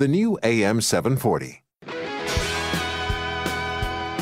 the 0.00 0.08
new 0.08 0.38
AM 0.42 0.80
740. 0.80 1.62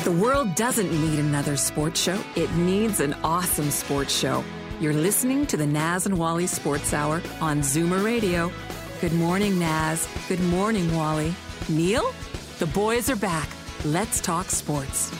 The 0.03 0.11
world 0.11 0.53
doesn't 0.55 0.91
need 0.91 1.19
another 1.19 1.55
sports 1.55 2.01
show, 2.01 2.21
it 2.35 2.53
needs 2.55 2.99
an 2.99 3.13
awesome 3.23 3.71
sports 3.71 4.13
show. 4.13 4.43
You're 4.81 4.91
listening 4.91 5.45
to 5.45 5.55
the 5.55 5.65
Naz 5.65 6.05
and 6.05 6.17
Wally 6.17 6.47
Sports 6.47 6.93
Hour 6.93 7.21
on 7.39 7.61
Zoomer 7.61 8.03
Radio. 8.03 8.51
Good 8.99 9.13
morning, 9.13 9.57
Naz. 9.57 10.05
Good 10.27 10.41
morning, 10.41 10.93
Wally. 10.93 11.33
Neil? 11.69 12.13
The 12.57 12.65
boys 12.65 13.09
are 13.09 13.15
back. 13.15 13.47
Let's 13.85 14.19
talk 14.19 14.49
sports. 14.49 15.13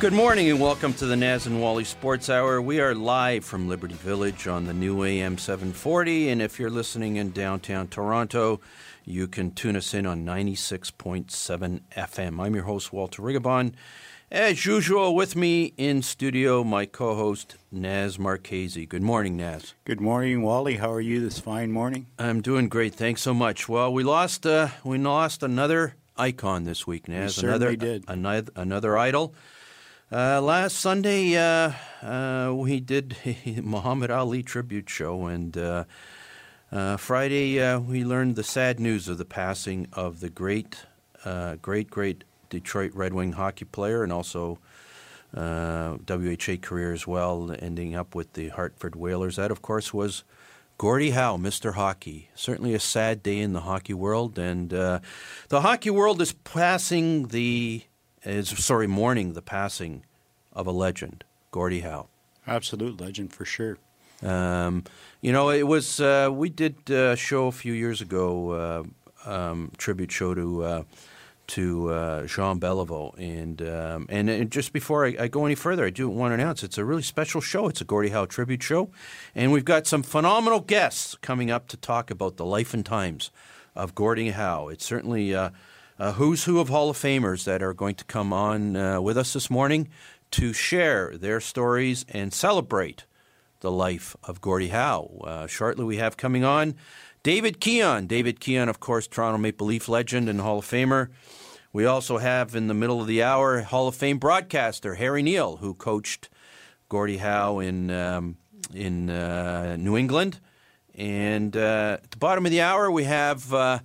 Good 0.00 0.12
morning 0.12 0.50
and 0.50 0.58
welcome 0.58 0.92
to 0.94 1.06
the 1.06 1.14
Naz 1.14 1.46
and 1.46 1.60
Wally 1.60 1.84
Sports 1.84 2.28
Hour. 2.28 2.60
We 2.60 2.80
are 2.80 2.96
live 2.96 3.44
from 3.44 3.68
Liberty 3.68 3.94
Village 3.94 4.48
on 4.48 4.64
the 4.64 4.74
new 4.74 5.04
AM 5.04 5.38
740, 5.38 6.30
and 6.30 6.42
if 6.42 6.58
you're 6.58 6.68
listening 6.68 7.16
in 7.16 7.30
downtown 7.30 7.86
Toronto, 7.86 8.60
you 9.10 9.26
can 9.26 9.50
tune 9.50 9.76
us 9.76 9.92
in 9.92 10.06
on 10.06 10.24
96.7 10.24 11.80
FM. 11.96 12.40
I'm 12.40 12.54
your 12.54 12.64
host, 12.64 12.92
Walter 12.92 13.22
Rigabon. 13.22 13.74
As 14.30 14.64
usual, 14.64 15.16
with 15.16 15.34
me 15.34 15.74
in 15.76 16.02
studio, 16.02 16.62
my 16.62 16.86
co 16.86 17.16
host, 17.16 17.56
Naz 17.72 18.16
Marchese. 18.16 18.86
Good 18.86 19.02
morning, 19.02 19.36
Naz. 19.36 19.74
Good 19.84 20.00
morning, 20.00 20.42
Wally. 20.42 20.76
How 20.76 20.92
are 20.92 21.00
you 21.00 21.20
this 21.20 21.40
fine 21.40 21.72
morning? 21.72 22.06
I'm 22.16 22.40
doing 22.40 22.68
great. 22.68 22.94
Thanks 22.94 23.22
so 23.22 23.34
much. 23.34 23.68
Well, 23.68 23.92
we 23.92 24.04
lost 24.04 24.46
uh, 24.46 24.68
we 24.84 24.98
lost 24.98 25.42
another 25.42 25.96
icon 26.16 26.62
this 26.62 26.86
week, 26.86 27.08
Naz. 27.08 27.42
We 27.42 27.48
another 27.48 27.74
did. 27.74 28.04
another 28.06 28.52
another 28.54 28.96
idol. 28.96 29.34
Uh, 30.12 30.40
last 30.40 30.76
Sunday, 30.76 31.36
uh, 31.36 31.72
uh, 32.02 32.52
we 32.54 32.78
did 32.78 33.16
a 33.24 33.60
Muhammad 33.62 34.12
Ali 34.12 34.44
tribute 34.44 34.88
show, 34.88 35.26
and 35.26 35.56
uh, 36.72 36.76
uh, 36.76 36.96
Friday 36.96 37.60
uh, 37.60 37.78
we 37.78 38.04
learned 38.04 38.36
the 38.36 38.44
sad 38.44 38.80
news 38.80 39.08
of 39.08 39.18
the 39.18 39.24
passing 39.24 39.86
of 39.92 40.20
the 40.20 40.30
great, 40.30 40.84
great, 41.62 41.90
great 41.90 42.24
Detroit 42.48 42.92
Red 42.94 43.12
Wing 43.12 43.32
hockey 43.32 43.64
player, 43.64 44.02
and 44.02 44.12
also 44.12 44.58
WHA 45.32 46.56
career 46.60 46.92
as 46.92 47.06
well, 47.06 47.54
ending 47.58 47.94
up 47.94 48.14
with 48.14 48.32
the 48.32 48.48
Hartford 48.48 48.96
Whalers. 48.96 49.36
That, 49.36 49.50
of 49.50 49.62
course, 49.62 49.94
was 49.94 50.24
Gordie 50.78 51.10
Howe, 51.10 51.36
Mr. 51.36 51.74
Hockey. 51.74 52.30
Certainly 52.34 52.74
a 52.74 52.80
sad 52.80 53.22
day 53.22 53.38
in 53.38 53.52
the 53.52 53.60
hockey 53.60 53.94
world, 53.94 54.38
and 54.38 54.70
the 54.70 55.00
hockey 55.50 55.90
world 55.90 56.20
is 56.20 56.32
passing 56.32 57.28
the 57.28 57.82
is 58.24 58.48
sorry 58.48 58.86
mourning 58.86 59.32
the 59.32 59.42
passing 59.42 60.04
of 60.52 60.66
a 60.66 60.72
legend, 60.72 61.24
Gordie 61.50 61.80
Howe. 61.80 62.08
Absolute 62.46 63.00
legend 63.00 63.32
for 63.32 63.44
sure. 63.44 63.78
Um, 64.22 64.84
you 65.20 65.32
know, 65.32 65.50
it 65.50 65.66
was 65.66 66.00
uh, 66.00 66.30
we 66.32 66.48
did 66.48 66.90
a 66.90 67.16
show 67.16 67.46
a 67.46 67.52
few 67.52 67.72
years 67.72 68.00
ago, 68.00 68.50
uh, 69.26 69.30
um, 69.30 69.72
tribute 69.76 70.12
show 70.12 70.34
to 70.34 70.62
uh, 70.62 70.82
to 71.48 71.90
uh, 71.90 72.26
Jean 72.26 72.60
Beliveau, 72.60 73.18
and, 73.18 73.60
um, 73.62 74.06
and 74.08 74.30
and 74.30 74.50
just 74.50 74.72
before 74.72 75.06
I, 75.06 75.16
I, 75.18 75.28
go 75.28 75.46
any 75.46 75.56
further, 75.56 75.84
I 75.84 75.90
do 75.90 76.08
want 76.08 76.30
to 76.30 76.34
announce 76.34 76.62
it's 76.62 76.78
a 76.78 76.84
really 76.84 77.02
special 77.02 77.40
show. 77.40 77.68
It's 77.68 77.80
a 77.80 77.84
Gordie 77.84 78.10
Howe 78.10 78.26
tribute 78.26 78.62
show, 78.62 78.90
and 79.34 79.50
we've 79.50 79.64
got 79.64 79.86
some 79.86 80.02
phenomenal 80.02 80.60
guests 80.60 81.16
coming 81.16 81.50
up 81.50 81.66
to 81.68 81.76
talk 81.76 82.10
about 82.10 82.36
the 82.36 82.44
life 82.44 82.72
and 82.72 82.86
times 82.86 83.30
of 83.74 83.94
Gordie 83.94 84.30
Howe. 84.30 84.68
It's 84.68 84.84
certainly 84.84 85.34
uh, 85.34 85.50
who's 86.12 86.44
who 86.44 86.60
of 86.60 86.68
Hall 86.68 86.88
of 86.88 86.96
Famers 86.96 87.44
that 87.44 87.62
are 87.62 87.74
going 87.74 87.94
to 87.96 88.04
come 88.04 88.32
on 88.32 88.76
uh, 88.76 89.00
with 89.00 89.18
us 89.18 89.32
this 89.32 89.50
morning 89.50 89.88
to 90.30 90.52
share 90.52 91.16
their 91.16 91.40
stories 91.40 92.06
and 92.08 92.32
celebrate 92.32 93.04
the 93.60 93.70
life 93.70 94.16
of 94.24 94.40
Gordie 94.40 94.68
Howe. 94.68 95.20
Uh, 95.24 95.46
shortly, 95.46 95.84
we 95.84 95.96
have 95.96 96.16
coming 96.16 96.44
on 96.44 96.74
David 97.22 97.60
Keon. 97.60 98.06
David 98.06 98.40
Keon, 98.40 98.68
of 98.68 98.80
course, 98.80 99.06
Toronto 99.06 99.38
Maple 99.38 99.66
Leaf 99.66 99.88
legend 99.88 100.28
and 100.28 100.40
Hall 100.40 100.58
of 100.58 100.66
Famer. 100.66 101.08
We 101.72 101.86
also 101.86 102.18
have 102.18 102.56
in 102.56 102.66
the 102.66 102.74
middle 102.74 103.00
of 103.00 103.06
the 103.06 103.22
hour 103.22 103.60
Hall 103.60 103.86
of 103.86 103.94
Fame 103.94 104.18
broadcaster 104.18 104.94
Harry 104.96 105.22
Neale, 105.22 105.58
who 105.58 105.74
coached 105.74 106.28
Gordie 106.88 107.18
Howe 107.18 107.60
in 107.60 107.90
um, 107.90 108.36
in 108.74 109.08
uh, 109.10 109.76
New 109.76 109.96
England. 109.96 110.40
And 110.94 111.56
uh, 111.56 111.98
at 112.02 112.10
the 112.10 112.16
bottom 112.16 112.44
of 112.44 112.50
the 112.50 112.60
hour, 112.60 112.90
we 112.90 113.04
have 113.04 113.54
uh, 113.54 113.80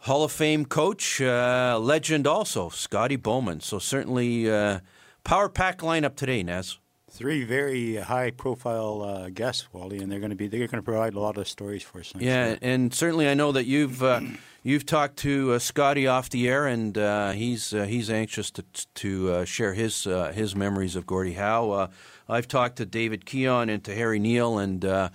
Hall 0.00 0.24
of 0.24 0.32
Fame 0.32 0.66
coach, 0.66 1.20
uh, 1.20 1.78
legend 1.80 2.26
also, 2.26 2.68
Scotty 2.68 3.16
Bowman. 3.16 3.60
So 3.60 3.78
certainly 3.78 4.50
uh, 4.50 4.80
power 5.24 5.48
pack 5.48 5.78
lineup 5.78 6.16
today, 6.16 6.42
Naz. 6.42 6.78
Three 7.16 7.44
very 7.44 7.96
high 7.96 8.30
profile 8.30 9.00
uh, 9.00 9.30
guests, 9.30 9.66
Wally, 9.72 10.00
and 10.00 10.12
they're 10.12 10.18
going 10.20 10.30
to 10.30 10.36
be 10.36 10.48
they're 10.48 10.66
going 10.66 10.82
to 10.82 10.82
provide 10.82 11.14
a 11.14 11.18
lot 11.18 11.38
of 11.38 11.48
stories 11.48 11.82
for 11.82 12.00
us. 12.00 12.12
I'm 12.14 12.20
Yeah, 12.20 12.50
sure. 12.50 12.58
and 12.60 12.92
certainly 12.92 13.26
I 13.26 13.32
know 13.32 13.52
that 13.52 13.64
you've 13.64 14.02
uh, 14.02 14.20
you've 14.62 14.84
talked 14.84 15.16
to 15.20 15.54
uh, 15.54 15.58
Scotty 15.58 16.06
off 16.06 16.28
the 16.28 16.46
air, 16.46 16.66
and 16.66 16.98
uh, 16.98 17.30
he's 17.30 17.72
uh, 17.72 17.84
he's 17.84 18.10
anxious 18.10 18.50
to 18.50 18.64
to 18.96 19.32
uh, 19.32 19.44
share 19.46 19.72
his 19.72 20.06
uh, 20.06 20.30
his 20.32 20.54
memories 20.54 20.94
of 20.94 21.06
Gordie 21.06 21.32
Howe. 21.32 21.70
Uh, 21.70 21.86
I've 22.28 22.48
talked 22.48 22.76
to 22.76 22.84
David 22.84 23.24
Keon 23.24 23.70
and 23.70 23.82
to 23.84 23.94
Harry 23.94 24.18
Neale, 24.18 24.58
and 24.58 24.84
uh, 24.84 25.08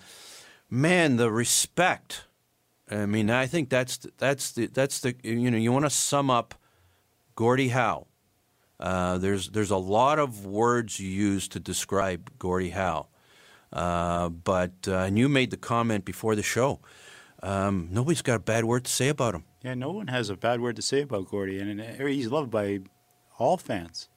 man, 0.71 1.17
the 1.17 1.31
respect. 1.31 2.23
I 2.89 3.05
mean, 3.05 3.29
I 3.29 3.45
think 3.45 3.69
that's 3.69 3.97
the, 3.97 4.11
that's 4.17 4.51
the 4.53 4.65
that's 4.65 5.01
the 5.01 5.15
you 5.21 5.51
know 5.51 5.57
you 5.57 5.71
want 5.71 5.85
to 5.85 5.91
sum 5.91 6.31
up 6.31 6.55
Gordie 7.35 7.69
Howe. 7.69 8.07
Uh, 8.81 9.17
there's 9.17 9.49
there's 9.49 9.71
a 9.71 9.77
lot 9.77 10.19
of 10.19 10.45
words 10.45 10.99
you 10.99 11.07
use 11.09 11.47
to 11.49 11.59
describe 11.59 12.31
Gordie 12.39 12.71
Howe, 12.71 13.07
uh, 13.71 14.29
but 14.29 14.73
uh, 14.87 15.05
and 15.07 15.17
you 15.17 15.29
made 15.29 15.51
the 15.51 15.57
comment 15.57 16.03
before 16.05 16.35
the 16.35 16.43
show. 16.43 16.79
Um, 17.43 17.87
nobody's 17.91 18.21
got 18.21 18.35
a 18.35 18.39
bad 18.39 18.65
word 18.65 18.85
to 18.85 18.91
say 18.91 19.09
about 19.09 19.35
him. 19.35 19.43
yeah, 19.63 19.73
no 19.73 19.91
one 19.91 20.07
has 20.07 20.29
a 20.29 20.35
bad 20.35 20.61
word 20.61 20.75
to 20.75 20.81
say 20.81 21.01
about 21.01 21.27
Gordie, 21.29 21.59
and, 21.59 21.79
and 21.81 22.09
he's 22.09 22.27
loved 22.27 22.51
by 22.51 22.81
all 23.39 23.57
fans, 23.57 24.09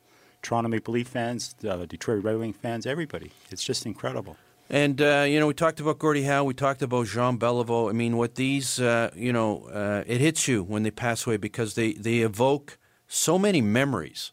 Toronto 0.42 0.68
Maple 0.68 0.92
Leaf 0.92 1.08
fans, 1.08 1.54
uh, 1.66 1.86
Detroit 1.86 2.22
Red 2.22 2.38
Wing 2.38 2.52
fans, 2.52 2.86
everybody. 2.86 3.30
It's 3.50 3.64
just 3.64 3.86
incredible. 3.86 4.36
And 4.70 5.00
uh, 5.00 5.24
you 5.28 5.38
know, 5.40 5.46
we 5.46 5.54
talked 5.54 5.80
about 5.80 5.98
Gordie 5.98 6.22
Howe. 6.24 6.44
We 6.44 6.54
talked 6.54 6.82
about 6.82 7.06
Jean 7.06 7.38
Beliveau. 7.38 7.90
I 7.90 7.92
mean, 7.92 8.16
what 8.16 8.34
these, 8.36 8.80
uh, 8.80 9.10
you 9.14 9.32
know, 9.32 9.64
uh, 9.66 10.04
it 10.06 10.20
hits 10.20 10.48
you 10.48 10.62
when 10.62 10.82
they 10.84 10.90
pass 10.90 11.26
away 11.26 11.36
because 11.36 11.74
they 11.74 11.92
they 11.92 12.18
evoke 12.20 12.78
so 13.06 13.38
many 13.38 13.60
memories. 13.60 14.32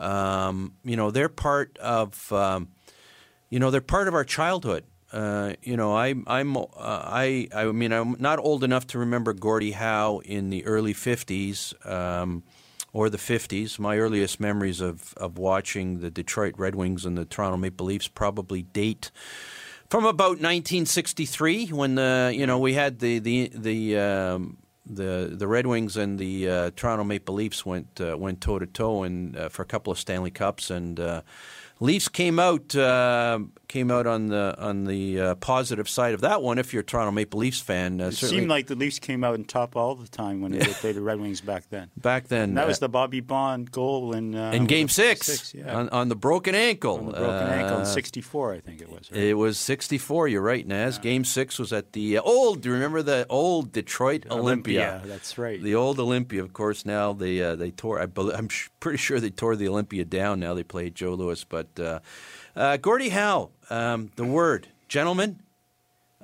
Um, 0.00 0.74
you 0.84 0.96
know, 0.96 1.10
they're 1.10 1.28
part 1.28 1.78
of, 1.78 2.32
um, 2.32 2.68
you 3.50 3.58
know, 3.58 3.70
they're 3.70 3.80
part 3.80 4.08
of 4.08 4.14
our 4.14 4.24
childhood. 4.24 4.84
Uh, 5.12 5.54
you 5.62 5.76
know, 5.76 5.94
I, 5.94 6.14
I'm, 6.26 6.56
uh, 6.56 6.66
I, 6.76 7.48
I 7.54 7.66
mean, 7.66 7.92
I'm 7.92 8.16
not 8.18 8.38
old 8.38 8.64
enough 8.64 8.86
to 8.88 8.98
remember 8.98 9.32
Gordie 9.32 9.72
Howe 9.72 10.20
in 10.24 10.50
the 10.50 10.64
early 10.66 10.94
'50s 10.94 11.74
um, 11.84 12.44
or 12.92 13.10
the 13.10 13.18
'50s. 13.18 13.78
My 13.78 13.98
earliest 13.98 14.38
memories 14.38 14.80
of 14.80 15.12
of 15.16 15.36
watching 15.36 15.98
the 15.98 16.10
Detroit 16.10 16.54
Red 16.58 16.76
Wings 16.76 17.04
and 17.04 17.18
the 17.18 17.24
Toronto 17.24 17.56
Maple 17.56 17.86
Leafs 17.86 18.06
probably 18.06 18.62
date 18.62 19.10
from 19.88 20.04
about 20.04 20.38
1963 20.38 21.66
when 21.68 21.96
the 21.96 22.32
you 22.34 22.46
know 22.46 22.58
we 22.58 22.74
had 22.74 23.00
the 23.00 23.18
the 23.18 23.50
the 23.52 23.98
um, 23.98 24.58
the 24.86 25.30
the 25.32 25.46
Red 25.46 25.66
Wings 25.66 25.96
and 25.96 26.18
the 26.18 26.48
uh, 26.48 26.70
Toronto 26.74 27.04
Maple 27.04 27.34
Leafs 27.34 27.64
went 27.64 28.00
uh, 28.00 28.16
went 28.18 28.40
toe 28.40 28.58
to 28.58 28.66
toe 28.66 29.02
and 29.02 29.36
uh, 29.36 29.48
for 29.48 29.62
a 29.62 29.66
couple 29.66 29.92
of 29.92 29.98
Stanley 29.98 30.30
Cups 30.30 30.70
and 30.70 30.98
uh, 30.98 31.22
Leafs 31.82 32.08
came 32.08 32.38
out 32.38 32.76
uh, 32.76 33.38
came 33.66 33.90
out 33.90 34.06
on 34.06 34.26
the 34.26 34.54
on 34.58 34.84
the 34.84 35.18
uh, 35.20 35.34
positive 35.36 35.88
side 35.88 36.12
of 36.12 36.20
that 36.20 36.42
one. 36.42 36.58
If 36.58 36.74
you're 36.74 36.82
a 36.82 36.84
Toronto 36.84 37.10
Maple 37.10 37.40
Leafs 37.40 37.60
fan, 37.60 38.00
uh, 38.02 38.08
It 38.08 38.12
certainly 38.16 38.40
seemed 38.40 38.50
like 38.50 38.66
the 38.66 38.74
Leafs 38.74 38.98
came 38.98 39.24
out 39.24 39.32
on 39.34 39.44
top 39.44 39.76
all 39.76 39.94
the 39.94 40.08
time 40.08 40.42
when 40.42 40.52
they 40.52 40.58
played 40.66 40.96
the 40.96 41.00
Red 41.00 41.20
Wings 41.20 41.40
back 41.40 41.64
then. 41.70 41.90
back 41.96 42.28
then 42.28 42.50
And 42.50 42.58
that 42.58 42.66
was 42.66 42.76
uh, 42.78 42.80
the 42.80 42.88
Bobby 42.90 43.20
Baun 43.20 43.64
goal 43.64 44.12
in 44.12 44.34
uh, 44.34 44.50
in 44.52 44.66
Game 44.66 44.88
Six, 44.90 45.26
six 45.26 45.54
yeah. 45.54 45.74
on, 45.74 45.88
on 45.88 46.08
the 46.10 46.16
broken 46.16 46.54
ankle. 46.54 46.98
On 46.98 47.06
the 47.06 47.12
broken 47.12 47.48
ankle 47.48 47.76
in 47.76 47.82
Uh, 47.82 47.86
'64, 47.86 48.52
I 48.54 48.60
think 48.60 48.82
it 48.82 48.90
was. 48.90 49.10
right? 49.10 49.20
It 49.22 49.34
was 49.34 49.56
64. 49.56 50.28
You're 50.28 50.42
right, 50.42 50.66
Naz. 50.66 50.98
Game 50.98 51.24
six 51.24 51.58
was 51.58 51.72
at 51.72 51.92
the 51.94 52.18
old. 52.18 52.60
Do 52.60 52.68
you 52.68 52.74
remember 52.74 53.02
the 53.02 53.24
old 53.30 53.72
Detroit 53.72 54.26
Olympia? 54.30 55.00
That's 55.06 55.38
right. 55.38 55.62
The 55.62 55.74
old 55.76 55.98
Olympia, 55.98 56.42
of 56.42 56.52
course. 56.52 56.84
Now 56.84 57.14
they 57.14 57.40
uh, 57.42 57.56
they 57.56 57.70
tore. 57.70 58.00
I, 58.02 58.06
I'm 58.34 58.48
sh- 58.50 58.68
pretty 58.80 58.98
sure 58.98 59.18
they 59.18 59.30
tore 59.30 59.56
the 59.56 59.68
Olympia 59.68 60.04
down. 60.04 60.40
Now 60.40 60.52
they 60.52 60.62
play 60.62 60.90
Joe 60.90 61.14
Louis. 61.14 61.42
But 61.44 61.69
uh, 61.78 62.00
uh, 62.56 62.76
Gordie 62.78 63.10
Howe, 63.10 63.50
um, 63.70 64.10
the 64.16 64.24
word 64.24 64.66
gentleman, 64.88 65.40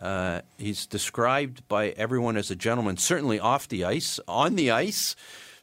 Uh, 0.01 0.43
he's 0.59 0.87
described 0.87 1.67
by 1.69 1.89
everyone 1.97 2.37
as 2.37 2.51
a 2.51 2.57
gentleman, 2.57 2.97
certainly 2.99 3.41
off 3.41 3.67
the 3.69 3.83
ice. 3.85 4.21
On 4.29 4.55
the 4.57 4.71
ice, 4.71 5.17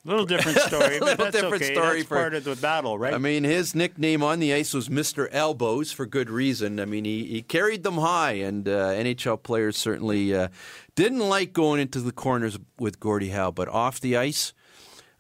A 0.06 0.10
Little 0.10 0.26
different 0.26 0.58
story, 0.72 0.98
but 1.00 1.06
Little 1.08 1.26
that's 1.26 1.36
different 1.36 1.64
okay. 1.64 1.74
story 1.74 1.98
that's 2.00 2.08
for- 2.10 2.16
part 2.16 2.34
of 2.34 2.44
the 2.44 2.56
battle, 2.56 2.98
right? 2.98 3.14
I 3.14 3.20
mean, 3.20 3.44
his 3.44 3.76
nickname 3.76 4.24
on 4.24 4.40
the 4.40 4.52
ice 4.52 4.74
was 4.74 4.90
Mr. 4.90 5.28
Elbows 5.32 5.92
for 5.92 6.08
good 6.08 6.30
reason. 6.32 6.80
I 6.80 6.86
mean, 6.86 7.06
he, 7.06 7.26
he 7.26 7.42
carried 7.44 7.84
them 7.84 8.00
high, 8.00 8.34
and 8.48 8.68
uh, 8.68 8.90
NHL 8.96 9.38
players 9.44 9.78
certainly 9.78 10.34
uh, 10.36 10.48
didn't 10.96 11.20
like 11.30 11.54
going 11.54 11.80
into 11.80 12.00
the 12.02 12.12
corners 12.12 12.58
with 12.80 13.00
Gordie 13.00 13.30
Howe. 13.30 13.52
But 13.52 13.70
off 13.70 14.00
the 14.02 14.18
ice, 14.18 14.52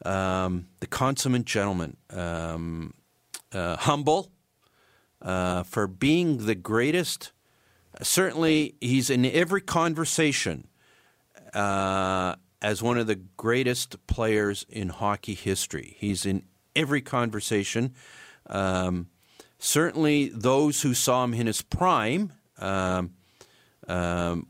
um, 0.05 0.65
the 0.79 0.87
consummate 0.87 1.45
gentleman, 1.45 1.97
um, 2.09 2.93
uh, 3.53 3.77
humble 3.77 4.31
uh, 5.23 5.63
for 5.63 5.87
being 5.87 6.45
the 6.45 6.55
greatest. 6.55 7.31
Certainly, 8.01 8.75
he's 8.81 9.09
in 9.09 9.25
every 9.25 9.61
conversation 9.61 10.67
uh, 11.53 12.35
as 12.61 12.81
one 12.81 12.97
of 12.97 13.07
the 13.07 13.15
greatest 13.15 14.05
players 14.07 14.65
in 14.69 14.89
hockey 14.89 15.33
history. 15.33 15.95
He's 15.99 16.25
in 16.25 16.43
every 16.75 17.01
conversation. 17.01 17.93
Um, 18.47 19.07
certainly, 19.59 20.29
those 20.29 20.81
who 20.81 20.93
saw 20.93 21.23
him 21.23 21.33
in 21.33 21.47
his 21.47 21.61
prime 21.61 22.33
um, 22.57 23.13
um, 23.87 24.47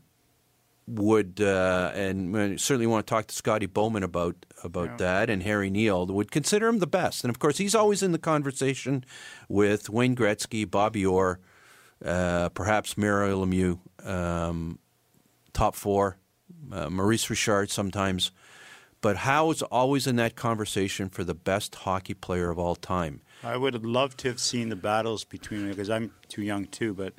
would, 0.86 1.40
uh, 1.40 1.90
and 1.94 2.32
we 2.32 2.58
certainly 2.58 2.86
want 2.86 3.06
to 3.06 3.10
talk 3.10 3.26
to 3.28 3.34
Scotty 3.34 3.66
Bowman 3.66 4.02
about 4.02 4.36
about 4.62 4.90
Yeah. 4.90 4.96
that, 4.96 5.30
and 5.30 5.42
Harry 5.42 5.68
Neale 5.70 6.06
would 6.06 6.30
consider 6.30 6.68
him 6.68 6.78
the 6.78 6.86
best. 6.86 7.22
And 7.24 7.30
of 7.30 7.38
course, 7.38 7.58
he's 7.58 7.74
always 7.74 8.02
in 8.02 8.12
the 8.12 8.18
conversation 8.18 9.04
with 9.48 9.90
Wayne 9.90 10.16
Gretzky, 10.16 10.70
Bobby 10.70 11.04
Orr, 11.04 11.38
uh, 12.04 12.48
perhaps 12.50 12.96
Mario 12.96 13.44
Lemieux, 13.44 13.78
um, 14.06 14.78
top 15.52 15.74
four, 15.74 16.16
uh, 16.72 16.88
Maurice 16.90 17.28
Richard 17.28 17.70
sometimes. 17.70 18.30
But 19.02 19.16
Howe 19.18 19.50
is 19.50 19.60
always 19.60 20.06
in 20.06 20.16
that 20.16 20.34
conversation 20.34 21.10
for 21.10 21.24
the 21.24 21.34
best 21.34 21.74
hockey 21.74 22.14
player 22.14 22.48
of 22.48 22.58
all 22.58 22.74
time. 22.74 23.20
I 23.42 23.58
would 23.58 23.74
have 23.74 23.84
loved 23.84 24.16
to 24.20 24.28
have 24.28 24.40
seen 24.40 24.70
the 24.70 24.76
battles 24.76 25.24
between 25.24 25.68
because 25.68 25.90
I'm 25.90 26.12
too 26.28 26.40
young 26.42 26.64
too, 26.66 26.94
but 26.94 27.12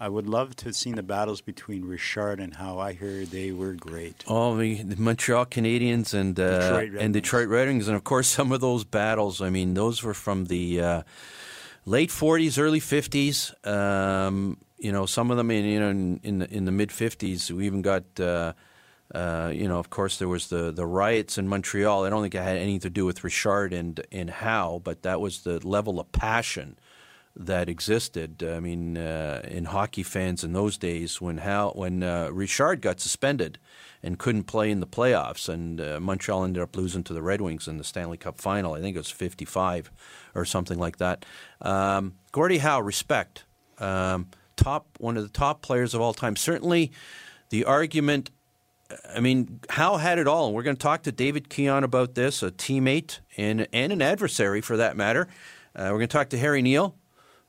I 0.00 0.08
would 0.08 0.28
love 0.28 0.54
to 0.56 0.66
have 0.66 0.76
seen 0.76 0.94
the 0.94 1.02
battles 1.02 1.40
between 1.40 1.84
Richard 1.84 2.38
and 2.38 2.54
Howe. 2.54 2.78
I 2.78 2.92
hear 2.92 3.24
they 3.24 3.50
were 3.50 3.72
great. 3.72 4.22
Oh, 4.28 4.56
the, 4.56 4.82
the 4.82 4.96
Montreal 4.96 5.46
Canadiens 5.46 6.14
and 6.14 6.38
uh, 6.38 6.60
Detroit 6.60 6.70
Red 6.70 6.84
and 6.84 6.94
Wings. 6.94 7.12
Detroit 7.14 7.48
Red 7.48 7.68
Wings, 7.68 7.88
and 7.88 7.96
of 7.96 8.04
course 8.04 8.28
some 8.38 8.52
of 8.52 8.60
those 8.60 8.84
battles. 8.84 9.42
I 9.42 9.50
mean, 9.50 9.74
those 9.74 10.02
were 10.04 10.14
from 10.14 10.44
the 10.44 10.80
uh, 10.80 11.02
late 11.84 12.10
'40s, 12.10 12.58
early 12.60 12.80
'50s. 12.80 13.66
Um, 13.66 14.58
you 14.78 14.92
know, 14.92 15.04
some 15.04 15.32
of 15.32 15.36
them 15.36 15.50
in 15.50 15.64
you 15.64 15.80
know 15.80 15.90
in, 15.90 16.20
in 16.22 16.38
the 16.38 16.54
in 16.54 16.64
the 16.64 16.72
mid 16.72 16.90
'50s. 16.90 17.50
We 17.50 17.66
even 17.66 17.82
got. 17.82 18.04
Uh, 18.18 18.52
uh, 19.14 19.50
you 19.54 19.66
know, 19.66 19.78
of 19.78 19.88
course, 19.88 20.18
there 20.18 20.28
was 20.28 20.48
the, 20.48 20.70
the 20.70 20.84
riots 20.84 21.38
in 21.38 21.48
Montreal. 21.48 22.04
I 22.04 22.10
don't 22.10 22.20
think 22.20 22.34
it 22.34 22.42
had 22.42 22.58
anything 22.58 22.80
to 22.80 22.90
do 22.90 23.06
with 23.06 23.24
Richard 23.24 23.72
and 23.72 23.98
and 24.12 24.28
Howe, 24.28 24.82
but 24.84 25.02
that 25.02 25.18
was 25.18 25.44
the 25.44 25.66
level 25.66 25.98
of 25.98 26.12
passion 26.12 26.78
that 27.38 27.68
existed. 27.68 28.42
I 28.42 28.60
mean, 28.60 28.98
uh, 28.98 29.40
in 29.44 29.66
hockey 29.66 30.02
fans 30.02 30.42
in 30.44 30.52
those 30.52 30.76
days, 30.76 31.20
when 31.20 31.38
Hal, 31.38 31.72
when 31.74 32.02
uh, 32.02 32.30
Richard 32.32 32.82
got 32.82 33.00
suspended 33.00 33.58
and 34.02 34.18
couldn't 34.18 34.44
play 34.44 34.70
in 34.70 34.80
the 34.80 34.86
playoffs, 34.86 35.48
and 35.48 35.80
uh, 35.80 36.00
Montreal 36.00 36.44
ended 36.44 36.62
up 36.62 36.76
losing 36.76 37.04
to 37.04 37.14
the 37.14 37.22
Red 37.22 37.40
Wings 37.40 37.68
in 37.68 37.78
the 37.78 37.84
Stanley 37.84 38.16
Cup 38.16 38.40
final. 38.40 38.74
I 38.74 38.80
think 38.80 38.96
it 38.96 39.00
was 39.00 39.10
fifty-five 39.10 39.90
or 40.34 40.44
something 40.44 40.78
like 40.78 40.98
that. 40.98 41.24
Um, 41.60 42.14
Gordie 42.32 42.58
Howe, 42.58 42.80
respect, 42.80 43.44
um, 43.78 44.28
top 44.56 44.86
one 44.98 45.16
of 45.16 45.22
the 45.22 45.28
top 45.28 45.62
players 45.62 45.94
of 45.94 46.00
all 46.00 46.14
time. 46.14 46.36
Certainly, 46.36 46.90
the 47.50 47.64
argument. 47.64 48.30
I 49.14 49.20
mean, 49.20 49.60
Howe 49.68 49.98
had 49.98 50.18
it 50.18 50.26
all, 50.26 50.46
and 50.46 50.54
we're 50.54 50.62
going 50.62 50.76
to 50.76 50.82
talk 50.82 51.02
to 51.02 51.12
David 51.12 51.50
Keon 51.50 51.84
about 51.84 52.14
this, 52.14 52.42
a 52.42 52.50
teammate 52.50 53.18
and 53.36 53.68
and 53.72 53.92
an 53.92 54.00
adversary 54.00 54.62
for 54.62 54.78
that 54.78 54.96
matter. 54.96 55.28
Uh, 55.76 55.90
we're 55.92 55.98
going 55.98 56.08
to 56.08 56.16
talk 56.16 56.30
to 56.30 56.38
Harry 56.38 56.62
Neale, 56.62 56.96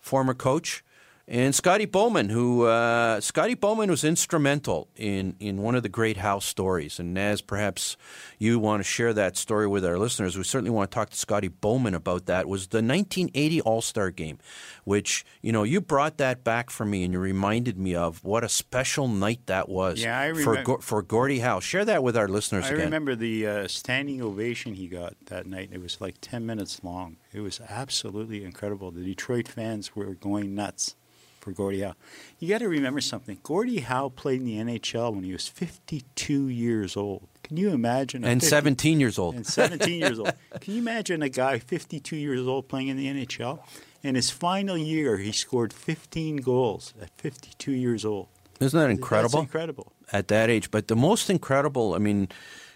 former 0.02 0.34
coach, 0.34 0.84
and 1.32 1.54
Scotty 1.54 1.86
Bowman, 1.86 2.30
who 2.30 2.64
uh, 2.66 3.22
Scotty 3.22 3.54
Bowman 3.54 3.92
was 3.92 4.04
instrumental 4.04 4.88
in 4.96 5.36
in 5.40 5.62
one 5.62 5.76
of 5.76 5.84
the 5.84 5.90
great 5.90 6.18
Howe's 6.18 6.44
stories. 6.44 7.00
And 7.00 7.16
as 7.20 7.42
perhaps 7.42 7.98
you 8.40 8.58
want 8.58 8.80
to 8.80 8.84
share 8.84 9.14
that 9.14 9.38
story 9.38 9.68
with 9.68 9.86
our 9.86 10.00
listeners, 10.00 10.36
we 10.36 10.44
certainly 10.44 10.72
want 10.72 10.90
to 10.90 10.96
talk 10.96 11.12
to 11.12 11.16
Scotty 11.16 11.48
Bowman 11.50 11.94
about 11.94 12.26
that. 12.26 12.48
Was 12.48 12.70
the 12.70 12.78
1980 12.78 13.62
All 13.62 13.84
Star 13.84 14.10
Game, 14.10 14.40
which 14.86 15.24
you 15.44 15.52
know 15.52 15.62
you 15.62 15.82
brought 15.82 16.18
that 16.18 16.44
back 16.44 16.72
for 16.72 16.84
me, 16.84 17.04
and 17.04 17.14
you 17.14 17.20
reminded 17.20 17.78
me 17.78 17.94
of 17.94 18.24
what 18.24 18.44
a 18.44 18.50
special 18.50 19.08
night 19.08 19.42
that 19.46 19.70
was. 19.70 20.02
Yeah, 20.02 20.20
I 20.20 20.34
for 20.34 20.64
Go- 20.64 20.78
for 20.80 21.04
Gordie 21.04 21.42
Howe. 21.42 21.60
Share 21.60 21.86
that 21.86 22.02
with 22.02 22.18
our 22.18 22.28
listeners 22.28 22.66
I 22.66 22.70
again. 22.70 22.86
remember 22.86 23.14
the 23.16 23.46
uh, 23.46 23.68
standing 23.68 24.20
ovation 24.24 24.74
he 24.74 24.88
got 24.88 25.14
that 25.28 25.46
night. 25.46 25.70
It 25.72 25.80
was 25.80 26.02
like 26.02 26.16
10 26.22 26.44
minutes 26.48 26.84
long. 26.84 27.18
It 27.34 27.42
was 27.42 27.62
absolutely 27.68 28.44
incredible. 28.44 28.92
The 28.92 29.04
Detroit 29.04 29.48
fans 29.48 29.96
were 29.96 30.16
going 30.16 30.56
nuts 30.56 30.96
for 31.40 31.52
Gordie 31.52 31.82
Howe. 31.82 31.94
You 32.40 32.50
got 32.50 32.58
to 32.60 32.68
remember 32.68 33.02
something. 33.02 33.40
Gordie 33.44 33.80
Howe 33.82 34.10
played 34.10 34.42
in 34.42 34.46
the 34.46 34.58
NHL 34.58 35.14
when 35.14 35.24
he 35.24 35.32
was 35.32 35.48
52 35.48 36.48
years 36.48 36.98
old. 36.98 37.28
Can 37.44 37.58
you 37.58 37.70
imagine? 37.70 38.24
and 38.26 38.42
50 38.42 38.50
17 38.50 39.00
years 39.00 39.18
old. 39.20 39.36
and 39.36 39.46
17 39.46 40.00
years 40.00 40.20
old. 40.20 40.34
Can 40.60 40.74
you 40.74 40.82
imagine 40.82 41.22
a 41.22 41.30
guy 41.30 41.60
52 41.60 42.16
years 42.16 42.46
old 42.46 42.68
playing 42.68 42.88
in 42.90 42.98
the 42.98 43.08
NHL? 43.08 43.60
In 44.02 44.16
his 44.16 44.30
final 44.30 44.78
year, 44.78 45.18
he 45.18 45.32
scored 45.32 45.74
15 45.74 46.38
goals 46.38 46.94
at 47.02 47.10
52 47.18 47.72
years 47.72 48.06
old. 48.06 48.28
Isn't 48.60 48.78
that 48.80 48.90
incredible? 48.90 49.40
That's 49.40 49.48
incredible. 49.48 49.94
at 50.12 50.28
that 50.30 50.50
age. 50.50 50.72
But 50.72 50.88
the 50.88 50.96
most 50.96 51.30
incredible, 51.30 51.94
I 51.94 51.98
mean, 51.98 52.28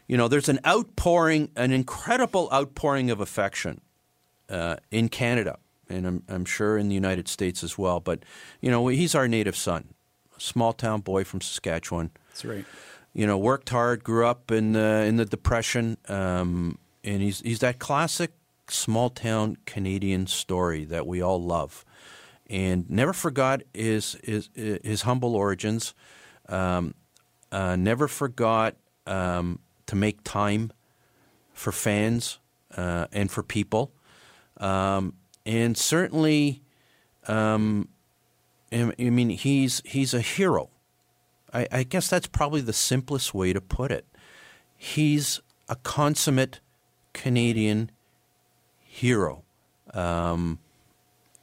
you 0.08 0.18
know, 0.18 0.28
there's 0.28 0.50
an 0.50 0.60
outpouring, 0.66 1.50
an 1.56 1.72
incredible 1.72 2.50
outpouring 2.52 3.10
of 3.12 3.20
affection 3.20 3.82
uh, 4.54 4.76
in 4.92 5.10
Canada, 5.10 5.58
and 5.90 6.06
I'm, 6.08 6.24
I'm 6.30 6.46
sure 6.46 6.78
in 6.78 6.88
the 6.90 6.96
United 6.96 7.28
States 7.28 7.64
as 7.64 7.78
well. 7.78 8.00
But, 8.00 8.20
you 8.62 8.72
know, 8.72 8.88
he's 8.88 9.16
our 9.16 9.28
native 9.28 9.56
son, 9.56 9.94
a 10.38 10.40
small 10.40 10.74
town 10.74 11.02
boy 11.02 11.24
from 11.24 11.42
Saskatchewan. 11.42 12.12
That's 12.30 12.46
right. 12.46 12.66
You 13.14 13.28
know, 13.28 13.38
worked 13.38 13.70
hard, 13.70 14.04
grew 14.04 14.26
up 14.26 14.52
in 14.52 14.76
uh, 14.76 15.06
in 15.08 15.18
the 15.18 15.26
Depression, 15.26 15.98
um, 16.08 16.78
and 17.04 17.22
he's 17.22 17.42
he's 17.42 17.60
that 17.60 17.78
classic 17.78 18.32
small 18.70 19.10
town 19.10 19.58
Canadian 19.66 20.28
story 20.28 20.86
that 20.86 21.06
we 21.06 21.22
all 21.22 21.42
love, 21.42 21.86
and 22.50 22.90
never 22.90 23.14
forgot 23.14 23.62
his 23.74 24.18
his 24.24 24.50
his 24.56 25.04
humble 25.04 25.36
origins. 25.36 25.94
Um, 26.50 26.96
uh, 27.52 27.76
never 27.76 28.08
forgot 28.08 28.76
um, 29.06 29.60
to 29.86 29.96
make 29.96 30.24
time 30.24 30.72
for 31.54 31.72
fans 31.72 32.40
uh, 32.76 33.06
and 33.12 33.30
for 33.30 33.44
people, 33.44 33.92
um, 34.57 35.14
and 35.45 35.78
certainly, 35.78 36.62
um, 37.28 37.90
I 38.72 38.94
mean, 38.98 39.30
he's 39.30 39.81
he's 39.86 40.14
a 40.14 40.22
hero. 40.22 40.69
I, 41.54 41.68
I 41.72 41.83
guess 41.83 42.10
that's 42.10 42.28
probably 42.28 42.62
the 42.62 42.74
simplest 42.74 43.33
way 43.33 43.54
to 43.54 43.62
put 43.62 43.92
it. 43.92 44.06
He's 44.76 45.40
a 45.69 45.76
consummate 45.76 46.60
Canadian 47.14 47.92
hero, 48.81 49.44
um, 49.94 50.60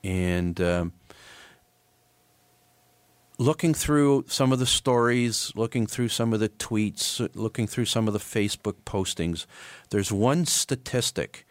and. 0.03 0.61
Um, 0.61 0.93
looking 3.41 3.73
through 3.73 4.23
some 4.29 4.53
of 4.53 4.59
the 4.59 4.67
stories, 4.67 5.51
looking 5.57 5.87
through 5.87 6.09
some 6.09 6.35
of 6.35 6.41
the 6.41 6.51
tweets, 6.51 7.27
looking 7.35 7.67
through 7.67 7.87
some 7.87 8.07
of 8.07 8.13
the 8.13 8.19
Facebook 8.21 8.75
postings, 8.85 9.47
there's 9.89 10.13
one 10.13 10.45
statistic 10.45 11.47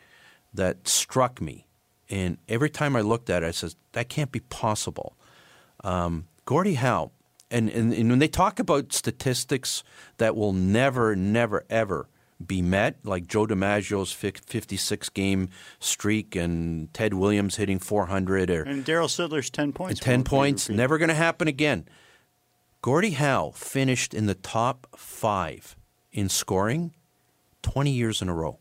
that 0.53 0.87
struck 0.87 1.41
me. 1.41 1.67
And 2.09 2.37
every 2.47 2.69
time 2.69 2.95
I 2.95 3.01
looked 3.01 3.29
at 3.29 3.43
it, 3.43 3.47
I 3.47 3.51
said, 3.51 3.75
that 3.91 4.09
can't 4.09 4.31
be 4.31 4.39
possible. 4.39 5.15
Um, 5.83 6.27
Gordie 6.45 6.75
Howe, 6.75 7.11
and, 7.51 7.69
and, 7.69 7.93
and 7.93 8.09
when 8.09 8.19
they 8.19 8.27
talk 8.27 8.59
about 8.59 8.93
statistics 8.93 9.83
that 10.17 10.35
will 10.35 10.53
never, 10.53 11.15
never, 11.15 11.65
ever 11.69 12.09
be 12.45 12.61
met, 12.61 12.97
like 13.03 13.27
Joe 13.27 13.45
DiMaggio's 13.45 14.11
56 14.11 15.09
game 15.09 15.49
streak 15.79 16.35
and 16.35 16.91
Ted 16.93 17.13
Williams 17.13 17.57
hitting 17.57 17.79
400 17.79 18.49
or 18.49 18.63
And 18.63 18.85
Darryl 18.85 19.07
Sittler's 19.07 19.49
10 19.49 19.73
points. 19.73 19.99
and 19.99 20.01
10 20.01 20.23
points, 20.23 20.69
never 20.69 20.97
going 20.97 21.09
to 21.09 21.15
happen 21.15 21.47
again. 21.47 21.85
Gordie 22.81 23.11
Howe 23.11 23.51
finished 23.55 24.13
in 24.13 24.25
the 24.25 24.35
top 24.35 24.87
five 24.95 25.75
in 26.11 26.29
scoring 26.29 26.95
20 27.61 27.91
years 27.91 28.21
in 28.21 28.29
a 28.29 28.33
row. 28.33 28.57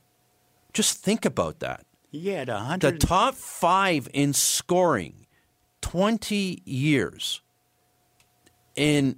Just 0.72 0.98
think 0.98 1.25
about 1.25 1.60
that. 1.60 1.84
He 2.10 2.28
had 2.28 2.48
The 3.00 3.06
top 3.06 3.34
five 3.34 4.08
in 4.12 4.32
scoring 4.32 5.26
20 5.82 6.62
years. 6.64 7.40
And 8.76 9.16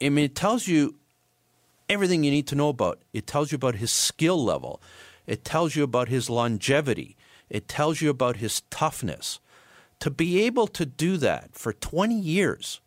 I 0.00 0.08
mean, 0.08 0.24
it 0.24 0.34
tells 0.34 0.66
you 0.66 0.96
everything 1.88 2.24
you 2.24 2.30
need 2.30 2.46
to 2.48 2.54
know 2.54 2.68
about. 2.68 3.00
It 3.12 3.26
tells 3.26 3.52
you 3.52 3.56
about 3.56 3.76
his 3.76 3.92
skill 3.92 4.42
level. 4.42 4.80
It 5.26 5.44
tells 5.44 5.76
you 5.76 5.84
about 5.84 6.08
his 6.08 6.28
longevity. 6.28 7.16
It 7.48 7.68
tells 7.68 8.00
you 8.00 8.10
about 8.10 8.36
his 8.36 8.62
toughness. 8.70 9.38
To 10.00 10.10
be 10.10 10.42
able 10.42 10.66
to 10.68 10.84
do 10.84 11.16
that 11.18 11.54
for 11.54 11.72
20 11.72 12.18
years, 12.18 12.80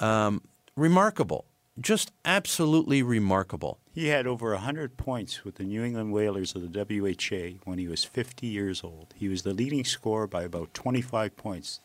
um, 0.00 0.42
remarkable. 0.76 1.46
Just 1.80 2.12
absolutely 2.24 3.02
remarkable. 3.02 3.78
He 3.94 4.08
had 4.08 4.26
over 4.26 4.52
100 4.52 4.96
points 4.96 5.44
with 5.44 5.56
the 5.56 5.64
New 5.64 5.82
England 5.82 6.12
Whalers 6.12 6.54
of 6.54 6.62
the 6.62 6.84
WHA 6.84 7.60
when 7.64 7.78
he 7.78 7.88
was 7.88 8.04
50 8.04 8.46
years 8.46 8.82
old. 8.84 9.14
He 9.16 9.28
was 9.28 9.42
the 9.42 9.52
leading 9.54 9.84
scorer 9.84 10.26
by 10.26 10.42
about 10.42 10.74
25 10.74 11.36
points 11.36 11.80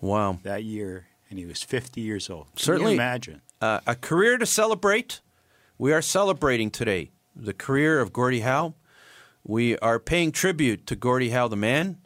Wow. 0.00 0.38
that 0.42 0.64
year, 0.64 1.06
and 1.30 1.38
he 1.38 1.46
was 1.46 1.62
50 1.62 2.00
years 2.00 2.28
old. 2.28 2.46
Can 2.56 2.58
Certainly. 2.58 2.92
you 2.92 2.96
imagine? 2.98 3.42
Uh, 3.60 3.80
a 3.86 3.94
career 3.94 4.38
to 4.38 4.46
celebrate. 4.46 5.20
We 5.78 5.92
are 5.92 6.02
celebrating 6.02 6.70
today 6.70 7.10
the 7.34 7.54
career 7.54 8.00
of 8.00 8.12
Gordie 8.12 8.40
Howe. 8.40 8.74
We 9.44 9.76
are 9.78 9.98
paying 9.98 10.32
tribute 10.32 10.86
to 10.86 10.96
Gordie 10.96 11.30
Howe, 11.30 11.48
the 11.48 11.56
man. 11.56 11.98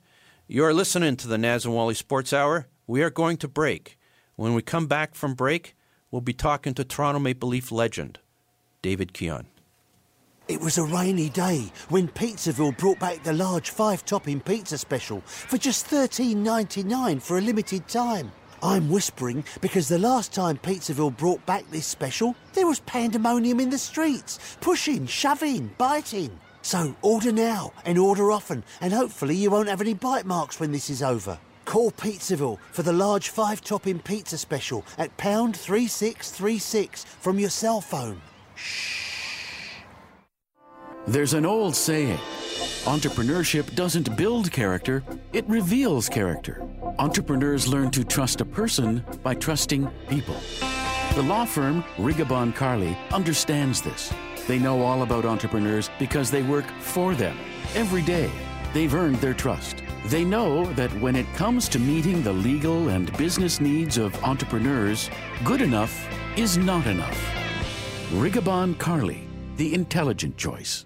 You 0.47 0.65
are 0.65 0.73
listening 0.75 1.17
to 1.17 1.29
the 1.29 1.39
Naz 1.39 1.65
and 1.65 1.75
Wally 1.75 1.95
Sports 1.95 2.33
Hour. 2.33 2.69
We 2.87 3.03
are 3.03 3.11
going 3.11 3.37
to 3.39 3.49
break. 3.49 3.99
When 4.37 4.55
we 4.55 4.63
come 4.63 4.87
back 4.87 5.15
from 5.15 5.35
break, 5.35 5.75
we'll 6.11 6.21
be 6.21 6.33
talking 6.33 6.75
to 6.75 6.85
Toronto 6.85 7.21
Maple 7.21 7.49
Leaf 7.49 7.73
legend, 7.73 8.19
David 8.83 9.13
Keon. 9.13 9.47
It 10.49 10.61
was 10.61 10.79
a 10.79 10.85
rainy 10.85 11.29
day 11.29 11.73
when 11.89 12.07
Pizzaville 12.07 12.79
brought 12.79 13.01
back 13.01 13.25
the 13.25 13.33
large 13.33 13.71
five 13.71 14.05
topping 14.05 14.39
pizza 14.39 14.79
special 14.79 15.21
for 15.23 15.59
just 15.59 15.87
$13.99 15.87 17.21
for 17.21 17.39
a 17.39 17.41
limited 17.41 17.89
time. 17.89 18.31
I'm 18.63 18.89
whispering 18.89 19.45
because 19.61 19.89
the 19.89 19.99
last 19.99 20.33
time 20.33 20.57
Pizzaville 20.59 21.17
brought 21.17 21.45
back 21.47 21.69
this 21.71 21.87
special, 21.87 22.37
there 22.53 22.67
was 22.67 22.81
pandemonium 22.81 23.59
in 23.59 23.71
the 23.71 23.79
streets, 23.79 24.57
pushing, 24.61 25.07
shoving, 25.07 25.73
biting. 25.79 26.39
So 26.63 26.95
order 27.03 27.33
now 27.33 27.73
and 27.85 27.99
order 27.99 28.31
often, 28.31 28.65
and 28.81 28.93
hopefully 28.93 29.35
you 29.35 29.51
won't 29.51 29.69
have 29.69 29.81
any 29.81 29.95
bite 29.95 30.27
marks 30.27 30.59
when 30.59 30.73
this 30.73 30.91
is 30.91 31.03
over. 31.03 31.39
Call 31.67 31.91
Pizzaville 31.91 32.59
for 32.71 32.83
the 32.85 32.93
large 32.93 33.29
five 33.29 33.61
topping 33.61 33.99
pizza 33.99 34.39
special 34.39 34.85
at 34.99 35.15
pound 35.17 35.57
3636 35.57 37.05
from 37.05 37.39
your 37.39 37.51
cell 37.51 37.81
phone. 37.81 38.23
Shh. 38.55 39.83
There's 41.09 41.35
an 41.35 41.45
old 41.45 41.77
saying 41.77 42.19
entrepreneurship 42.85 43.75
doesn't 43.75 44.17
build 44.17 44.51
character, 44.53 45.03
it 45.33 45.45
reveals 45.49 46.09
character. 46.09 46.63
Entrepreneurs 47.01 47.67
learn 47.67 47.91
to 47.91 48.05
trust 48.05 48.41
a 48.41 48.45
person 48.45 49.05
by 49.25 49.35
trusting 49.35 49.91
people. 50.09 50.37
The 51.17 51.23
law 51.23 51.45
firm 51.45 51.83
Rigabon 51.97 52.55
Carly 52.55 52.97
understands 53.13 53.83
this. 53.83 54.13
They 54.47 54.61
know 54.61 54.83
all 54.83 55.03
about 55.03 55.25
entrepreneurs 55.25 55.91
because 55.99 56.31
they 56.31 56.45
work 56.45 56.67
for 56.79 57.17
them 57.17 57.37
every 57.75 58.03
day. 58.03 58.31
They've 58.73 58.95
earned 58.95 59.17
their 59.17 59.35
trust. 59.35 59.83
They 60.09 60.25
know 60.25 60.65
that 60.75 60.93
when 61.01 61.17
it 61.17 61.27
comes 61.35 61.69
to 61.69 61.81
meeting 61.81 62.23
the 62.23 62.33
legal 62.33 62.91
and 62.91 63.15
business 63.19 63.61
needs 63.61 63.99
of 63.99 64.15
entrepreneurs, 64.23 65.11
good 65.43 65.61
enough 65.61 66.09
is 66.39 66.57
not 66.57 66.87
enough. 66.87 67.21
Rigabon 68.13 68.79
Carly, 68.79 69.27
the 69.57 69.75
intelligent 69.75 70.37
choice. 70.37 70.86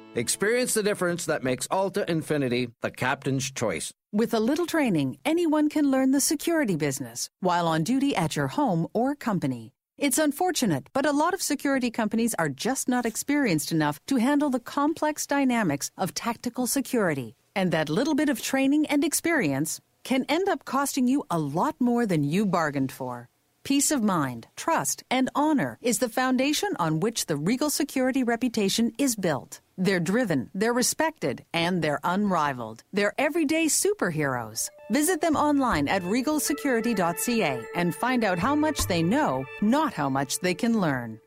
Experience 0.15 0.73
the 0.73 0.83
difference 0.83 1.25
that 1.27 1.41
makes 1.41 1.69
Alta 1.71 2.03
Infiniti 2.05 2.69
the 2.81 2.91
captain's 2.91 3.49
choice. 3.49 3.93
With 4.11 4.33
a 4.33 4.41
little 4.41 4.65
training, 4.65 5.17
anyone 5.23 5.69
can 5.69 5.89
learn 5.89 6.11
the 6.11 6.19
security 6.19 6.75
business 6.75 7.29
while 7.39 7.65
on 7.65 7.85
duty 7.85 8.13
at 8.13 8.35
your 8.35 8.49
home 8.49 8.87
or 8.93 9.15
company. 9.15 9.71
It's 9.97 10.17
unfortunate, 10.17 10.89
but 10.91 11.05
a 11.05 11.13
lot 11.13 11.33
of 11.33 11.41
security 11.41 11.89
companies 11.91 12.35
are 12.37 12.49
just 12.49 12.89
not 12.89 13.05
experienced 13.05 13.71
enough 13.71 14.05
to 14.07 14.17
handle 14.17 14.49
the 14.49 14.59
complex 14.59 15.25
dynamics 15.25 15.91
of 15.97 16.13
tactical 16.13 16.67
security. 16.67 17.37
And 17.55 17.71
that 17.71 17.87
little 17.87 18.15
bit 18.15 18.27
of 18.27 18.41
training 18.41 18.87
and 18.87 19.05
experience 19.05 19.79
can 20.03 20.25
end 20.27 20.49
up 20.49 20.65
costing 20.65 21.07
you 21.07 21.23
a 21.31 21.39
lot 21.39 21.75
more 21.79 22.05
than 22.05 22.25
you 22.25 22.45
bargained 22.45 22.91
for. 22.91 23.29
Peace 23.63 23.91
of 23.91 24.03
mind, 24.03 24.47
trust, 24.57 25.03
and 25.09 25.29
honor 25.35 25.77
is 25.81 25.99
the 25.99 26.09
foundation 26.09 26.71
on 26.79 26.99
which 26.99 27.27
the 27.27 27.37
Regal 27.37 27.69
Security 27.69 28.23
reputation 28.23 28.91
is 28.97 29.15
built. 29.15 29.61
They're 29.81 29.99
driven, 29.99 30.51
they're 30.53 30.73
respected, 30.73 31.43
and 31.55 31.81
they're 31.81 31.99
unrivaled. 32.03 32.83
They're 32.93 33.15
everyday 33.17 33.65
superheroes. 33.65 34.69
Visit 34.91 35.21
them 35.21 35.35
online 35.35 35.87
at 35.87 36.03
regalsecurity.ca 36.03 37.65
and 37.75 37.95
find 37.95 38.23
out 38.23 38.37
how 38.37 38.53
much 38.53 38.85
they 38.85 39.01
know, 39.01 39.43
not 39.59 39.91
how 39.91 40.07
much 40.07 40.37
they 40.41 40.53
can 40.53 40.79
learn. 40.79 41.19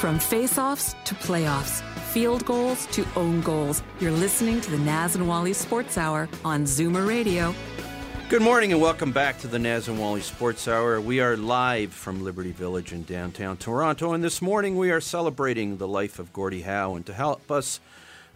From 0.00 0.18
face-offs 0.18 0.96
to 1.04 1.14
playoffs, 1.14 1.80
field 2.10 2.44
goals 2.44 2.86
to 2.86 3.06
own 3.14 3.40
goals, 3.42 3.84
you're 4.00 4.10
listening 4.10 4.60
to 4.62 4.70
the 4.72 4.78
Naz 4.78 5.14
and 5.14 5.28
Wally 5.28 5.52
Sports 5.52 5.96
Hour 5.96 6.28
on 6.44 6.64
Zoomer 6.64 7.06
Radio. 7.06 7.54
Good 8.32 8.40
morning 8.40 8.72
and 8.72 8.80
welcome 8.80 9.12
back 9.12 9.40
to 9.40 9.46
the 9.46 9.58
Naz 9.58 9.88
and 9.88 10.00
Wally 10.00 10.22
Sports 10.22 10.66
Hour. 10.66 11.02
We 11.02 11.20
are 11.20 11.36
live 11.36 11.92
from 11.92 12.24
Liberty 12.24 12.50
Village 12.50 12.90
in 12.90 13.02
downtown 13.02 13.58
Toronto, 13.58 14.14
and 14.14 14.24
this 14.24 14.40
morning 14.40 14.78
we 14.78 14.90
are 14.90 15.02
celebrating 15.02 15.76
the 15.76 15.86
life 15.86 16.18
of 16.18 16.32
Gordie 16.32 16.62
Howe. 16.62 16.94
And 16.94 17.04
to 17.04 17.12
help 17.12 17.50
us 17.50 17.78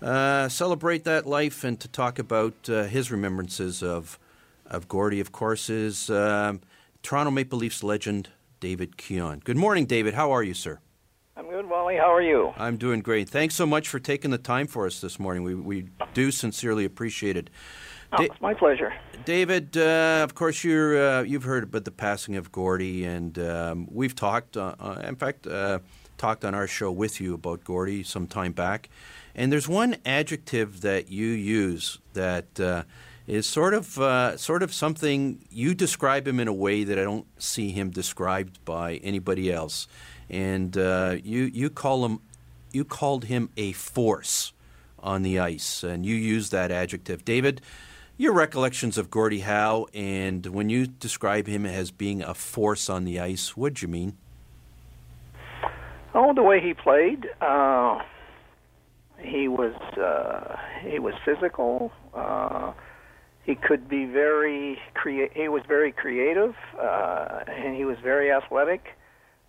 uh, 0.02 0.50
celebrate 0.50 1.04
that 1.04 1.24
life 1.24 1.64
and 1.64 1.80
to 1.80 1.88
talk 1.88 2.18
about 2.18 2.52
uh, 2.68 2.82
his 2.82 3.10
remembrances 3.10 3.82
of 3.82 4.18
of 4.66 4.86
Gordie, 4.86 5.20
of 5.20 5.32
course, 5.32 5.70
is 5.70 6.10
um, 6.10 6.60
Toronto 7.02 7.30
Maple 7.30 7.58
Leafs 7.58 7.82
legend 7.82 8.28
David 8.60 8.98
Keon. 8.98 9.40
Good 9.44 9.56
morning, 9.56 9.86
David. 9.86 10.12
How 10.12 10.30
are 10.30 10.42
you, 10.42 10.52
sir? 10.52 10.78
I'm 11.38 11.48
good, 11.48 11.70
Wally. 11.70 11.96
How 11.96 12.12
are 12.12 12.20
you? 12.20 12.52
I'm 12.58 12.76
doing 12.76 13.00
great. 13.00 13.30
Thanks 13.30 13.54
so 13.54 13.64
much 13.64 13.88
for 13.88 13.98
taking 13.98 14.30
the 14.30 14.36
time 14.36 14.66
for 14.66 14.84
us 14.84 15.00
this 15.00 15.18
morning. 15.18 15.42
We 15.42 15.54
we 15.54 15.88
do 16.12 16.30
sincerely 16.30 16.84
appreciate 16.84 17.38
it. 17.38 17.48
Oh, 18.12 18.22
it's 18.22 18.40
my 18.40 18.54
pleasure. 18.54 18.94
David, 19.24 19.76
uh, 19.76 20.20
of 20.22 20.34
course, 20.34 20.62
you're, 20.62 20.96
uh, 20.96 21.22
you've 21.22 21.42
heard 21.42 21.64
about 21.64 21.84
the 21.84 21.90
passing 21.90 22.36
of 22.36 22.52
Gordie, 22.52 23.04
and 23.04 23.38
um, 23.38 23.88
we've 23.90 24.14
talked, 24.14 24.56
uh, 24.56 24.74
uh, 24.78 25.00
in 25.02 25.16
fact, 25.16 25.46
uh, 25.46 25.80
talked 26.16 26.44
on 26.44 26.54
our 26.54 26.68
show 26.68 26.92
with 26.92 27.20
you 27.20 27.34
about 27.34 27.64
Gordie 27.64 28.04
some 28.04 28.26
time 28.26 28.52
back. 28.52 28.88
And 29.34 29.52
there's 29.52 29.68
one 29.68 29.96
adjective 30.06 30.80
that 30.82 31.10
you 31.10 31.26
use 31.26 31.98
that 32.14 32.58
uh, 32.60 32.84
is 33.26 33.46
sort 33.46 33.74
of, 33.74 33.86
sort 34.38 34.62
of 34.62 34.72
something 34.72 35.44
you 35.50 35.74
describe 35.74 36.26
him 36.26 36.40
in 36.40 36.48
a 36.48 36.54
way 36.54 36.84
that 36.84 36.98
I 36.98 37.02
don't 37.02 37.26
see 37.38 37.70
him 37.70 37.90
described 37.90 38.64
by 38.64 38.94
anybody 38.96 39.52
else. 39.52 39.88
And 40.30 40.74
you, 40.76 41.50
you 41.52 41.68
call 41.68 42.06
him, 42.06 42.20
you 42.72 42.84
called 42.84 43.24
him 43.24 43.50
a 43.56 43.72
force 43.72 44.52
on 45.00 45.22
the 45.22 45.38
ice, 45.38 45.82
and 45.82 46.06
you 46.06 46.14
use 46.14 46.50
that 46.50 46.70
adjective. 46.70 47.24
David, 47.24 47.60
your 48.18 48.32
recollections 48.32 48.96
of 48.96 49.10
Gordie 49.10 49.40
Howe, 49.40 49.86
and 49.92 50.46
when 50.46 50.70
you 50.70 50.86
describe 50.86 51.46
him 51.46 51.66
as 51.66 51.90
being 51.90 52.22
a 52.22 52.34
force 52.34 52.88
on 52.88 53.04
the 53.04 53.20
ice, 53.20 53.56
what 53.56 53.74
do 53.74 53.86
you 53.86 53.92
mean? 53.92 54.16
Oh, 56.14 56.32
the 56.32 56.42
way 56.42 56.60
he 56.60 56.72
played. 56.72 57.28
Uh, 57.42 57.98
he 59.18 59.48
was 59.48 59.74
uh, 59.98 60.56
he 60.88 60.98
was 60.98 61.14
physical. 61.24 61.92
Uh, 62.14 62.72
he 63.44 63.54
could 63.54 63.88
be 63.88 64.06
very 64.06 64.78
crea- 64.94 65.30
He 65.34 65.48
was 65.48 65.62
very 65.68 65.92
creative, 65.92 66.54
uh, 66.80 67.40
and 67.46 67.76
he 67.76 67.84
was 67.84 67.98
very 68.02 68.32
athletic. 68.32 68.96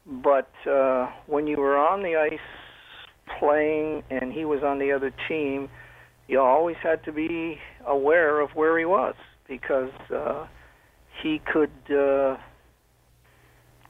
But 0.06 0.52
uh, 0.70 1.08
when 1.26 1.48
you 1.48 1.58
were 1.58 1.78
on 1.78 2.04
the 2.04 2.18
ice 2.18 2.40
playing, 3.40 4.04
and 4.10 4.32
he 4.32 4.46
was 4.46 4.62
on 4.62 4.80
the 4.80 4.92
other 4.92 5.12
team, 5.28 5.70
you 6.28 6.42
always 6.42 6.78
had 6.84 7.04
to 7.06 7.12
be 7.12 7.60
aware 7.88 8.40
of 8.40 8.52
where 8.52 8.78
he 8.78 8.86
was 8.86 9.16
because 9.48 9.92
uh, 10.14 10.46
he 11.22 11.40
could 11.40 11.72
uh, 11.90 12.38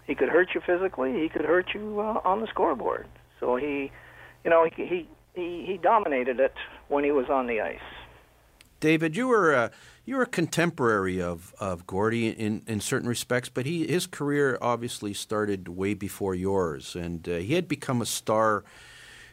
he 0.05 0.15
could 0.15 0.29
hurt 0.29 0.49
you 0.55 0.61
physically. 0.65 1.13
He 1.21 1.29
could 1.29 1.45
hurt 1.45 1.73
you 1.73 1.99
uh, 1.99 2.21
on 2.23 2.39
the 2.39 2.47
scoreboard. 2.47 3.07
So 3.39 3.55
he, 3.55 3.91
you 4.43 4.49
know, 4.49 4.65
he, 4.65 4.85
he 4.85 5.09
he 5.35 5.65
he 5.65 5.77
dominated 5.77 6.39
it 6.39 6.53
when 6.87 7.03
he 7.03 7.11
was 7.11 7.29
on 7.29 7.47
the 7.47 7.61
ice. 7.61 7.79
David, 8.79 9.15
you 9.15 9.27
were 9.27 9.55
uh, 9.55 9.69
you 10.05 10.15
were 10.15 10.23
a 10.23 10.27
contemporary 10.27 11.21
of 11.21 11.53
of 11.59 11.87
Gordie 11.87 12.29
in 12.29 12.63
in 12.67 12.79
certain 12.79 13.09
respects, 13.09 13.49
but 13.49 13.65
he 13.65 13.87
his 13.87 14.07
career 14.07 14.57
obviously 14.61 15.13
started 15.13 15.67
way 15.67 15.93
before 15.93 16.35
yours, 16.35 16.95
and 16.95 17.27
uh, 17.27 17.37
he 17.37 17.55
had 17.55 17.67
become 17.67 18.01
a 18.01 18.05
star 18.05 18.63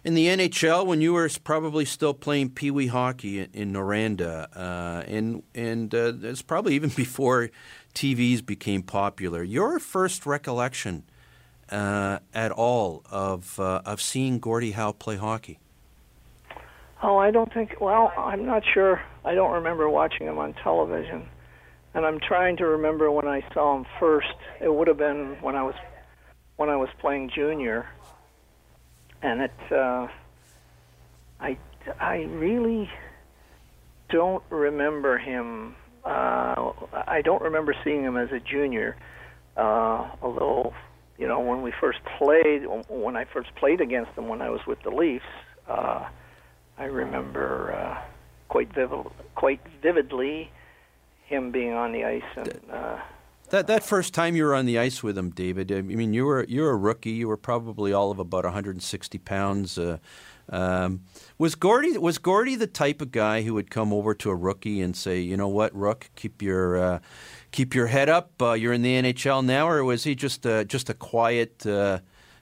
in 0.04 0.14
the 0.14 0.26
NHL 0.26 0.86
when 0.86 1.00
you 1.00 1.14
were 1.14 1.28
probably 1.42 1.84
still 1.84 2.14
playing 2.14 2.50
Pee 2.50 2.70
Wee 2.70 2.88
hockey 2.88 3.40
in, 3.40 3.72
Noranda, 3.72 4.46
uh, 4.54 5.02
and 5.06 5.42
and 5.54 5.94
uh, 5.94 6.12
it's 6.22 6.42
probably 6.42 6.74
even 6.74 6.90
before 6.96 7.50
TVs 7.94 8.44
became 8.44 8.82
popular. 8.82 9.42
Your 9.42 9.78
first 9.78 10.26
recollection 10.26 11.04
uh, 11.70 12.18
at 12.34 12.52
all 12.52 13.02
of 13.10 13.58
uh, 13.58 13.80
of 13.84 14.00
seeing 14.00 14.38
Gordie 14.38 14.72
Howe 14.72 14.92
play 14.92 15.16
hockey? 15.16 15.58
Oh, 17.02 17.18
I 17.18 17.30
don't 17.30 17.52
think. 17.52 17.80
Well, 17.80 18.12
I'm 18.16 18.44
not 18.46 18.62
sure. 18.72 19.02
I 19.24 19.34
don't 19.34 19.52
remember 19.52 19.88
watching 19.88 20.26
him 20.26 20.38
on 20.38 20.54
television, 20.62 21.26
and 21.94 22.04
I'm 22.04 22.20
trying 22.20 22.56
to 22.58 22.66
remember 22.66 23.10
when 23.10 23.26
I 23.26 23.42
saw 23.54 23.76
him 23.76 23.86
first. 23.98 24.34
It 24.60 24.72
would 24.72 24.88
have 24.88 24.98
been 24.98 25.38
when 25.40 25.56
I 25.56 25.62
was 25.62 25.74
when 26.56 26.68
I 26.68 26.76
was 26.76 26.88
playing 27.00 27.30
junior, 27.34 27.86
and 29.24 29.40
it. 29.40 29.72
Uh, 29.72 30.06
I 31.40 31.56
I 31.98 32.16
really 32.24 32.88
don't 34.10 34.44
remember 34.50 35.18
him. 35.18 35.74
Uh, 36.04 36.72
I 36.92 37.22
don't 37.24 37.42
remember 37.42 37.74
seeing 37.82 38.02
him 38.02 38.16
as 38.16 38.30
a 38.30 38.38
junior, 38.38 38.96
uh, 39.56 40.10
although 40.22 40.74
you 41.18 41.26
know 41.26 41.40
when 41.40 41.62
we 41.62 41.72
first 41.80 41.98
played, 42.18 42.66
when 42.88 43.16
I 43.16 43.24
first 43.24 43.52
played 43.56 43.80
against 43.80 44.12
him 44.12 44.28
when 44.28 44.42
I 44.42 44.50
was 44.50 44.60
with 44.66 44.80
the 44.82 44.90
Leafs. 44.90 45.24
Uh, 45.66 46.06
I 46.76 46.84
remember 46.84 47.72
uh, 47.72 48.02
quite 48.48 48.72
vivid, 48.74 49.06
quite 49.34 49.60
vividly 49.82 50.50
him 51.26 51.50
being 51.50 51.72
on 51.72 51.92
the 51.92 52.04
ice 52.04 52.22
and. 52.36 52.60
Uh, 52.70 52.98
that 53.50 53.66
that 53.66 53.84
first 53.84 54.14
time 54.14 54.36
you 54.36 54.44
were 54.44 54.54
on 54.54 54.66
the 54.66 54.78
ice 54.78 55.02
with 55.02 55.16
him, 55.16 55.30
David. 55.30 55.70
I 55.72 55.82
mean, 55.82 56.14
you 56.14 56.24
were 56.24 56.44
you 56.44 56.62
were 56.62 56.70
a 56.70 56.76
rookie. 56.76 57.10
You 57.10 57.28
were 57.28 57.36
probably 57.36 57.92
all 57.92 58.10
of 58.10 58.18
about 58.18 58.44
160 58.44 59.18
pounds. 59.18 59.78
Uh, 59.78 59.98
um, 60.48 61.02
was 61.38 61.54
Gordie 61.54 61.96
was 61.96 62.18
Gordie 62.18 62.56
the 62.56 62.66
type 62.66 63.00
of 63.00 63.10
guy 63.12 63.42
who 63.42 63.54
would 63.54 63.70
come 63.70 63.92
over 63.92 64.14
to 64.14 64.30
a 64.30 64.34
rookie 64.34 64.80
and 64.80 64.96
say, 64.96 65.20
you 65.20 65.36
know 65.36 65.48
what, 65.48 65.74
Rook, 65.74 66.10
keep 66.16 66.42
your 66.42 66.76
uh, 66.76 66.98
keep 67.50 67.74
your 67.74 67.86
head 67.86 68.08
up. 68.08 68.32
Uh, 68.40 68.52
you're 68.52 68.72
in 68.72 68.82
the 68.82 69.00
NHL 69.00 69.44
now, 69.44 69.68
or 69.68 69.82
was 69.84 70.04
he 70.04 70.14
just 70.14 70.46
uh, 70.46 70.64
just 70.64 70.90
a 70.90 70.94
quiet 70.94 71.66
uh, 71.66 72.00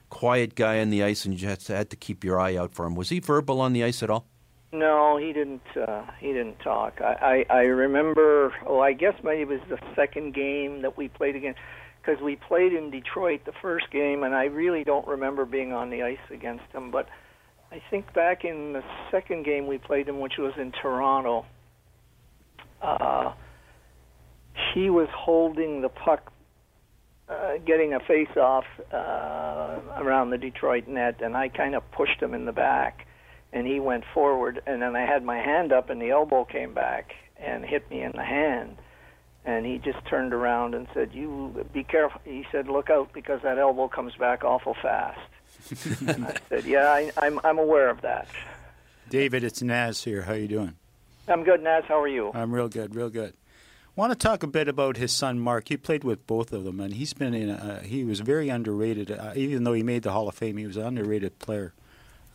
quiet 0.09 0.55
guy 0.55 0.79
on 0.79 0.89
the 0.89 1.03
ice 1.03 1.25
and 1.25 1.33
you 1.33 1.39
just 1.39 1.67
had 1.67 1.89
to 1.89 1.95
keep 1.95 2.23
your 2.23 2.39
eye 2.39 2.55
out 2.55 2.73
for 2.73 2.85
him? 2.85 2.95
Was 2.95 3.09
he 3.09 3.19
verbal 3.19 3.61
on 3.61 3.73
the 3.73 3.83
ice 3.83 4.03
at 4.03 4.09
all? 4.09 4.27
No, 4.73 5.17
he 5.17 5.33
didn't. 5.33 5.61
Uh, 5.79 6.01
he 6.19 6.29
didn't 6.29 6.59
talk. 6.59 6.99
I, 6.99 7.45
I 7.49 7.57
I 7.57 7.61
remember. 7.65 8.51
Oh, 8.65 8.79
I 8.79 8.93
guess 8.93 9.13
maybe 9.23 9.41
it 9.41 9.47
was 9.47 9.59
the 9.69 9.77
second 9.95 10.33
game 10.33 10.81
that 10.81 10.97
we 10.97 11.09
played 11.09 11.35
again, 11.35 11.53
because 12.01 12.19
we 12.23 12.35
played 12.35 12.73
in 12.73 12.89
Detroit 12.89 13.41
the 13.45 13.53
first 13.61 13.91
game, 13.91 14.23
and 14.23 14.33
I 14.33 14.45
really 14.45 14.83
don't 14.83 15.07
remember 15.07 15.45
being 15.45 15.73
on 15.73 15.91
the 15.91 16.01
ice 16.01 16.17
against 16.31 16.65
him. 16.73 16.89
But 16.89 17.07
I 17.71 17.83
think 17.91 18.15
back 18.15 18.45
in 18.45 18.73
the 18.73 18.81
second 19.11 19.45
game 19.45 19.67
we 19.67 19.77
played 19.77 20.09
him, 20.09 20.19
which 20.19 20.39
was 20.39 20.53
in 20.57 20.71
Toronto. 20.71 21.45
Uh, 22.81 23.33
he 24.73 24.89
was 24.89 25.07
holding 25.15 25.81
the 25.81 25.89
puck, 25.89 26.33
uh, 27.29 27.57
getting 27.63 27.93
a 27.93 27.99
face-off 27.99 28.65
uh, 28.91 29.79
around 29.97 30.31
the 30.31 30.37
Detroit 30.39 30.87
net, 30.87 31.21
and 31.21 31.37
I 31.37 31.49
kind 31.49 31.75
of 31.75 31.83
pushed 31.91 32.19
him 32.19 32.33
in 32.33 32.45
the 32.45 32.51
back 32.51 33.05
and 33.53 33.67
he 33.67 33.79
went 33.79 34.03
forward 34.13 34.61
and 34.65 34.81
then 34.81 34.95
I 34.95 35.05
had 35.05 35.23
my 35.23 35.37
hand 35.37 35.71
up 35.71 35.89
and 35.89 36.01
the 36.01 36.09
elbow 36.09 36.43
came 36.43 36.73
back 36.73 37.13
and 37.37 37.63
hit 37.63 37.89
me 37.89 38.01
in 38.01 38.11
the 38.13 38.23
hand 38.23 38.77
and 39.45 39.65
he 39.65 39.77
just 39.77 40.03
turned 40.05 40.33
around 40.33 40.73
and 40.73 40.87
said 40.93 41.11
you 41.13 41.65
be 41.71 41.83
careful 41.83 42.19
he 42.25 42.45
said 42.51 42.67
look 42.67 42.89
out 42.89 43.13
because 43.13 43.41
that 43.43 43.57
elbow 43.57 43.87
comes 43.87 44.15
back 44.15 44.43
awful 44.43 44.75
fast 44.81 45.19
I 45.71 46.35
said 46.49 46.65
yeah 46.65 46.91
I, 46.91 47.11
I'm 47.17 47.39
I'm 47.43 47.59
aware 47.59 47.89
of 47.89 48.01
that 48.01 48.27
David 49.09 49.43
it's 49.43 49.61
Naz 49.61 50.03
here 50.03 50.23
how 50.23 50.33
you 50.33 50.47
doing 50.47 50.75
I'm 51.27 51.43
good 51.43 51.61
Naz 51.61 51.83
how 51.87 52.01
are 52.01 52.07
you 52.07 52.31
I'm 52.33 52.53
real 52.53 52.67
good 52.67 52.95
real 52.95 53.09
good 53.09 53.35
want 53.95 54.11
to 54.11 54.17
talk 54.17 54.43
a 54.43 54.47
bit 54.47 54.67
about 54.67 54.97
his 54.97 55.11
son 55.11 55.39
Mark. 55.39 55.69
He 55.69 55.77
played 55.77 56.03
with 56.03 56.25
both 56.25 56.51
of 56.51 56.63
them, 56.63 56.79
and 56.79 56.95
he's 56.95 57.13
been 57.13 57.33
in. 57.33 57.49
A, 57.49 57.81
he 57.83 58.03
was 58.03 58.21
very 58.21 58.49
underrated. 58.49 59.11
Uh, 59.11 59.33
even 59.35 59.63
though 59.63 59.73
he 59.73 59.83
made 59.83 60.03
the 60.03 60.11
Hall 60.11 60.27
of 60.27 60.35
Fame, 60.35 60.57
he 60.57 60.65
was 60.65 60.77
an 60.77 60.85
underrated 60.85 61.39
player. 61.39 61.73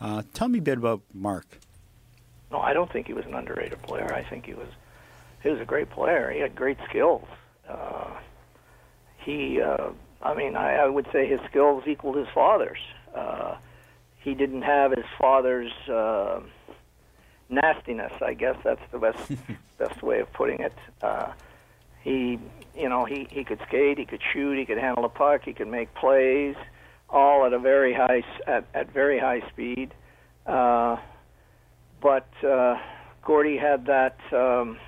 Uh, 0.01 0.23
tell 0.35 0.49
me 0.49 0.59
a 0.59 0.63
bit 0.63 0.79
about 0.79 1.03
Mark. 1.13 1.59
No, 2.51 2.61
I 2.61 2.73
don't 2.73 2.91
think 2.91 3.07
he 3.07 3.13
was 3.13 3.27
an 3.27 3.35
underrated 3.35 3.83
player. 3.83 4.13
I 4.13 4.23
think 4.23 4.47
he 4.47 4.55
was 4.55 4.69
he 5.43 5.51
was 5.51 5.61
a 5.61 5.65
great 5.65 5.91
player. 5.91 6.31
He 6.31 6.41
had 6.41 6.55
great 6.55 6.79
skills. 6.89 7.27
Uh, 7.69 8.11
he, 9.19 9.61
uh, 9.61 9.91
I 10.23 10.35
mean, 10.35 10.57
I, 10.57 10.77
I 10.77 10.89
would 10.89 11.07
say 11.13 11.27
his 11.27 11.41
skills 11.49 11.85
equaled 11.87 12.17
his 12.17 12.29
father's. 12.35 12.79
Uh, 13.15 13.57
he 14.21 14.35
didn't 14.35 14.63
have 14.63 14.93
his 14.93 15.05
father's 15.19 15.73
uh, 15.89 16.41
nastiness. 17.49 18.13
I 18.21 18.35
guess 18.35 18.57
that's 18.65 18.81
the 18.91 18.99
best 18.99 19.33
best 19.79 20.03
way 20.03 20.21
of 20.21 20.33
putting 20.33 20.61
it. 20.61 20.75
Uh, 21.03 21.33
he, 22.03 22.39
you 22.77 22.89
know, 22.89 23.05
he 23.05 23.29
he 23.31 23.45
could 23.45 23.61
skate, 23.67 23.99
he 23.99 24.07
could 24.07 24.23
shoot, 24.33 24.59
he 24.59 24.65
could 24.65 24.79
handle 24.79 25.05
a 25.05 25.09
puck, 25.09 25.43
he 25.45 25.53
could 25.53 25.69
make 25.69 25.95
plays. 25.95 26.57
Uh, 26.57 26.65
all 27.11 27.47
at 27.47 27.53
a 27.53 27.59
very 27.59 27.95
high 27.95 28.23
at, 28.47 28.67
at 28.75 28.93
very 28.93 29.19
high 29.19 29.41
speed. 29.51 29.93
Uh, 30.47 30.97
but 32.01 32.29
uh, 32.45 32.77
Gordie 33.25 33.59
had 33.59 33.87
that 33.87 34.19
um, 34.33 34.79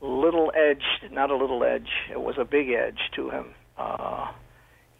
little 0.00 0.52
edge, 0.54 0.82
not 1.10 1.30
a 1.30 1.36
little 1.36 1.62
edge. 1.64 1.88
It 2.10 2.20
was 2.20 2.36
a 2.38 2.44
big 2.44 2.70
edge 2.70 2.98
to 3.16 3.30
him. 3.30 3.54
Uh, 3.76 4.28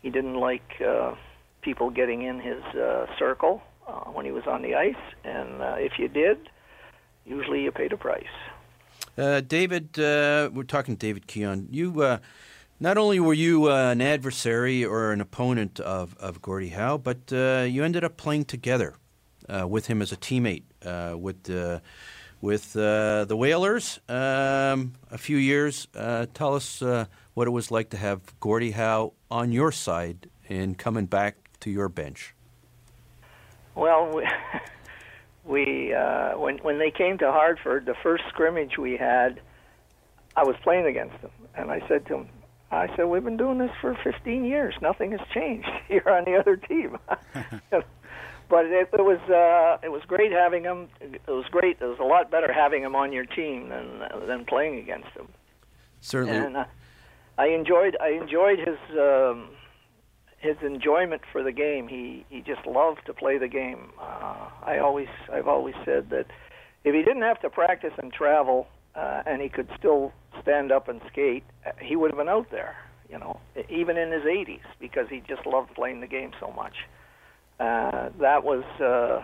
he 0.03 0.11
didn't 0.11 0.37
like 0.37 0.81
uh, 0.87 1.15
people 1.63 1.91
getting 1.91 2.23
in 2.23 2.41
his 2.41 2.63
uh, 2.75 3.07
circle 3.19 3.63
uh, 3.87 4.11
when 4.11 4.25
he 4.25 4.33
was 4.33 4.45
on 4.47 4.63
the 4.63 4.75
ice, 4.75 4.95
and 5.25 5.61
uh, 5.61 5.75
if 5.79 5.99
you 5.99 6.09
did, 6.09 6.49
usually 7.25 7.63
you 7.63 7.71
paid 7.71 7.93
a 7.93 7.97
price. 7.97 8.25
Uh, 9.19 9.41
David, 9.41 9.99
uh, 9.99 10.51
we're 10.53 10.63
talking 10.63 10.97
to 10.97 11.07
David 11.07 11.27
Keon. 11.27 11.69
You 11.71 12.03
uh, 12.03 12.19
not 12.81 12.97
only 12.97 13.21
were 13.21 13.35
you 13.35 13.71
uh, 13.71 13.91
an 13.91 14.01
adversary 14.01 14.85
or 14.85 15.13
an 15.13 15.21
opponent 15.21 15.79
of, 15.81 16.17
of 16.19 16.41
Gordie 16.41 16.71
Howe, 16.71 16.97
but 16.97 17.31
uh, 17.31 17.67
you 17.69 17.85
ended 17.85 18.03
up 18.05 18.17
playing 18.17 18.47
together 18.47 18.95
uh, 19.49 19.69
with 19.69 19.87
him 19.87 20.01
as 20.01 20.13
a 20.13 20.17
teammate 20.17 20.63
uh, 20.85 21.17
with 21.17 21.51
uh, 21.51 21.81
with 22.41 22.75
uh, 22.75 23.27
the 23.27 23.37
Whalers 23.37 24.01
um, 24.09 24.95
a 25.11 25.19
few 25.19 25.37
years. 25.37 25.87
tell 26.33 26.55
us 26.55 26.83
what 27.35 27.47
it 27.47 27.51
was 27.51 27.71
like 27.71 27.91
to 27.91 27.99
have 27.99 28.21
Gordie 28.41 28.71
Howe 28.71 29.13
on 29.31 29.53
your 29.53 29.71
side 29.71 30.31
and 30.49 30.79
coming 30.79 31.05
back 31.05 31.37
to 31.61 31.71
your 31.71 31.91
bench. 31.91 32.35
Well, 33.75 34.11
we, 34.15 34.27
we 35.45 35.95
when 36.35 36.57
when 36.59 36.79
they 36.79 36.91
came 36.91 37.19
to 37.19 37.31
Hartford, 37.31 37.85
the 37.85 37.95
first 38.03 38.25
scrimmage 38.31 38.79
we 38.79 38.97
had, 38.97 39.39
I 40.35 40.45
was 40.45 40.57
playing 40.63 40.87
against 40.87 41.21
them, 41.21 41.33
and 41.55 41.71
I 41.71 41.87
said 41.89 42.07
to 42.07 42.15
him, 42.21 42.29
I 42.71 42.95
said, 42.97 43.05
"We've 43.05 43.25
been 43.25 43.37
doing 43.37 43.59
this 43.59 43.73
for 43.81 43.99
15 44.03 44.45
years. 44.45 44.75
Nothing 44.81 45.13
has 45.13 45.21
changed. 45.33 45.69
You're 45.89 46.11
on 46.11 46.25
the 46.25 46.37
other 46.39 46.57
team." 46.57 46.99
but 48.51 48.67
it, 48.67 48.89
it 48.93 49.05
was 49.05 49.21
uh, 49.31 49.79
it 49.85 49.91
was 49.91 50.03
great 50.07 50.33
having 50.33 50.65
him. 50.65 50.89
It 51.01 51.23
was 51.27 51.47
great. 51.51 51.79
It 51.81 51.87
was 51.87 51.99
a 52.01 52.05
lot 52.05 52.31
better 52.31 52.53
having 52.53 52.83
him 52.83 52.95
on 52.95 53.13
your 53.13 53.25
team 53.25 53.69
than 53.69 54.03
than 54.27 54.45
playing 54.45 54.79
against 54.79 55.09
him. 55.17 55.29
Certainly. 56.01 56.37
And 56.37 56.57
uh, 56.57 56.65
I 57.39 57.47
enjoyed 57.49 57.97
I 58.01 58.11
enjoyed 58.11 58.59
his 58.59 58.79
um, 58.99 59.51
his 60.39 60.57
enjoyment 60.63 61.23
for 61.31 61.43
the 61.43 61.53
game. 61.53 61.89
He 61.89 62.27
he 62.29 62.41
just 62.41 62.67
loved 62.67 63.07
to 63.07 63.15
play 63.15 63.39
the 63.39 63.49
game. 63.49 63.93
Uh, 64.01 64.49
I 64.63 64.79
always 64.79 65.09
I've 65.33 65.49
always 65.49 65.75
said 65.85 66.11
that 66.11 66.27
if 66.85 66.95
he 66.95 67.03
didn't 67.03 67.23
have 67.23 67.41
to 67.41 67.51
practice 67.51 67.93
and 67.99 68.13
travel, 68.13 68.67
uh, 68.95 69.23
and 69.27 69.41
he 69.41 69.49
could 69.49 69.69
still 69.79 70.13
stand 70.43 70.73
up 70.73 70.89
and 70.89 71.01
skate, 71.11 71.45
uh, 71.67 71.73
he 71.81 71.97
would 71.97 72.11
have 72.11 72.19
been 72.19 72.29
out 72.29 72.51
there, 72.51 72.77
you 73.09 73.19
know, 73.19 73.41
even 73.69 73.97
in 73.97 74.13
his 74.13 74.23
80s, 74.23 74.61
because 74.81 75.07
he 75.09 75.23
just 75.29 75.47
loved 75.47 75.75
playing 75.75 76.01
the 76.01 76.07
game 76.07 76.33
so 76.41 76.51
much. 76.51 76.75
Uh, 77.59 78.09
that 78.21 78.43
was, 78.43 78.65
uh, 78.81 79.23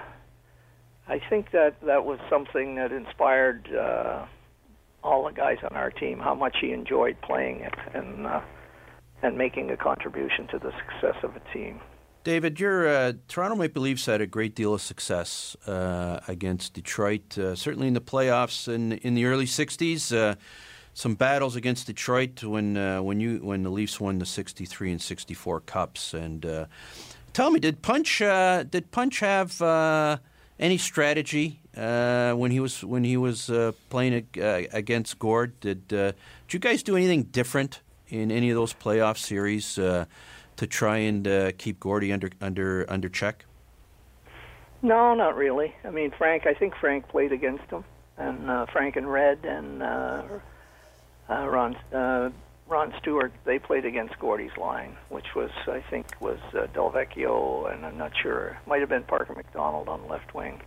I 1.09 1.20
think 1.31 1.52
that 1.52 1.76
that 1.87 2.05
was 2.05 2.18
something 2.29 2.74
that 2.76 2.92
inspired 2.92 3.68
uh, 3.74 4.26
all 5.07 5.24
the 5.24 5.33
guys 5.33 5.59
on 5.62 5.76
our 5.76 5.90
team 5.90 6.18
how 6.18 6.35
much 6.35 6.57
he 6.61 6.72
enjoyed 6.72 7.16
playing 7.22 7.61
it 7.61 7.74
and 7.94 8.26
uh, 8.26 8.40
and 9.22 9.38
making 9.38 9.70
a 9.70 9.76
contribution 9.76 10.46
to 10.48 10.59
the 10.59 10.72
success 10.72 11.16
of 11.22 11.35
a 11.37 11.52
team. 11.55 11.81
David, 12.26 12.58
your 12.58 12.88
uh, 12.88 13.12
Toronto 13.28 13.54
Maple 13.54 13.82
Leafs 13.82 14.06
had 14.06 14.20
a 14.20 14.26
great 14.26 14.56
deal 14.56 14.74
of 14.74 14.82
success 14.82 15.56
uh, 15.68 16.18
against 16.26 16.74
Detroit, 16.74 17.38
uh, 17.38 17.54
certainly 17.54 17.86
in 17.86 17.94
the 17.94 18.00
playoffs 18.00 18.66
in 18.66 18.94
in 18.94 19.14
the 19.14 19.26
early 19.26 19.46
'60s. 19.46 20.12
Uh, 20.12 20.34
some 20.92 21.14
battles 21.14 21.54
against 21.54 21.86
Detroit 21.86 22.42
when 22.42 22.76
uh, 22.76 23.00
when 23.00 23.20
you 23.20 23.38
when 23.44 23.62
the 23.62 23.70
Leafs 23.70 24.00
won 24.00 24.18
the 24.18 24.26
'63 24.26 24.90
and 24.90 25.00
'64 25.00 25.60
cups. 25.60 26.14
And 26.14 26.44
uh, 26.44 26.66
tell 27.32 27.52
me, 27.52 27.60
did 27.60 27.80
Punch 27.80 28.18
did 28.18 28.90
Punch 28.90 29.20
have 29.20 30.20
any 30.58 30.78
strategy 30.78 31.60
when 31.74 32.50
he 32.50 32.58
was 32.58 32.82
when 32.82 33.04
he 33.04 33.16
was 33.16 33.48
playing 33.88 34.26
against 34.34 35.20
Gord? 35.20 35.60
Did 35.60 35.86
did 35.86 36.14
you 36.50 36.58
guys 36.58 36.82
do 36.82 36.96
anything 36.96 37.22
different 37.22 37.82
in 38.08 38.32
any 38.32 38.50
of 38.50 38.56
those 38.56 38.74
playoff 38.74 39.16
series? 39.16 39.78
To 40.56 40.66
try 40.66 40.98
and 40.98 41.28
uh, 41.28 41.52
keep 41.58 41.80
Gordie 41.80 42.12
under 42.12 42.30
under 42.40 42.86
under 42.88 43.08
check? 43.08 43.44
No, 44.82 45.14
not 45.14 45.36
really. 45.36 45.74
I 45.84 45.90
mean, 45.90 46.12
Frank. 46.16 46.46
I 46.46 46.54
think 46.54 46.74
Frank 46.80 47.08
played 47.08 47.32
against 47.32 47.64
him, 47.70 47.84
and 48.16 48.50
uh, 48.50 48.66
Frank 48.72 48.96
and 48.96 49.10
Red 49.10 49.44
and 49.44 49.82
uh, 49.82 50.22
uh, 51.28 51.46
Ron 51.46 51.76
uh, 51.92 52.30
Ron 52.68 52.94
Stewart. 53.00 53.32
They 53.44 53.58
played 53.58 53.84
against 53.84 54.18
Gordie's 54.18 54.56
line, 54.56 54.96
which 55.08 55.34
was 55.34 55.50
I 55.66 55.82
think 55.90 56.06
was 56.20 56.38
uh, 56.54 56.66
Delvecchio, 56.74 57.72
and 57.72 57.84
I'm 57.84 57.98
not 57.98 58.12
sure. 58.22 58.58
Might 58.66 58.80
have 58.80 58.88
been 58.88 59.04
Parker 59.04 59.34
MacDonald 59.34 59.88
on 59.88 60.08
left 60.08 60.34
wing. 60.34 60.62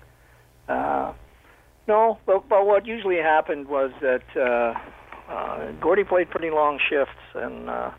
Uh, 0.67 1.13
no, 1.87 2.19
but, 2.27 2.47
but 2.47 2.67
what 2.67 2.85
usually 2.85 3.17
happened 3.17 3.67
was 3.67 3.91
that 4.01 4.21
uh, 4.37 4.79
uh, 5.31 5.71
Gordie 5.81 6.03
played 6.03 6.29
pretty 6.29 6.51
long 6.51 6.79
shifts, 6.87 7.17
and 7.33 7.67
uh, 7.67 7.91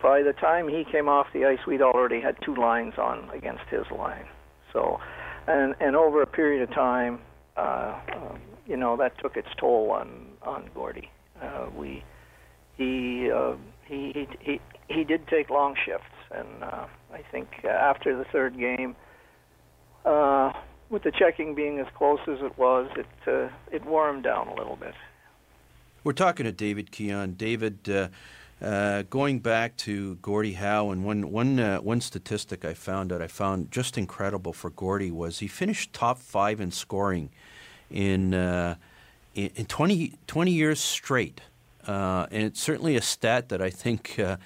by 0.00 0.22
the 0.22 0.32
time 0.32 0.68
he 0.68 0.84
came 0.84 1.08
off 1.08 1.26
the 1.32 1.44
ice, 1.44 1.58
we'd 1.66 1.82
already 1.82 2.20
had 2.20 2.36
two 2.44 2.54
lines 2.54 2.94
on 2.98 3.28
against 3.30 3.64
his 3.70 3.84
line. 3.90 4.26
So, 4.72 5.00
and 5.46 5.74
and 5.80 5.96
over 5.96 6.22
a 6.22 6.26
period 6.26 6.62
of 6.68 6.74
time, 6.74 7.20
uh, 7.56 7.98
um, 8.14 8.40
you 8.66 8.76
know, 8.76 8.96
that 8.96 9.18
took 9.18 9.36
its 9.36 9.48
toll 9.58 9.90
on 9.90 10.26
on 10.42 10.70
Gordie. 10.74 11.10
Uh, 11.42 11.66
we 11.76 12.04
he, 12.76 13.30
uh, 13.30 13.54
he 13.86 14.12
he 14.12 14.28
he 14.40 14.60
he 14.88 15.04
did 15.04 15.26
take 15.26 15.50
long 15.50 15.74
shifts, 15.84 16.06
and 16.30 16.62
uh, 16.62 16.86
I 17.12 17.22
think 17.32 17.64
after 17.64 18.16
the 18.16 18.24
third 18.24 18.56
game, 18.58 18.94
uh, 20.04 20.52
with 20.90 21.02
the 21.02 21.10
checking 21.10 21.54
being 21.54 21.80
as 21.80 21.86
close 21.96 22.20
as 22.28 22.38
it 22.40 22.56
was, 22.56 22.88
it 22.96 23.06
uh, 23.26 23.48
it 23.72 23.82
him 23.82 24.22
down 24.22 24.48
a 24.48 24.54
little 24.54 24.76
bit. 24.76 24.94
We're 26.04 26.12
talking 26.12 26.44
to 26.44 26.52
David 26.52 26.92
Keon. 26.92 27.34
David. 27.34 27.88
Uh, 27.88 28.08
uh, 28.60 29.02
going 29.08 29.38
back 29.38 29.76
to 29.76 30.16
Gordie 30.16 30.54
Howe, 30.54 30.90
and 30.90 31.04
one 31.04 31.30
one 31.30 31.60
uh, 31.60 31.78
one 31.78 32.00
statistic 32.00 32.64
I 32.64 32.74
found 32.74 33.10
that 33.10 33.22
I 33.22 33.28
found 33.28 33.70
just 33.70 33.96
incredible 33.96 34.52
for 34.52 34.70
Gordie 34.70 35.12
was 35.12 35.38
he 35.38 35.46
finished 35.46 35.92
top 35.92 36.18
five 36.18 36.60
in 36.60 36.72
scoring 36.72 37.30
in 37.88 38.34
uh, 38.34 38.74
in, 39.34 39.50
in 39.54 39.66
20, 39.66 40.14
20, 40.26 40.50
years 40.50 40.80
straight, 40.80 41.40
uh, 41.86 42.26
and 42.32 42.42
it's 42.42 42.60
certainly 42.60 42.96
a 42.96 43.02
stat 43.02 43.48
that 43.50 43.62
I 43.62 43.70
think 43.70 44.18
uh, 44.18 44.38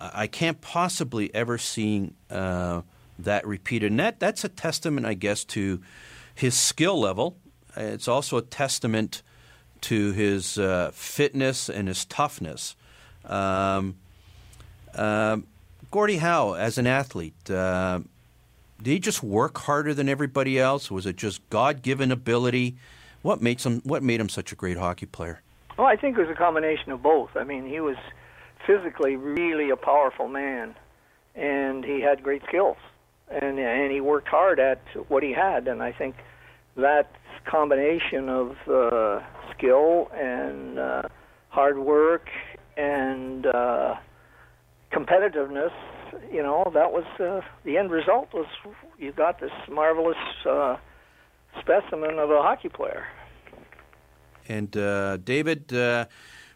I 0.00 0.26
can't 0.26 0.60
possibly 0.60 1.32
ever 1.32 1.56
see 1.56 2.10
uh, 2.30 2.82
that 3.20 3.46
repeated. 3.46 3.92
And 3.92 4.00
that 4.00 4.18
that's 4.18 4.42
a 4.42 4.48
testament, 4.48 5.06
I 5.06 5.14
guess, 5.14 5.44
to 5.44 5.80
his 6.34 6.56
skill 6.56 6.98
level. 6.98 7.36
It's 7.76 8.08
also 8.08 8.36
a 8.36 8.42
testament 8.42 9.22
to 9.82 10.10
his 10.10 10.58
fitness 10.92 11.68
and 11.68 11.86
his 11.86 12.04
toughness. 12.04 12.74
Um, 13.26 13.96
uh, 14.94 15.38
Gordie 15.90 16.18
Howe, 16.18 16.54
as 16.54 16.78
an 16.78 16.86
athlete, 16.86 17.50
uh, 17.50 18.00
did 18.82 18.90
he 18.90 18.98
just 18.98 19.22
work 19.22 19.58
harder 19.58 19.94
than 19.94 20.08
everybody 20.08 20.58
else? 20.58 20.90
Was 20.90 21.06
it 21.06 21.16
just 21.16 21.48
God-given 21.50 22.10
ability? 22.10 22.76
What 23.22 23.40
made 23.40 23.60
him 23.62 23.80
What 23.84 24.02
made 24.02 24.20
him 24.20 24.28
such 24.28 24.52
a 24.52 24.54
great 24.54 24.76
hockey 24.76 25.06
player? 25.06 25.40
Well, 25.78 25.86
I 25.86 25.96
think 25.96 26.16
it 26.16 26.20
was 26.20 26.30
a 26.30 26.34
combination 26.34 26.92
of 26.92 27.02
both. 27.02 27.30
I 27.36 27.44
mean, 27.44 27.66
he 27.66 27.80
was 27.80 27.96
physically 28.66 29.16
really 29.16 29.70
a 29.70 29.76
powerful 29.76 30.28
man, 30.28 30.74
and 31.34 31.84
he 31.84 32.00
had 32.00 32.22
great 32.22 32.42
skills, 32.46 32.76
and 33.28 33.58
and 33.58 33.92
he 33.92 34.00
worked 34.00 34.28
hard 34.28 34.60
at 34.60 34.82
what 35.08 35.22
he 35.22 35.32
had. 35.32 35.66
And 35.68 35.82
I 35.82 35.92
think 35.92 36.16
that 36.76 37.10
combination 37.44 38.28
of 38.28 38.56
uh, 38.68 39.20
skill 39.56 40.10
and 40.14 40.78
uh, 40.78 41.02
hard 41.48 41.78
work 41.78 42.28
and 42.76 43.46
uh, 43.46 43.94
competitiveness, 44.92 45.72
you 46.32 46.42
know, 46.42 46.70
that 46.74 46.92
was 46.92 47.04
uh, 47.20 47.40
the 47.64 47.76
end 47.76 47.90
result. 47.90 48.32
Was 48.32 48.46
you 48.98 49.12
got 49.12 49.40
this 49.40 49.52
marvelous 49.70 50.16
uh, 50.48 50.76
specimen 51.60 52.18
of 52.18 52.30
a 52.30 52.42
hockey 52.42 52.68
player. 52.68 53.06
And 54.48 54.76
uh, 54.76 55.16
David, 55.18 55.72
uh, 55.72 56.06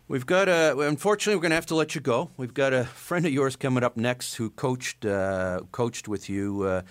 we've 0.09 0.27
got 0.27 0.49
a. 0.49 0.79
Unfortunately, 0.79 1.37
we're 1.37 1.43
going 1.43 1.51
to 1.51 1.57
have 1.57 1.67
to 1.67 1.75
let 1.75 1.95
you 1.95 2.01
go. 2.01 2.31
We've 2.37 2.55
got 2.55 2.73
a 2.73 2.85
friend 2.85 3.25
of 3.25 3.33
yours 3.33 3.57
coming 3.57 3.83
up 3.83 3.97
next 3.97 4.35
who 4.35 4.51
coached 4.51 5.07
uh, 5.07 5.61
coached 5.73 6.07
with 6.07 6.29
you 6.29 6.63
uh, 6.65 6.83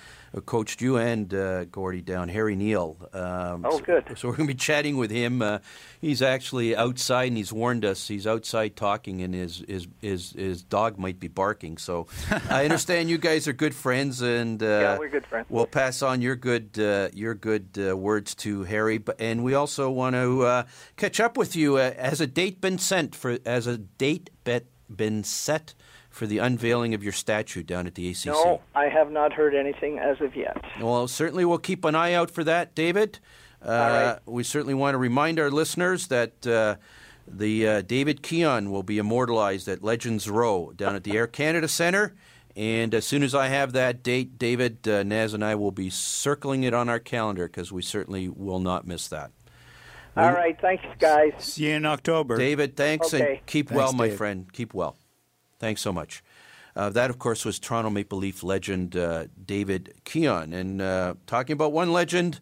coached 0.46 0.82
you 0.82 0.98
and 0.98 1.34
uh, 1.34 1.66
Gordie 1.66 2.02
down, 2.02 2.30
Harry 2.30 2.56
Neale. 2.56 2.98
Um, 3.14 3.66
oh, 3.66 3.80
good. 3.80 4.06
So, 4.10 4.16
so, 4.16 4.28
we're 4.28 4.36
going 4.36 4.48
to 4.48 4.54
be 4.54 4.58
chatting 4.58 4.98
with 4.98 5.12
him. 5.12 5.42
Uh, 5.42 5.60
he's 6.00 6.22
actually 6.22 6.76
outside, 6.76 7.30
and 7.30 7.38
he's 7.38 7.54
warned 7.54 7.86
us. 7.86 8.08
He's 8.08 8.28
outside 8.28 8.76
talking, 8.76 9.22
and 9.22 9.34
his 9.34 9.64
his 9.68 9.88
his, 10.02 10.32
his 10.32 10.64
dog 10.64 10.98
might 10.98 11.20
be 11.20 11.28
barking. 11.28 11.78
So 11.78 12.08
I 12.50 12.64
understand 12.64 13.10
you 13.10 13.18
guys 13.18 13.48
are 13.48 13.54
good 13.54 13.76
friends, 13.76 14.22
and 14.22 14.62
uh, 14.62 14.66
yeah, 14.66 14.98
we're 14.98 15.10
good 15.10 15.26
friends. 15.26 15.48
We'll 15.50 15.68
pass 15.68 16.02
on 16.02 16.22
your 16.22 16.36
good 16.36 16.78
uh, 16.80 17.10
your 17.14 17.34
good 17.34 17.78
uh, 17.78 17.96
words 17.96 18.36
to 18.36 18.64
Harry, 18.64 18.98
but, 18.98 19.20
and 19.20 19.44
we 19.44 19.54
also 19.54 19.90
want 19.90 20.16
to 20.16 20.66
catch 20.98 21.20
up 21.20 21.38
with 21.38 21.56
you. 21.56 21.76
has 21.76 22.22
a 22.22 22.28
date 22.28 22.62
been 22.62 22.78
sent 22.78 23.16
for? 23.16 23.38
As 23.46 23.68
a 23.68 23.78
date 23.78 24.30
bet 24.44 24.66
been 24.94 25.24
set? 25.24 25.74
For 26.18 26.28
the 26.28 26.40
unveiling 26.40 26.94
of 26.94 27.04
your 27.04 27.14
statue 27.14 27.64
down 27.64 27.88
at 27.88 27.96
the 27.96 28.10
ACC? 28.10 28.26
No, 28.26 28.62
I 28.76 28.90
have 28.90 29.12
not 29.12 29.32
heard 29.32 29.54
anything 29.54 30.00
as 30.00 30.20
of 30.20 30.36
yet. 30.36 30.58
Well, 30.82 31.08
certainly 31.08 31.46
we'll 31.46 31.60
keep 31.60 31.86
an 31.86 31.96
eye 31.96 32.14
out 32.14 32.32
for 32.32 32.44
that, 32.44 32.76
David. 32.76 33.20
Uh, 33.62 34.18
We 34.26 34.44
certainly 34.44 34.74
want 34.74 34.96
to 34.96 34.98
remind 34.98 35.40
our 35.40 35.52
listeners 35.52 36.08
that 36.08 36.46
uh, 36.46 36.76
the 37.28 37.68
uh, 37.68 37.82
David 37.82 38.22
Keon 38.24 38.72
will 38.72 38.84
be 38.84 38.98
immortalized 38.98 39.68
at 39.68 39.84
Legends 39.84 40.30
Row 40.30 40.74
down 40.76 40.96
at 40.96 41.04
the 41.04 41.16
Air 41.16 41.28
Canada 41.28 41.68
Centre. 41.68 42.16
And 42.56 42.96
as 42.96 43.06
soon 43.06 43.22
as 43.22 43.36
I 43.36 43.50
have 43.50 43.74
that 43.74 44.02
date, 44.02 44.40
David, 44.40 44.88
uh, 44.88 45.04
Naz, 45.04 45.36
and 45.36 45.46
I 45.46 45.54
will 45.54 45.72
be 45.72 45.92
circling 45.92 46.64
it 46.64 46.74
on 46.74 46.90
our 46.90 47.00
calendar 47.00 47.48
because 47.48 47.72
we 47.72 47.84
certainly 47.84 48.28
will 48.28 48.60
not 48.60 48.88
miss 48.88 49.08
that. 49.10 49.32
All 50.16 50.32
right. 50.32 50.60
Thanks, 50.60 50.84
guys. 50.98 51.34
See 51.38 51.68
you 51.68 51.76
in 51.76 51.86
October. 51.86 52.38
David, 52.38 52.76
thanks, 52.76 53.14
okay. 53.14 53.34
and 53.36 53.46
keep 53.46 53.70
thanks, 53.70 53.78
well, 53.78 53.94
my 53.94 54.10
friend. 54.10 54.52
Keep 54.52 54.74
well. 54.74 54.98
Thanks 55.60 55.82
so 55.82 55.92
much. 55.92 56.24
Uh, 56.76 56.90
that, 56.92 57.10
of 57.10 57.18
course, 57.18 57.44
was 57.44 57.58
Toronto 57.58 57.90
Maple 57.90 58.20
Leaf 58.20 58.44
legend 58.44 58.96
uh, 58.96 59.26
David 59.44 59.96
Keon. 60.04 60.54
And 60.54 60.82
uh, 60.82 61.16
talking 61.26 61.54
about 61.54 61.74
one 61.74 61.92
legend, 61.92 62.40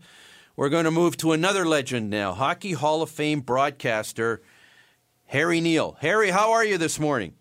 we're 0.58 0.70
going 0.70 0.84
to 0.84 0.92
move 0.92 1.16
to 1.18 1.32
another 1.32 1.66
legend 1.66 2.10
now 2.10 2.34
Hockey 2.34 2.74
Hall 2.74 3.02
of 3.02 3.10
Fame 3.10 3.40
broadcaster 3.40 4.42
Harry 5.28 5.62
Neale. 5.62 5.98
Harry, 6.02 6.32
how 6.32 6.52
are 6.52 6.66
you 6.66 6.78
this 6.78 7.00
morning? 7.00 7.34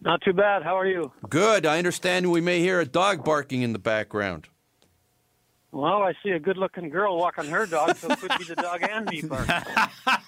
Not 0.00 0.22
too 0.22 0.32
bad. 0.32 0.62
How 0.62 0.76
are 0.78 0.86
you? 0.86 1.12
Good. 1.28 1.64
I 1.64 1.78
understand 1.78 2.30
we 2.30 2.40
may 2.40 2.60
hear 2.60 2.80
a 2.80 2.86
dog 2.86 3.24
barking 3.24 3.62
in 3.62 3.72
the 3.72 3.78
background. 3.78 4.48
Well, 5.72 6.02
I 6.02 6.14
see 6.22 6.30
a 6.30 6.40
good-looking 6.40 6.88
girl 6.88 7.16
walking 7.16 7.46
her 7.46 7.64
dog, 7.64 7.96
so 7.96 8.08
it 8.10 8.18
could 8.18 8.38
be 8.38 8.44
the 8.44 8.56
dog 8.56 8.82
and 8.82 9.08
me 9.08 9.22
barking. 9.22 9.54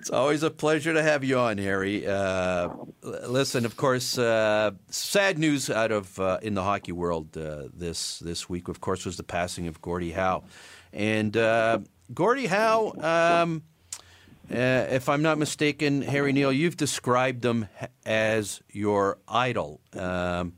It's 0.00 0.10
always 0.10 0.42
a 0.42 0.50
pleasure 0.50 0.94
to 0.94 1.02
have 1.02 1.22
you 1.24 1.38
on, 1.38 1.58
Harry. 1.58 2.06
Uh, 2.06 2.70
listen, 3.02 3.66
of 3.66 3.76
course, 3.76 4.16
uh, 4.16 4.70
sad 4.88 5.38
news 5.38 5.68
out 5.68 5.92
of 5.92 6.18
uh, 6.18 6.38
in 6.40 6.54
the 6.54 6.62
hockey 6.62 6.92
world 6.92 7.36
uh, 7.36 7.64
this 7.74 8.18
this 8.20 8.48
week. 8.48 8.68
Of 8.68 8.80
course, 8.80 9.04
was 9.04 9.18
the 9.18 9.22
passing 9.22 9.66
of 9.66 9.82
Gordie 9.82 10.12
Howe, 10.12 10.44
and 10.94 11.36
uh, 11.36 11.80
Gordie 12.14 12.46
Howe. 12.46 12.92
Um, 12.98 13.62
uh, 14.50 14.86
if 14.90 15.10
I'm 15.10 15.20
not 15.22 15.36
mistaken, 15.36 16.00
Harry 16.00 16.32
Neale, 16.32 16.52
you've 16.52 16.78
described 16.78 17.44
him 17.44 17.68
as 18.06 18.62
your 18.70 19.18
idol. 19.28 19.80
Um, 19.94 20.54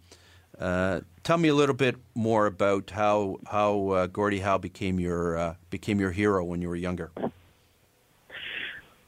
tell 1.23 1.39
me 1.39 1.49
a 1.49 1.55
little 1.55 1.75
bit 1.75 1.97
more 2.15 2.47
about 2.47 2.91
how 2.91 3.39
how 3.47 3.89
uh, 3.91 4.07
Gordie 4.07 4.41
Howe 4.41 4.59
became 4.59 4.99
your 4.99 5.37
uh, 5.37 5.55
became 5.71 6.01
your 6.01 6.11
hero 6.11 6.45
when 6.45 6.63
you 6.63 6.69
were 6.69 6.77
younger. 6.77 7.11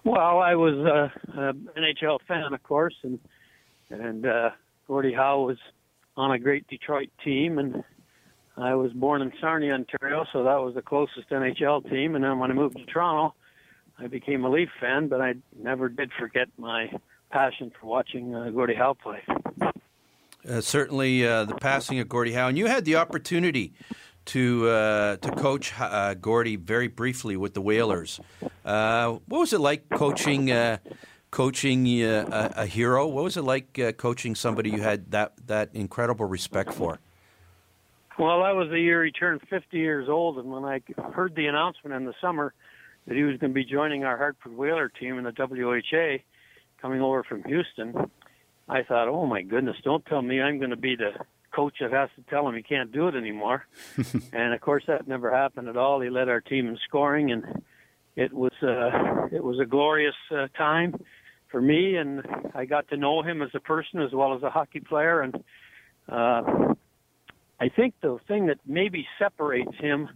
Well, 0.05 0.39
I 0.41 0.55
was 0.55 0.75
uh, 0.75 1.41
an 1.41 1.69
NHL 1.77 2.19
fan, 2.29 2.53
of 2.53 2.63
course, 2.63 2.95
and 3.03 3.19
and 3.91 4.27
uh, 4.27 4.51
Gordie 4.87 5.15
Howe 5.15 5.43
was 5.43 5.59
on 6.17 6.31
a 6.31 6.39
great 6.39 6.67
Detroit 6.69 7.11
team, 7.25 7.59
and 7.59 7.83
I 8.57 8.75
was 8.75 8.93
born 8.93 9.23
in 9.23 9.33
Sarnia, 9.41 9.75
Ontario, 9.75 10.25
so 10.33 10.45
that 10.45 10.57
was 10.57 10.75
the 10.75 10.83
closest 10.83 11.29
NHL 11.31 11.89
team. 11.91 12.15
And 12.15 12.23
then 12.23 12.39
when 12.39 12.51
I 12.51 12.55
moved 12.55 12.77
to 12.77 12.85
Toronto, 12.85 13.35
I 13.99 14.07
became 14.07 14.45
a 14.45 14.51
Leaf 14.51 14.69
fan, 14.81 15.09
but 15.09 15.21
I 15.21 15.35
never 15.61 15.89
did 15.89 16.11
forget 16.19 16.49
my 16.57 16.91
passion 17.31 17.73
for 17.81 17.87
watching 17.87 18.35
uh, 18.35 18.51
Gordie 18.51 18.75
Howe 18.75 18.95
play. 18.95 19.23
Uh, 20.49 20.61
certainly, 20.61 21.27
uh, 21.27 21.45
the 21.45 21.55
passing 21.55 21.99
of 22.01 22.09
Gordie 22.09 22.33
Howe, 22.33 22.49
and 22.49 22.59
you 22.59 22.67
had 22.67 22.85
the 22.85 22.97
opportunity 22.97 23.73
to 24.27 24.69
uh, 24.69 25.17
to 25.17 25.31
coach 25.33 25.73
uh, 25.79 26.15
Gordie 26.15 26.57
very 26.57 26.89
briefly 26.89 27.37
with 27.37 27.55
the 27.55 27.61
Whalers. 27.61 28.21
Uh, 28.65 29.19
what 29.27 29.39
was 29.39 29.53
it 29.53 29.61
like 29.61 29.89
coaching 29.89 30.51
uh, 30.51 30.79
coaching 31.31 31.87
a, 32.03 32.53
a, 32.57 32.67
hero? 32.67 33.07
What 33.07 33.25
was 33.25 33.37
it 33.37 33.43
like 33.43 33.79
coaching 33.97 34.35
somebody 34.35 34.71
you 34.71 34.83
had 34.83 35.11
that 35.13 35.33
that 35.47 35.71
incredible 35.73 36.27
respect 36.27 36.75
for? 36.75 37.01
Well, 38.19 38.43
that 38.45 38.55
was 38.55 38.69
the 38.71 38.81
year 38.81 39.05
he 39.05 39.11
turned 39.11 39.41
50 39.49 39.77
years 39.77 40.09
old, 40.09 40.39
and 40.39 40.51
when 40.51 40.65
I 40.65 40.83
heard 41.13 41.35
the 41.35 41.47
announcement 41.47 41.97
in 41.97 42.05
the 42.05 42.15
summer 42.21 42.55
that 43.07 43.17
he 43.17 43.23
was 43.25 43.39
going 43.39 43.51
to 43.51 43.55
be 43.55 43.65
joining 43.65 44.05
our 44.05 44.17
Hartford 44.17 44.57
Whaler 44.57 44.89
team 44.89 45.19
in 45.19 45.25
the 45.25 45.33
WHA, 45.37 46.23
coming 46.81 47.01
over 47.01 47.25
from 47.25 47.43
Houston, 47.45 48.11
I 48.69 48.83
thought, 48.83 49.09
"Oh 49.09 49.27
my 49.27 49.43
goodness! 49.43 49.77
Don't 49.85 50.05
tell 50.07 50.23
me 50.23 50.41
I'm 50.41 50.59
going 50.59 50.71
to 50.71 50.77
be 50.77 50.97
the 50.97 51.13
coach 51.55 51.77
that 51.81 51.93
has 51.93 52.11
to 52.17 52.23
tell 52.29 52.49
him 52.49 52.55
he 52.55 52.63
can't 52.63 52.93
do 52.93 53.09
it 53.09 53.15
anymore. 53.15 53.67
and 54.33 54.55
of 54.55 54.61
course, 54.61 54.85
that 54.89 55.07
never 55.07 55.31
happened 55.31 55.69
at 55.69 55.77
all. 55.77 56.01
He 56.01 56.11
led 56.11 56.29
our 56.29 56.41
team 56.41 56.69
in 56.69 56.79
scoring, 56.87 57.31
and 57.31 57.63
it 58.17 58.33
was 58.33 58.53
uh, 58.63 59.27
it 59.35 59.43
was 59.43 59.59
a 59.61 59.67
glorious 59.67 60.15
uh, 60.31 60.49
time 60.57 60.95
for 61.51 61.61
me. 61.61 61.97
And 61.97 62.23
I 62.55 62.65
got 62.65 62.89
to 62.89 62.97
know 62.97 63.23
him 63.23 63.43
as 63.43 63.51
a 63.55 63.61
person 63.61 64.01
as 64.01 64.13
well 64.13 64.35
as 64.35 64.43
a 64.43 64.51
hockey 64.51 64.81
player. 64.81 65.21
And 65.21 65.37
uh, 66.09 66.75
I 67.61 67.69
think 67.75 67.95
the 68.03 68.19
thing 68.27 68.47
that 68.47 68.59
maybe 68.67 69.07
separates 69.19 69.77
him 69.79 70.09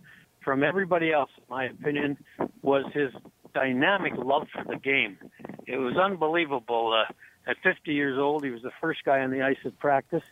from 0.44 0.64
everybody 0.64 1.12
else, 1.12 1.30
in 1.36 1.44
my 1.48 1.64
opinion, 1.66 2.18
was 2.62 2.84
his 2.92 3.10
dynamic 3.54 4.12
love 4.16 4.46
for 4.52 4.64
the 4.64 4.78
game. 4.78 5.18
It 5.66 5.76
was 5.76 5.96
unbelievable. 5.96 6.92
Uh, 6.94 7.12
at 7.48 7.56
50 7.62 7.92
years 7.92 8.18
old, 8.18 8.44
he 8.44 8.50
was 8.50 8.62
the 8.62 8.70
first 8.80 9.00
guy 9.04 9.20
on 9.20 9.30
the 9.30 9.42
ice 9.42 9.56
at 9.64 9.78
practice. 9.78 10.22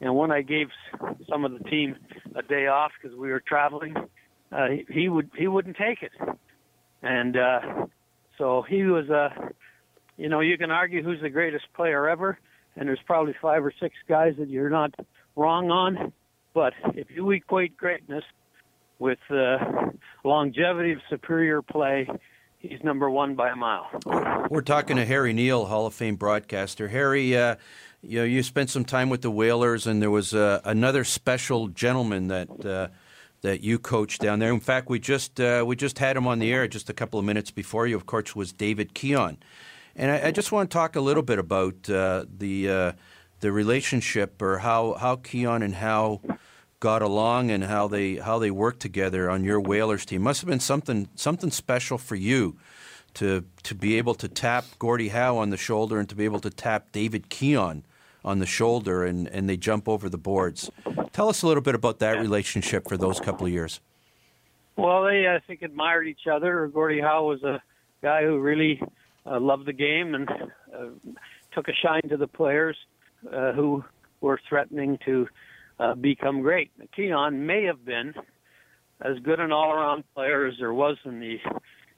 And 0.00 0.14
when 0.16 0.30
I 0.30 0.42
gave 0.42 0.68
some 1.28 1.44
of 1.44 1.52
the 1.52 1.64
team 1.70 1.96
a 2.34 2.42
day 2.42 2.66
off 2.66 2.92
because 3.00 3.16
we 3.16 3.30
were 3.30 3.40
traveling, 3.40 3.94
uh, 4.52 4.68
he, 4.68 4.86
he 4.90 5.08
would 5.08 5.30
he 5.36 5.48
wouldn't 5.48 5.76
take 5.76 6.02
it, 6.02 6.12
and 7.02 7.36
uh, 7.36 7.60
so 8.38 8.62
he 8.68 8.84
was 8.84 9.08
a. 9.08 9.14
Uh, 9.14 9.48
you 10.18 10.30
know, 10.30 10.40
you 10.40 10.56
can 10.56 10.70
argue 10.70 11.02
who's 11.02 11.20
the 11.20 11.28
greatest 11.28 11.66
player 11.74 12.08
ever, 12.08 12.38
and 12.74 12.88
there's 12.88 13.00
probably 13.04 13.34
five 13.42 13.62
or 13.62 13.72
six 13.78 13.94
guys 14.08 14.34
that 14.38 14.48
you're 14.48 14.70
not 14.70 14.94
wrong 15.34 15.70
on. 15.70 16.10
But 16.54 16.72
if 16.94 17.08
you 17.14 17.30
equate 17.32 17.76
greatness 17.76 18.24
with 18.98 19.18
uh, 19.30 19.58
longevity 20.24 20.92
of 20.92 21.00
superior 21.10 21.60
play, 21.60 22.08
he's 22.68 22.82
number 22.82 23.10
one 23.10 23.34
by 23.34 23.50
a 23.50 23.56
mile. 23.56 23.88
We're 24.50 24.62
talking 24.62 24.96
to 24.96 25.04
Harry 25.04 25.32
Neale, 25.32 25.66
Hall 25.66 25.86
of 25.86 25.94
Fame 25.94 26.16
broadcaster. 26.16 26.88
Harry, 26.88 27.36
uh, 27.36 27.56
you 28.02 28.20
know, 28.20 28.24
you 28.24 28.42
spent 28.42 28.70
some 28.70 28.84
time 28.84 29.08
with 29.08 29.22
the 29.22 29.30
Whalers, 29.30 29.86
and 29.86 30.00
there 30.00 30.10
was 30.10 30.34
uh, 30.34 30.60
another 30.64 31.04
special 31.04 31.68
gentleman 31.68 32.28
that 32.28 32.64
uh, 32.64 32.88
that 33.42 33.60
you 33.60 33.78
coached 33.78 34.20
down 34.20 34.38
there. 34.38 34.52
In 34.52 34.60
fact, 34.60 34.88
we 34.88 34.98
just 34.98 35.40
uh, 35.40 35.64
we 35.66 35.76
just 35.76 35.98
had 35.98 36.16
him 36.16 36.26
on 36.26 36.38
the 36.38 36.52
air 36.52 36.66
just 36.68 36.90
a 36.90 36.92
couple 36.92 37.18
of 37.18 37.24
minutes 37.24 37.50
before 37.50 37.86
you. 37.86 37.96
Of 37.96 38.06
course, 38.06 38.34
was 38.34 38.52
David 38.52 38.94
Keon, 38.94 39.38
and 39.94 40.10
I, 40.10 40.28
I 40.28 40.30
just 40.30 40.52
want 40.52 40.70
to 40.70 40.74
talk 40.74 40.96
a 40.96 41.00
little 41.00 41.22
bit 41.22 41.38
about 41.38 41.88
uh, 41.90 42.24
the 42.38 42.70
uh, 42.70 42.92
the 43.40 43.52
relationship 43.52 44.40
or 44.40 44.58
how 44.58 44.94
how 44.94 45.16
Keon 45.16 45.62
and 45.62 45.74
how 45.74 46.20
got 46.80 47.02
along 47.02 47.50
and 47.50 47.64
how 47.64 47.88
they 47.88 48.16
how 48.16 48.38
they 48.38 48.50
worked 48.50 48.80
together 48.80 49.30
on 49.30 49.44
your 49.44 49.60
Whalers 49.60 50.04
team. 50.04 50.22
Must 50.22 50.40
have 50.40 50.48
been 50.48 50.60
something 50.60 51.08
something 51.14 51.50
special 51.50 51.98
for 51.98 52.14
you 52.14 52.56
to 53.14 53.44
to 53.62 53.74
be 53.74 53.96
able 53.98 54.14
to 54.14 54.28
tap 54.28 54.64
Gordie 54.78 55.08
Howe 55.08 55.38
on 55.38 55.50
the 55.50 55.56
shoulder 55.56 55.98
and 55.98 56.08
to 56.08 56.14
be 56.14 56.24
able 56.24 56.40
to 56.40 56.50
tap 56.50 56.92
David 56.92 57.28
Keon 57.28 57.84
on 58.24 58.40
the 58.40 58.46
shoulder 58.46 59.04
and, 59.04 59.28
and 59.28 59.48
they 59.48 59.56
jump 59.56 59.88
over 59.88 60.08
the 60.08 60.18
boards. 60.18 60.70
Tell 61.12 61.28
us 61.28 61.42
a 61.42 61.46
little 61.46 61.62
bit 61.62 61.74
about 61.74 62.00
that 62.00 62.18
relationship 62.18 62.88
for 62.88 62.96
those 62.96 63.20
couple 63.20 63.46
of 63.46 63.52
years. 63.52 63.80
Well, 64.76 65.04
they 65.04 65.26
I 65.26 65.40
think 65.46 65.62
admired 65.62 66.06
each 66.06 66.26
other. 66.30 66.66
Gordie 66.66 67.00
Howe 67.00 67.24
was 67.24 67.42
a 67.42 67.62
guy 68.02 68.22
who 68.24 68.38
really 68.38 68.82
uh, 69.24 69.40
loved 69.40 69.66
the 69.66 69.72
game 69.72 70.14
and 70.14 70.28
uh, 70.30 70.88
took 71.52 71.68
a 71.68 71.72
shine 71.72 72.08
to 72.10 72.16
the 72.16 72.26
players 72.26 72.76
uh, 73.32 73.52
who 73.52 73.82
were 74.20 74.38
threatening 74.48 74.98
to 75.06 75.26
uh, 75.78 75.94
become 75.94 76.42
great. 76.42 76.70
Keon 76.94 77.46
may 77.46 77.64
have 77.64 77.84
been 77.84 78.14
as 79.00 79.18
good 79.18 79.40
an 79.40 79.52
all-around 79.52 80.04
player 80.14 80.46
as 80.46 80.54
there 80.58 80.72
was 80.72 80.96
in 81.04 81.20
the 81.20 81.38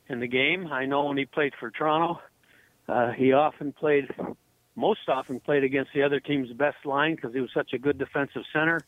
in 0.09 0.21
the 0.21 0.27
game. 0.27 0.69
I 0.69 0.87
know 0.87 1.05
when 1.05 1.19
he 1.19 1.27
played 1.27 1.53
for 1.61 1.71
Toronto, 1.71 2.21
uh, 2.89 3.13
he 3.13 3.33
often 3.33 3.73
played 3.73 4.09
most 4.75 5.09
often 5.09 5.41
played 5.41 5.65
against 5.65 5.91
the 5.93 6.03
other 6.03 6.21
team's 6.21 6.53
best 6.53 6.79
line 6.85 7.17
because 7.17 7.35
he 7.35 7.41
was 7.41 7.51
such 7.53 7.73
a 7.73 7.79
good 7.79 7.99
defensive 7.99 8.43
center. 8.53 8.81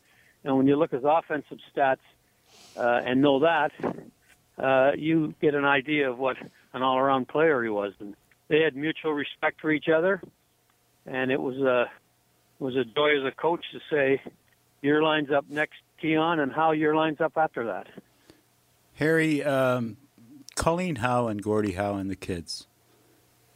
And 0.45 0.57
when 0.57 0.67
you 0.67 0.77
look 0.77 0.93
at 0.93 1.03
his 1.03 1.09
offensive 1.09 1.59
stats 1.75 1.97
uh, 2.77 3.03
and 3.05 3.21
know 3.21 3.41
that, 3.41 3.73
uh, 4.57 4.93
you 4.97 5.35
get 5.41 5.55
an 5.55 5.65
idea 5.65 6.11
of 6.11 6.19
what 6.19 6.37
an 6.73 6.83
all-around 6.83 7.29
player 7.29 7.63
he 7.63 7.69
was. 7.69 7.93
And 7.99 8.15
they 8.49 8.61
had 8.61 8.77
mutual 8.77 9.13
respect 9.13 9.61
for 9.61 9.71
each 9.71 9.89
other, 9.89 10.23
and 11.07 11.31
it 11.31 11.41
was 11.41 11.57
a 11.57 11.83
it 12.61 12.65
was 12.65 12.77
a 12.77 12.85
joy 12.85 13.19
as 13.19 13.25
a 13.25 13.35
coach 13.35 13.65
to 13.73 13.81
say, 13.91 14.23
your 14.83 15.03
line's 15.03 15.31
up 15.31 15.45
next, 15.49 15.81
Keon, 16.01 16.41
and 16.41 16.53
how 16.53 16.73
your 16.73 16.95
line's 16.95 17.21
up 17.21 17.33
after 17.37 17.67
that. 17.67 17.87
Harry, 18.95 19.43
um, 19.43 19.97
Colleen 20.57 20.97
Howe 20.97 21.29
and 21.29 21.43
Gordie 21.43 21.73
Howe 21.73 21.95
and 21.95 22.11
the 22.11 22.17
kids 22.17 22.67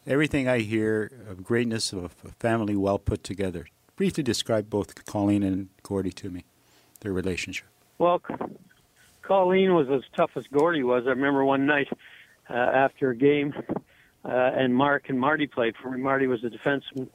everything 0.06 0.48
I 0.48 0.58
hear 0.60 1.10
of 1.28 1.42
greatness 1.42 1.92
of 1.92 2.04
a 2.04 2.08
family 2.40 2.76
well 2.76 2.98
put 2.98 3.24
together. 3.24 3.66
Briefly 3.96 4.22
describe 4.22 4.68
both 4.68 5.04
Colleen 5.04 5.42
and 5.42 5.68
Gordie 5.82 6.12
to 6.12 6.30
me, 6.30 6.44
their 7.00 7.12
relationship. 7.12 7.66
Well, 7.98 8.20
Colleen 9.22 9.74
was 9.74 9.88
as 9.88 10.02
tough 10.16 10.32
as 10.36 10.46
Gordie 10.48 10.82
was. 10.82 11.04
I 11.06 11.10
remember 11.10 11.44
one 11.44 11.66
night 11.66 11.88
uh, 12.50 12.54
after 12.54 13.10
a 13.10 13.16
game, 13.16 13.54
uh, 14.24 14.28
and 14.28 14.74
Mark 14.74 15.08
and 15.08 15.18
Marty 15.18 15.46
played 15.46 15.74
for 15.80 15.90
me. 15.90 16.02
Marty 16.02 16.26
was 16.26 16.42
a 16.44 16.50
defenseman. 16.50 17.08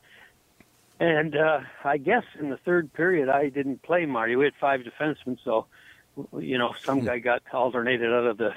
And 0.99 1.35
uh, 1.35 1.62
I 1.83 1.97
guess 1.97 2.23
in 2.39 2.49
the 2.49 2.57
third 2.57 2.91
period, 2.93 3.29
I 3.29 3.49
didn't 3.49 3.83
play 3.83 4.05
Marty. 4.05 4.35
We 4.35 4.45
had 4.45 4.53
five 4.59 4.81
defensemen, 4.81 5.38
so, 5.45 5.65
you 6.38 6.57
know, 6.57 6.73
some 6.83 6.99
hmm. 6.99 7.05
guy 7.05 7.19
got 7.19 7.41
alternated 7.53 8.12
out 8.12 8.25
of 8.25 8.38
the 8.38 8.51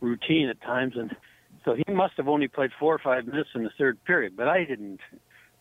routine 0.00 0.48
at 0.48 0.60
times. 0.62 0.94
And 0.96 1.14
so 1.64 1.74
he 1.74 1.92
must 1.92 2.14
have 2.16 2.28
only 2.28 2.48
played 2.48 2.70
four 2.78 2.94
or 2.94 2.98
five 2.98 3.26
minutes 3.26 3.50
in 3.54 3.62
the 3.62 3.70
third 3.78 4.02
period, 4.04 4.36
but 4.36 4.48
I 4.48 4.64
didn't 4.64 5.00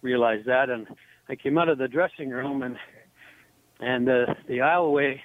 realize 0.02 0.46
that. 0.46 0.70
And 0.70 0.88
I 1.28 1.36
came 1.36 1.58
out 1.58 1.70
of 1.70 1.78
the 1.78 1.88
dressing 1.88 2.30
room 2.30 2.64
and 2.64 2.78
and 3.80 4.08
uh, 4.08 4.36
the 4.48 4.60
aisleway 4.60 5.20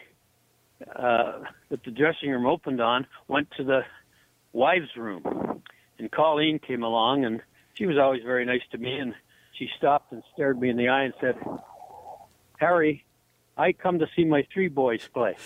uh, 0.94 1.40
that 1.68 1.84
the 1.84 1.90
dressing 1.90 2.30
room 2.30 2.46
opened 2.46 2.80
on 2.80 3.06
went 3.28 3.50
to 3.58 3.64
the 3.64 3.82
wives' 4.52 4.96
room. 4.96 5.62
And 5.98 6.10
Colleen 6.10 6.58
came 6.58 6.82
along, 6.82 7.24
and 7.24 7.42
she 7.74 7.86
was 7.86 7.98
always 7.98 8.22
very 8.22 8.44
nice 8.44 8.62
to 8.72 8.78
me. 8.78 8.98
And 8.98 9.14
she 9.58 9.68
stopped 9.76 10.12
and 10.12 10.22
stared 10.34 10.60
me 10.60 10.70
in 10.70 10.76
the 10.76 10.88
eye 10.88 11.04
and 11.04 11.14
said, 11.20 11.36
"Harry, 12.58 13.04
I 13.56 13.72
come 13.72 13.98
to 13.98 14.06
see 14.14 14.24
my 14.24 14.46
three 14.52 14.68
boys 14.68 15.08
play," 15.12 15.36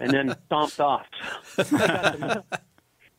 and 0.00 0.10
then 0.10 0.36
stomped 0.46 0.80
off. 0.80 1.06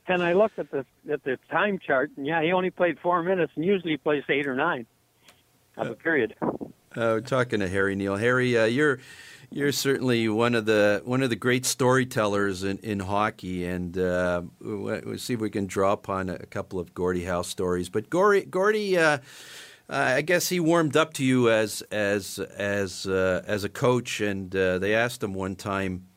And 0.08 0.22
I 0.22 0.34
looked 0.34 0.60
at 0.60 0.70
the 0.70 0.86
at 1.10 1.24
the 1.24 1.38
time 1.50 1.80
chart, 1.80 2.12
and 2.18 2.28
yeah, 2.28 2.42
he 2.44 2.52
only 2.52 2.70
played 2.70 3.00
four 3.00 3.24
minutes, 3.24 3.54
and 3.56 3.64
usually 3.64 3.92
he 3.92 3.98
plays 3.98 4.24
eight 4.28 4.48
or 4.48 4.56
nine 4.56 4.86
of 5.78 5.90
a 5.90 5.96
period. 5.96 6.36
Uh, 6.96 7.22
talking 7.22 7.62
to 7.62 7.70
Harry 7.70 7.96
Neale. 7.96 8.18
Harry, 8.18 8.58
uh, 8.58 8.66
you're 8.66 9.00
you're 9.50 9.72
certainly 9.72 10.28
one 10.28 10.56
of 10.56 10.66
the 10.66 11.02
one 11.06 11.24
of 11.24 11.30
the 11.30 11.38
great 11.38 11.66
storytellers 11.66 12.64
in, 12.64 12.80
in 12.80 13.00
hockey, 13.00 13.66
and 13.66 13.98
uh, 13.98 14.42
we'll 14.60 15.18
see 15.18 15.36
if 15.36 15.40
we 15.40 15.50
can 15.50 15.68
draw 15.68 15.94
upon 15.94 16.30
a 16.30 16.46
couple 16.48 16.80
of 16.80 16.94
Gordie 16.94 17.24
Howe 17.24 17.42
stories. 17.44 17.88
But 17.88 18.10
Gordy, 18.10 18.44
Gordie 18.44 18.98
uh, 18.98 19.20
I 19.90 20.22
guess 20.22 20.50
he 20.50 20.60
warmed 20.60 20.96
up 20.96 21.14
to 21.16 21.26
you 21.26 21.50
as 21.50 21.82
as 21.92 22.40
as 22.40 23.06
uh, 23.06 23.44
as 23.46 23.64
a 23.64 23.70
coach, 23.70 24.22
and 24.22 24.56
uh, 24.56 24.80
they 24.80 24.96
asked 24.96 25.22
him 25.22 25.34
one 25.34 25.56
time 25.56 26.08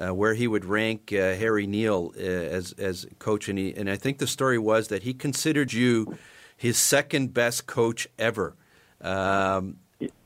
uh, 0.00 0.14
where 0.14 0.34
he 0.34 0.46
would 0.46 0.64
rank 0.64 1.12
uh, 1.12 1.34
Harry 1.34 1.66
Neale 1.66 2.12
uh, 2.16 2.20
as 2.20 2.72
as 2.72 3.06
coach, 3.18 3.48
and 3.48 3.58
he, 3.58 3.74
and 3.74 3.90
I 3.90 3.96
think 3.96 4.18
the 4.18 4.26
story 4.26 4.58
was 4.58 4.88
that 4.88 5.02
he 5.02 5.12
considered 5.12 5.72
you 5.72 6.16
his 6.56 6.78
second 6.78 7.34
best 7.34 7.66
coach 7.66 8.06
ever. 8.18 8.54
Um, 9.00 9.78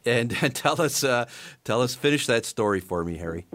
and, 0.05 0.37
and, 0.43 0.55
tell 0.55 0.81
us, 0.81 1.05
uh, 1.05 1.27
tell 1.63 1.81
us, 1.81 1.95
finish 1.95 2.27
that 2.27 2.45
story 2.45 2.81
for 2.81 3.05
me, 3.05 3.17
Harry. 3.19 3.47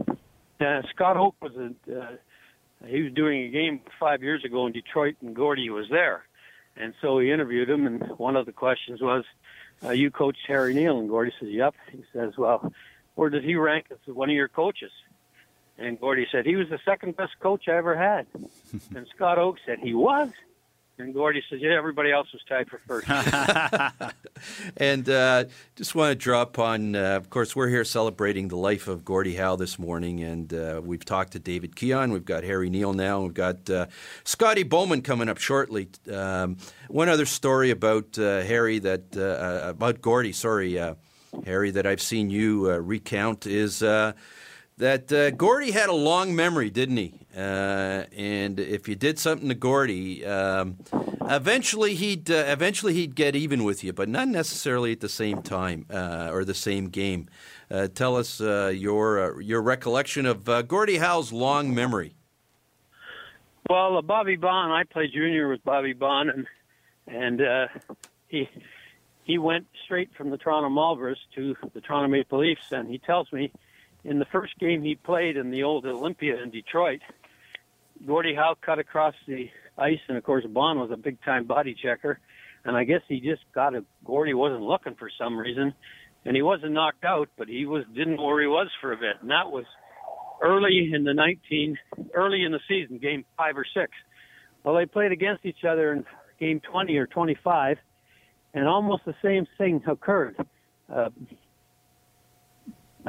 Scott 0.89 1.17
Oake 1.17 1.35
was 1.41 1.51
a, 1.55 2.87
he 2.87 3.01
was 3.01 3.13
doing 3.13 3.43
a 3.43 3.49
game 3.49 3.81
five 3.99 4.23
years 4.23 4.43
ago 4.45 4.65
in 4.65 4.73
Detroit, 4.73 5.15
and 5.21 5.35
Gordie 5.35 5.69
was 5.69 5.87
there, 5.89 6.23
And 6.79 6.93
so 7.01 7.19
he 7.19 7.31
interviewed 7.31 7.69
him, 7.69 7.85
and 7.85 8.01
one 8.17 8.37
of 8.37 8.45
the 8.45 8.53
questions 8.53 9.01
was, 9.01 9.25
uh, 9.83 9.89
"You 9.89 10.09
coached 10.09 10.45
Harry 10.47 10.73
Neale?" 10.73 10.97
And 10.97 11.09
Gordie 11.09 11.33
says, 11.39 11.49
"Yep." 11.49 11.75
He 11.91 12.03
says, 12.13 12.37
"Well, 12.37 12.73
where 13.15 13.29
did 13.29 13.43
he 13.43 13.55
rank 13.55 13.87
as 13.91 14.13
one 14.13 14.29
of 14.29 14.35
your 14.35 14.47
coaches?" 14.47 14.91
And 15.77 15.99
Gordie 15.99 16.27
said, 16.31 16.45
"He 16.45 16.55
was 16.55 16.69
the 16.69 16.79
second 16.85 17.17
best 17.17 17.37
coach 17.39 17.67
I 17.67 17.75
ever 17.75 17.95
had." 17.95 18.27
and 18.95 19.05
Scott 19.13 19.37
Oakes 19.37 19.61
said, 19.65 19.79
"He 19.79 19.93
was." 19.93 20.31
And 20.99 21.13
Gordie 21.13 21.41
says, 21.49 21.59
"Yeah, 21.61 21.77
everybody 21.77 22.11
else 22.11 22.27
was 22.33 22.41
tied 22.47 22.67
for 22.69 22.81
first. 22.85 23.07
and 24.77 25.09
uh, 25.09 25.45
just 25.77 25.95
want 25.95 26.11
to 26.11 26.15
draw 26.15 26.41
upon, 26.41 26.93
uh, 26.93 27.15
of 27.15 27.29
course, 27.29 27.55
we're 27.55 27.69
here 27.69 27.85
celebrating 27.85 28.49
the 28.49 28.57
life 28.57 28.89
of 28.89 29.05
Gordie 29.05 29.35
Howe 29.35 29.55
this 29.55 29.79
morning, 29.79 30.21
and 30.21 30.53
uh, 30.53 30.81
we've 30.83 31.05
talked 31.05 31.31
to 31.31 31.39
David 31.39 31.77
Keon, 31.77 32.11
we've 32.11 32.25
got 32.25 32.43
Harry 32.43 32.69
Neale 32.69 32.91
now, 32.91 33.21
we've 33.21 33.33
got 33.33 33.69
uh, 33.69 33.85
Scotty 34.25 34.63
Bowman 34.63 35.01
coming 35.01 35.29
up 35.29 35.37
shortly. 35.37 35.87
Um, 36.11 36.57
one 36.89 37.07
other 37.07 37.25
story 37.25 37.69
about 37.69 38.19
uh, 38.19 38.41
Harry 38.41 38.79
that 38.79 39.15
uh, 39.15 39.69
about 39.69 40.01
Gordie, 40.01 40.33
sorry, 40.33 40.77
Harry, 41.45 41.71
that 41.71 41.87
I've 41.87 42.01
seen 42.01 42.29
you 42.29 42.69
recount 42.73 43.47
is 43.47 43.81
that 44.79 45.11
uh, 45.11 45.29
Gordie 45.31 45.71
had 45.71 45.89
a 45.89 45.93
long 45.93 46.33
memory, 46.35 46.69
didn't 46.69 46.97
he? 46.97 47.13
Uh, 47.35 48.05
and 48.15 48.59
if 48.59 48.87
you 48.87 48.95
did 48.95 49.19
something 49.19 49.49
to 49.49 49.55
Gordie, 49.55 50.25
um, 50.25 50.77
eventually 51.21 51.95
he'd 51.95 52.31
uh, 52.31 52.45
eventually 52.47 52.93
he'd 52.93 53.13
get 53.13 53.35
even 53.35 53.65
with 53.65 53.83
you, 53.83 53.93
but 53.93 54.09
not 54.09 54.29
necessarily 54.29 54.93
at 54.93 55.01
the 55.01 55.09
same 55.09 55.41
time 55.41 55.85
uh, 55.91 56.29
or 56.31 56.45
the 56.45 56.53
same 56.53 56.87
game. 56.87 57.27
Uh, 57.69 57.87
tell 57.87 58.15
us 58.15 58.39
uh, 58.41 58.71
your 58.73 59.41
your 59.41 59.61
recollection 59.61 60.25
of 60.25 60.45
Gordie 60.67 60.97
Howe's 60.97 61.31
long 61.31 61.75
memory. 61.75 62.15
Well, 63.69 64.01
Bobby 64.01 64.37
Baun, 64.37 64.71
I 64.71 64.83
played 64.85 65.11
junior 65.13 65.49
with 65.49 65.63
Bobby 65.63 65.93
Baun, 65.93 66.29
and 66.29 66.47
and 67.05 67.69
he 68.27 68.49
he 69.23 69.37
went 69.37 69.67
straight 69.83 70.09
from 70.17 70.29
the 70.29 70.37
Toronto 70.37 70.69
Marlboros 70.69 71.17
to 71.35 71.55
the 71.73 71.81
Toronto 71.81 72.07
Maple 72.07 72.39
Leafs, 72.39 72.71
and 72.71 72.89
he 72.89 72.97
tells 72.97 73.31
me 73.33 73.51
in 74.03 74.19
the 74.19 74.25
first 74.25 74.57
game 74.59 74.81
he 74.81 74.95
played 74.95 75.37
in 75.37 75.51
the 75.51 75.63
old 75.63 75.85
Olympia 75.85 76.41
in 76.41 76.49
Detroit, 76.51 77.01
Gordie 78.05 78.35
Howe 78.35 78.55
cut 78.61 78.79
across 78.79 79.13
the 79.27 79.49
ice, 79.77 79.99
and 80.07 80.17
of 80.17 80.23
course 80.23 80.45
Baun 80.45 80.79
was 80.79 80.91
a 80.91 80.97
big 80.97 81.21
time 81.23 81.45
body 81.45 81.75
checker, 81.81 82.19
and 82.63 82.75
I 82.75 82.83
guess 82.83 83.01
he 83.07 83.19
just 83.19 83.43
got 83.53 83.75
a 83.75 83.83
Gordie 84.05 84.33
wasn't 84.33 84.61
looking 84.61 84.95
for 84.95 85.09
some 85.17 85.37
reason, 85.37 85.73
and 86.25 86.35
he 86.35 86.41
wasn't 86.41 86.71
knocked 86.71 87.03
out, 87.03 87.29
but 87.37 87.47
he 87.47 87.65
was 87.65 87.83
didn't 87.93 88.15
know 88.15 88.25
where 88.25 88.41
he 88.41 88.47
was 88.47 88.67
for 88.81 88.93
a 88.93 88.97
bit, 88.97 89.17
and 89.21 89.29
that 89.31 89.51
was 89.51 89.65
early 90.41 90.91
in 90.93 91.03
the 91.03 91.13
19 91.13 91.77
early 92.13 92.43
in 92.43 92.51
the 92.51 92.59
season, 92.67 92.97
game 92.97 93.25
five 93.37 93.57
or 93.57 93.65
six. 93.73 93.91
Well, 94.63 94.75
they 94.75 94.85
played 94.85 95.11
against 95.11 95.45
each 95.45 95.63
other 95.67 95.93
in 95.93 96.05
game 96.39 96.61
20 96.61 96.95
or 96.97 97.07
25, 97.07 97.77
and 98.53 98.67
almost 98.67 99.05
the 99.05 99.15
same 99.21 99.45
thing 99.57 99.81
occurred. 99.87 100.37
Uh, 100.93 101.09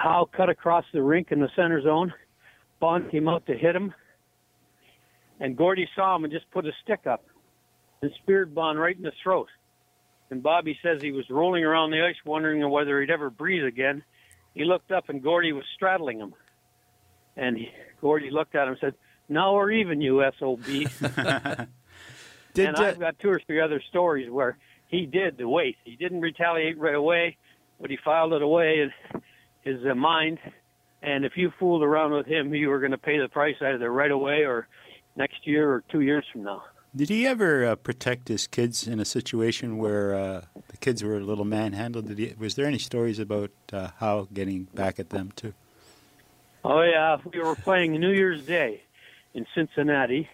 Howe 0.00 0.28
cut 0.34 0.48
across 0.48 0.84
the 0.94 1.02
rink 1.02 1.28
in 1.30 1.40
the 1.40 1.50
center 1.54 1.82
zone. 1.82 2.12
Baun 2.80 3.10
came 3.10 3.28
out 3.28 3.44
to 3.46 3.56
hit 3.56 3.76
him. 3.76 3.92
And 5.38 5.56
Gordie 5.56 5.88
saw 5.94 6.16
him 6.16 6.24
and 6.24 6.32
just 6.32 6.50
put 6.50 6.66
a 6.66 6.72
stick 6.82 7.06
up 7.06 7.26
and 8.00 8.10
speared 8.22 8.54
Baun 8.54 8.78
right 8.78 8.96
in 8.96 9.02
the 9.02 9.12
throat. 9.22 9.48
And 10.30 10.42
Bobby 10.42 10.78
says 10.82 11.02
he 11.02 11.12
was 11.12 11.28
rolling 11.28 11.64
around 11.64 11.90
the 11.90 12.02
ice 12.02 12.16
wondering 12.24 12.68
whether 12.70 13.00
he'd 13.00 13.10
ever 13.10 13.28
breathe 13.28 13.64
again. 13.64 14.02
He 14.54 14.64
looked 14.64 14.90
up 14.90 15.08
and 15.08 15.22
Gordie 15.22 15.52
was 15.52 15.64
straddling 15.74 16.18
him. 16.18 16.34
And 17.36 17.58
he, 17.58 17.68
Gordie 18.00 18.30
looked 18.30 18.54
at 18.54 18.64
him 18.64 18.70
and 18.70 18.78
said, 18.80 18.94
Now 19.28 19.54
we're 19.54 19.72
even, 19.72 20.00
you 20.00 20.24
SOB. 20.38 20.64
did, 22.54 22.68
and 22.68 22.76
I've 22.76 22.98
got 22.98 23.18
two 23.18 23.28
or 23.28 23.40
three 23.46 23.60
other 23.60 23.82
stories 23.90 24.30
where 24.30 24.56
he 24.88 25.04
did 25.04 25.36
the 25.36 25.48
wait. 25.48 25.76
He 25.84 25.96
didn't 25.96 26.20
retaliate 26.20 26.78
right 26.78 26.94
away, 26.94 27.36
but 27.80 27.90
he 27.90 27.98
filed 28.02 28.32
it 28.32 28.42
away. 28.42 28.80
And 28.80 29.22
his 29.62 29.84
uh, 29.84 29.94
mind. 29.94 30.38
And 31.02 31.24
if 31.24 31.36
you 31.36 31.52
fooled 31.58 31.82
around 31.82 32.12
with 32.12 32.26
him, 32.26 32.54
you 32.54 32.68
were 32.68 32.78
going 32.78 32.90
to 32.90 32.98
pay 32.98 33.18
the 33.18 33.28
price 33.28 33.56
either 33.60 33.90
right 33.90 34.10
away 34.10 34.44
or 34.44 34.68
next 35.16 35.46
year 35.46 35.70
or 35.72 35.82
two 35.90 36.00
years 36.00 36.24
from 36.32 36.44
now. 36.44 36.62
Did 36.94 37.08
he 37.08 37.24
ever 37.24 37.64
uh, 37.64 37.76
protect 37.76 38.26
his 38.26 38.48
kids 38.48 38.88
in 38.88 38.98
a 38.98 39.04
situation 39.04 39.78
where 39.78 40.14
uh, 40.14 40.42
the 40.68 40.76
kids 40.76 41.04
were 41.04 41.16
a 41.16 41.20
little 41.20 41.44
manhandled? 41.44 42.08
Did 42.08 42.18
he, 42.18 42.34
was 42.36 42.56
there 42.56 42.66
any 42.66 42.78
stories 42.78 43.20
about 43.20 43.50
uh, 43.72 43.88
Howe 43.98 44.26
getting 44.32 44.64
back 44.74 44.98
at 44.98 45.10
them 45.10 45.30
too? 45.36 45.54
Oh 46.64 46.82
yeah, 46.82 47.16
we 47.32 47.38
were 47.38 47.54
playing 47.54 47.92
New 47.92 48.10
Year's 48.10 48.44
Day 48.44 48.82
in 49.34 49.46
Cincinnati, 49.54 50.28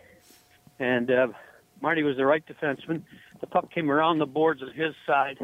and 0.78 1.10
uh, 1.10 1.28
Marty 1.82 2.02
was 2.02 2.16
the 2.16 2.24
right 2.24 2.42
defenseman. 2.46 3.02
The 3.40 3.46
puck 3.46 3.70
came 3.70 3.90
around 3.90 4.18
the 4.18 4.26
boards 4.26 4.62
on 4.62 4.72
his 4.72 4.94
side, 5.06 5.38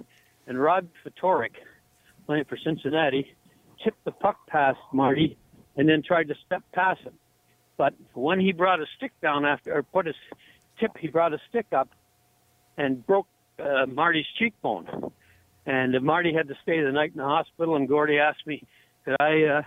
and 0.47 0.61
Rob 0.61 0.88
Ftorek, 1.05 1.53
playing 2.27 2.47
for 2.47 2.57
Cincinnati, 2.57 3.33
tipped 3.83 4.05
the 4.05 4.12
puck 4.12 4.37
past 4.47 4.79
Marty 4.92 5.37
and 5.77 5.88
then 5.88 6.03
tried 6.03 6.29
to 6.29 6.35
step 6.47 6.62
past 6.73 7.01
him. 7.01 7.14
But 7.77 7.95
when 8.14 8.38
he 8.40 8.53
brought 8.53 8.81
a 8.81 8.87
stick 8.97 9.12
down 9.21 9.45
after, 9.45 9.75
or 9.75 9.83
put 9.83 10.07
his 10.07 10.16
tip, 10.79 10.92
he 10.99 11.09
brought 11.09 11.33
a 11.33 11.38
stick 11.49 11.66
up 11.73 11.88
and 12.77 13.05
broke 13.07 13.27
uh, 13.59 13.87
Marty's 13.87 14.27
cheekbone. 14.38 15.12
And 15.66 16.01
Marty 16.03 16.35
had 16.35 16.49
to 16.49 16.55
stay 16.62 16.83
the 16.83 16.92
night 16.92 17.12
in 17.12 17.18
the 17.18 17.25
hospital. 17.25 17.77
And 17.77 17.88
Gordie 17.88 18.18
asked 18.18 18.47
me, 18.47 18.62
"Could 19.05 19.16
I, 19.21 19.45
uh, 19.45 19.62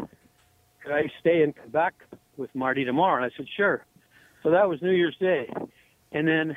could 0.84 0.92
I 0.92 1.12
stay 1.20 1.42
and 1.42 1.56
come 1.56 1.70
back 1.70 1.94
with 2.38 2.54
Marty 2.54 2.84
tomorrow?" 2.86 3.24
And 3.24 3.32
I 3.32 3.36
said, 3.36 3.48
"Sure." 3.56 3.86
So 4.44 4.52
that 4.52 4.70
was 4.70 4.82
New 4.82 4.92
Year's 4.92 5.18
Day, 5.18 5.50
and 6.12 6.28
then 6.28 6.56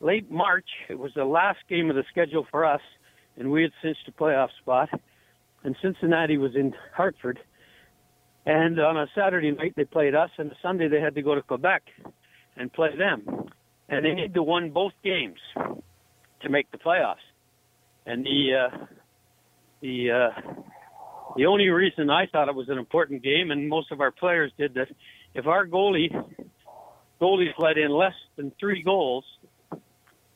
late 0.00 0.30
March, 0.30 0.68
it 0.88 0.98
was 0.98 1.12
the 1.14 1.24
last 1.24 1.58
game 1.68 1.90
of 1.90 1.96
the 1.96 2.04
schedule 2.10 2.46
for 2.50 2.64
us, 2.64 2.80
and 3.36 3.50
we 3.50 3.62
had 3.62 3.72
cinched 3.82 4.08
a 4.08 4.12
playoff 4.12 4.48
spot 4.60 4.88
and 5.64 5.76
Cincinnati 5.82 6.38
was 6.38 6.54
in 6.54 6.74
Hartford. 6.94 7.38
And 8.46 8.80
on 8.80 8.96
a 8.96 9.06
Saturday 9.14 9.50
night 9.50 9.74
they 9.76 9.84
played 9.84 10.14
us, 10.14 10.30
and 10.38 10.52
Sunday 10.62 10.88
they 10.88 11.00
had 11.00 11.14
to 11.16 11.22
go 11.22 11.34
to 11.34 11.42
Quebec 11.42 11.82
and 12.56 12.72
play 12.72 12.96
them. 12.96 13.50
And 13.88 14.04
they 14.04 14.12
need 14.12 14.34
to 14.34 14.42
win 14.42 14.70
both 14.72 14.92
games 15.02 15.38
to 15.54 16.48
make 16.48 16.70
the 16.70 16.78
playoffs. 16.78 17.16
And 18.06 18.24
the 18.24 18.68
uh, 18.72 18.86
the 19.82 20.10
uh, 20.10 20.40
the 21.36 21.46
only 21.46 21.68
reason 21.68 22.10
I 22.10 22.26
thought 22.26 22.48
it 22.48 22.54
was 22.54 22.68
an 22.68 22.78
important 22.78 23.22
game, 23.22 23.50
and 23.50 23.68
most 23.68 23.92
of 23.92 24.00
our 24.00 24.10
players 24.10 24.50
did 24.58 24.74
that, 24.74 24.88
if 25.34 25.46
our 25.46 25.66
goalie 25.66 26.10
goalies 27.20 27.52
let 27.58 27.76
in 27.76 27.90
less 27.90 28.14
than 28.36 28.52
three 28.58 28.82
goals, 28.82 29.24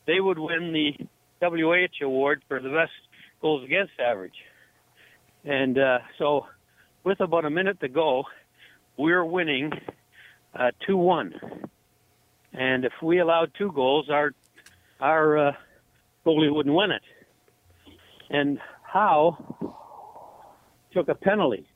they 0.05 0.19
would 0.19 0.37
win 0.37 0.73
the 0.73 1.05
WH 1.45 2.03
award 2.03 2.43
for 2.47 2.59
the 2.59 2.69
best 2.69 2.91
goals 3.41 3.63
against 3.63 3.93
average. 3.99 4.35
And 5.43 5.77
uh, 5.77 5.99
so, 6.17 6.45
with 7.03 7.19
about 7.19 7.45
a 7.45 7.49
minute 7.49 7.79
to 7.81 7.89
go, 7.89 8.23
we're 8.97 9.25
winning 9.25 9.71
uh, 10.57 10.71
two 10.85 10.97
uh, 10.97 11.03
one. 11.03 11.33
And 12.53 12.85
if 12.85 12.93
we 13.01 13.19
allowed 13.19 13.51
two 13.57 13.71
goals, 13.71 14.09
our 14.09 14.33
our 14.99 15.49
uh, 15.49 15.51
goalie 16.25 16.53
wouldn't 16.53 16.73
win 16.73 16.91
it. 16.91 17.01
And 18.29 18.59
Howe 18.83 19.75
took 20.93 21.09
a 21.09 21.15
penalty 21.15 21.67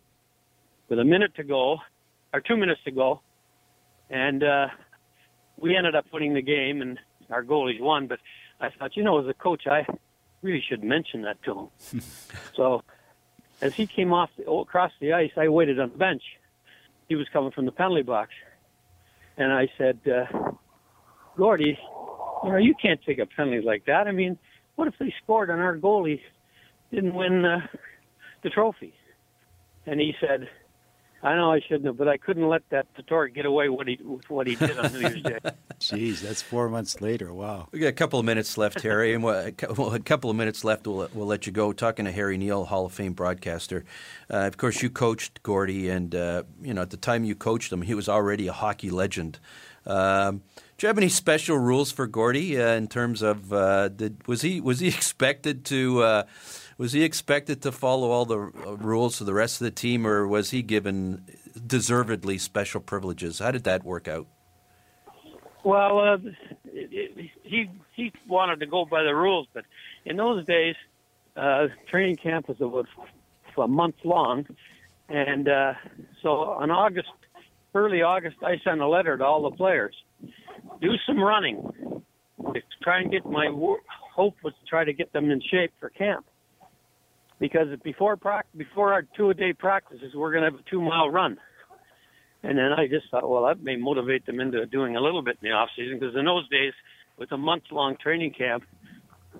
with 0.88 1.00
a 1.00 1.04
minute 1.04 1.36
to 1.36 1.44
go, 1.44 1.78
or 2.34 2.40
two 2.40 2.56
minutes 2.56 2.80
to 2.86 2.92
go, 2.92 3.22
and 4.10 4.44
uh, 4.44 4.68
we 5.58 5.76
ended 5.76 5.96
up 5.96 6.06
winning 6.14 6.34
the 6.34 6.42
game, 6.42 6.82
and 6.82 7.00
our 7.30 7.44
goalies 7.44 7.82
won. 7.82 8.08
But 8.08 8.20
I 8.62 8.70
thought, 8.70 8.96
you 8.96 9.04
know, 9.04 9.20
as 9.20 9.28
a 9.28 9.34
coach, 9.34 9.64
I 9.68 9.86
really 10.42 10.64
should 10.68 10.84
mention 10.84 11.24
that 11.24 11.42
to 11.44 11.70
him. 11.92 12.02
so 12.56 12.84
as 13.62 13.74
he 13.74 13.88
came 13.88 14.14
off 14.14 14.30
the, 14.38 14.50
across 14.50 14.92
the 15.00 15.14
ice, 15.14 15.32
I 15.38 15.48
waited 15.48 15.80
on 15.80 15.92
the 15.92 15.98
bench. 15.98 16.22
He 17.08 17.16
was 17.16 17.28
coming 17.32 17.52
from 17.52 17.66
the 17.66 17.72
penalty 17.72 18.04
box, 18.04 18.32
and 19.38 19.52
I 19.52 19.70
said, 19.78 20.00
uh, 20.08 20.52
"Gordie, 21.38 21.78
you 22.44 22.52
know 22.52 22.58
you 22.58 22.76
can't 22.82 23.00
take 23.06 23.20
a 23.20 23.26
penalty 23.26 23.62
like 23.62 23.86
that. 23.86 24.08
I 24.08 24.12
mean, 24.12 24.38
what 24.76 24.88
if 24.88 24.96
they 25.00 25.14
scored 25.24 25.50
and 25.50 25.62
our 25.62 25.78
goalie 25.78 26.22
didn't 26.92 27.14
win 27.14 27.46
uh, 27.46 27.60
the 28.44 28.50
trophy?" 28.50 28.94
And 29.86 30.02
he 30.02 30.14
said, 30.20 30.50
I 31.24 31.36
know 31.36 31.52
I 31.52 31.60
shouldn't 31.60 31.86
have, 31.86 31.98
but 31.98 32.08
I 32.08 32.18
couldn't 32.18 32.48
let 32.48 32.62
that 32.70 32.86
Tator 32.96 33.34
get 33.34 33.46
away 33.46 33.70
what 33.70 33.88
he, 33.88 34.00
with 34.04 34.30
what 34.30 34.46
he 34.46 34.56
did 34.56 34.78
on 34.78 34.94
New 34.94 35.00
Year's 35.00 35.22
Day. 35.24 35.40
Jeez, 35.80 36.22
that's 36.22 36.44
four 36.44 36.70
months 36.70 37.02
later. 37.02 37.34
Wow. 37.34 37.70
We 37.72 37.80
got 37.80 37.88
a 37.88 37.94
couple 37.94 38.20
of 38.20 38.26
minutes 38.26 38.58
left, 38.58 38.82
Harry, 38.82 39.14
and 39.14 39.26
a 39.26 39.52
couple 39.52 40.30
of 40.30 40.36
minutes 40.36 40.64
left. 40.64 40.86
We'll, 40.86 41.10
we'll 41.14 41.26
let 41.26 41.48
you 41.48 41.52
go. 41.52 41.74
Talking 41.74 42.06
to 42.06 42.12
Harry 42.12 42.38
Neale, 42.38 42.66
Hall 42.66 42.86
of 42.86 42.94
Fame 42.94 43.14
broadcaster. 43.14 43.84
Uh, 44.30 44.46
of 44.46 44.58
course, 44.58 44.84
you 44.84 44.90
coached 44.92 45.42
Gordie, 45.42 45.90
and 45.90 46.14
uh, 46.14 46.44
you 46.62 46.74
know 46.74 46.84
at 46.84 46.92
the 46.92 46.98
time 46.98 47.24
you 47.24 47.34
coached 47.34 47.72
him, 47.72 47.82
he 47.82 47.96
was 47.96 48.08
already 48.08 48.48
a 48.48 48.54
hockey 48.54 48.92
legend. 48.92 49.40
Um, 49.88 50.44
do 50.78 50.86
you 50.86 50.88
have 50.90 50.98
any 50.98 51.10
special 51.10 51.58
rules 51.58 51.92
for 51.92 52.06
Gordie 52.06 52.62
uh, 52.62 52.74
in 52.74 52.88
terms 52.88 53.22
of 53.24 53.52
uh, 53.52 53.88
did, 53.90 54.28
was 54.28 54.42
he 54.42 54.62
was 54.62 54.80
he 54.80 54.88
expected 54.90 55.66
to 55.66 56.04
uh, 56.04 56.24
was 56.78 56.94
he 56.94 57.04
expected 57.04 57.62
to 57.64 57.72
follow 57.72 58.12
all 58.12 58.26
the 58.26 58.40
uh, 58.40 58.78
rules 58.78 59.20
of 59.20 59.28
the 59.28 59.34
rest 59.34 59.60
of 59.60 59.66
the 59.66 59.72
team, 59.72 60.06
or 60.06 60.28
was 60.28 60.52
he 60.52 60.62
given 60.62 61.26
deservedly 61.66 62.38
special 62.38 62.80
privileges? 62.80 63.40
How 63.40 63.52
did 63.52 63.64
that 63.64 63.84
work 63.84 64.08
out? 64.08 64.28
Well, 65.64 66.00
uh, 66.00 66.18
he 67.44 67.70
he 67.94 68.14
wanted 68.28 68.60
to 68.60 68.68
go 68.68 68.86
by 68.86 69.04
the 69.04 69.16
rules, 69.16 69.48
but 69.54 69.66
in 70.06 70.18
those 70.18 70.46
days, 70.46 70.76
uh, 71.36 71.68
training 71.90 72.18
camp 72.18 72.48
was 72.48 72.62
about 72.62 72.88
a 73.58 73.68
month 73.68 73.96
long, 74.04 74.46
and 75.10 75.50
uh, 75.50 75.74
so 76.22 76.30
on 76.30 76.70
August, 76.70 77.10
early 77.74 78.04
August, 78.04 78.38
I 78.44 78.58
sent 78.64 78.82
a 78.82 78.88
letter 78.88 79.18
to 79.18 79.26
all 79.26 79.50
the 79.50 79.56
players. 79.56 79.96
Do 80.80 80.92
some 81.06 81.20
running. 81.22 82.04
Try 82.84 83.02
and 83.02 83.12
get 83.12 83.26
my 83.26 83.48
hope 84.16 84.36
was 84.44 84.54
to 84.54 84.66
try 84.70 84.84
to 84.84 84.94
get 84.94 85.12
them 85.12 85.32
in 85.32 85.42
shape 85.42 85.74
for 85.80 85.90
camp. 85.90 86.26
Because 87.40 87.68
before 87.84 88.18
before 88.56 88.94
our 88.94 89.04
two 89.16 89.30
a 89.30 89.34
day 89.34 89.54
practices, 89.54 90.14
we're 90.16 90.32
going 90.32 90.44
to 90.44 90.52
have 90.52 90.60
a 90.60 90.70
two 90.70 90.82
mile 90.82 91.10
run. 91.10 91.38
And 92.44 92.58
then 92.58 92.72
I 92.72 92.88
just 92.88 93.10
thought, 93.12 93.30
well, 93.30 93.46
that 93.46 93.64
may 93.64 93.76
motivate 93.76 94.26
them 94.26 94.40
into 94.40 94.66
doing 94.66 94.96
a 94.96 95.02
little 95.02 95.22
bit 95.22 95.38
in 95.42 95.50
the 95.50 95.56
off 95.56 95.70
season 95.76 96.00
because 96.00 96.16
in 96.16 96.26
those 96.26 96.48
days, 96.50 96.74
with 97.18 97.32
a 97.32 97.38
month 97.38 97.64
long 97.72 97.98
training 98.02 98.34
camp, 98.38 98.64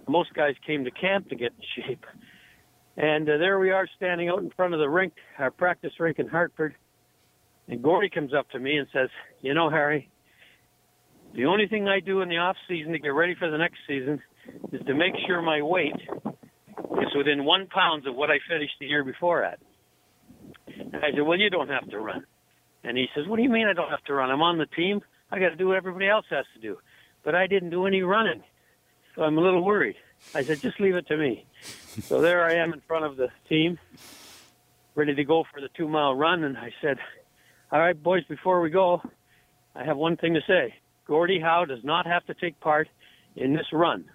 most 0.08 0.34
guys 0.34 0.56
came 0.66 0.84
to 0.84 0.92
camp 0.92 1.30
to 1.30 1.36
get 1.36 1.54
in 1.58 1.84
shape. 1.84 2.06
And 2.98 3.30
uh, 3.30 3.38
there 3.38 3.60
we 3.60 3.70
are 3.72 3.88
standing 3.96 4.30
out 4.30 4.40
in 4.40 4.50
front 4.52 4.74
of 4.74 4.80
the 4.80 4.90
rink, 4.90 5.14
our 5.38 5.52
practice 5.52 5.92
rink 6.00 6.18
in 6.18 6.28
Hartford. 6.28 6.76
And 7.68 7.84
Gordie 7.84 8.10
comes 8.10 8.34
up 8.34 8.50
to 8.52 8.60
me 8.60 8.78
and 8.78 8.88
says, 8.92 9.10
You 9.42 9.54
know, 9.54 9.70
Harry, 9.70 10.10
the 11.36 11.46
only 11.46 11.68
thing 11.68 11.88
I 11.88 12.00
do 12.00 12.22
in 12.22 12.30
the 12.30 12.38
off 12.38 12.56
season 12.68 12.94
to 12.94 13.00
get 13.00 13.10
ready 13.10 13.36
for 13.36 13.52
the 13.52 13.58
next 13.58 13.78
season 13.88 14.22
is 14.72 14.82
to 14.88 14.96
make 14.96 15.14
sure 15.28 15.42
my 15.42 15.62
weight 15.62 15.94
is 17.08 17.16
within 17.16 17.46
one 17.46 17.68
pound 17.68 18.08
of 18.08 18.16
what 18.16 18.30
I 18.30 18.40
finished 18.48 18.76
the 18.80 18.88
year 18.88 19.04
before 19.04 19.44
at. 19.44 19.60
And 20.68 20.96
I 20.98 21.12
said, 21.12 21.22
Well, 21.22 21.40
you 21.40 21.50
don't 21.50 21.70
have 21.70 21.90
to 21.90 22.00
run. 22.00 22.26
And 22.84 22.98
he 22.98 23.08
says, 23.16 23.28
What 23.28 23.38
do 23.38 23.44
you 23.44 23.50
mean 23.50 23.68
I 23.68 23.74
don't 23.74 23.90
have 23.90 24.04
to 24.06 24.14
run? 24.14 24.30
I'm 24.30 24.42
on 24.42 24.58
the 24.58 24.66
team. 24.66 25.02
I 25.32 25.40
got 25.40 25.50
to 25.50 25.56
do 25.56 25.68
what 25.68 25.78
everybody 25.78 26.08
else 26.08 26.26
has 26.30 26.46
to 26.56 26.62
do. 26.62 26.78
But 27.24 27.36
I 27.36 27.48
didn't 27.48 27.70
do 27.70 27.86
any 27.86 28.02
running. 28.02 28.44
So 29.16 29.24
I'm 29.24 29.38
a 29.38 29.42
little 29.42 29.64
worried. 29.64 29.96
I 30.34 30.44
said, 30.44 30.62
Just 30.62 30.80
leave 30.80 30.96
it 30.96 31.08
to 31.08 31.18
me. 31.18 31.46
so 32.04 32.22
there 32.22 32.46
I 32.46 32.56
am 32.56 32.74
in 32.74 32.82
front 32.82 33.06
of 33.06 33.18
the 33.18 33.30
team, 33.50 33.80
ready 34.96 35.16
to 35.16 35.24
go 35.24 35.44
for 35.54 35.62
the 35.62 35.70
two 35.76 35.88
mile 35.88 36.16
run. 36.16 36.44
And 36.44 36.58
I 36.58 36.72
said, 36.82 36.98
All 37.72 37.80
right, 37.80 38.02
boys, 38.02 38.24
before 38.26 38.62
we 38.62 38.70
go, 38.70 39.02
I 39.76 39.84
have 39.84 39.98
one 39.98 40.18
thing 40.18 40.34
to 40.34 40.42
say. 40.48 40.76
Gordie 41.08 41.40
Howe 41.40 41.66
does 41.66 41.84
not 41.84 42.06
have 42.06 42.26
to 42.26 42.34
take 42.34 42.60
part 42.60 42.90
in 43.36 43.54
this 43.54 43.68
run. 43.72 44.06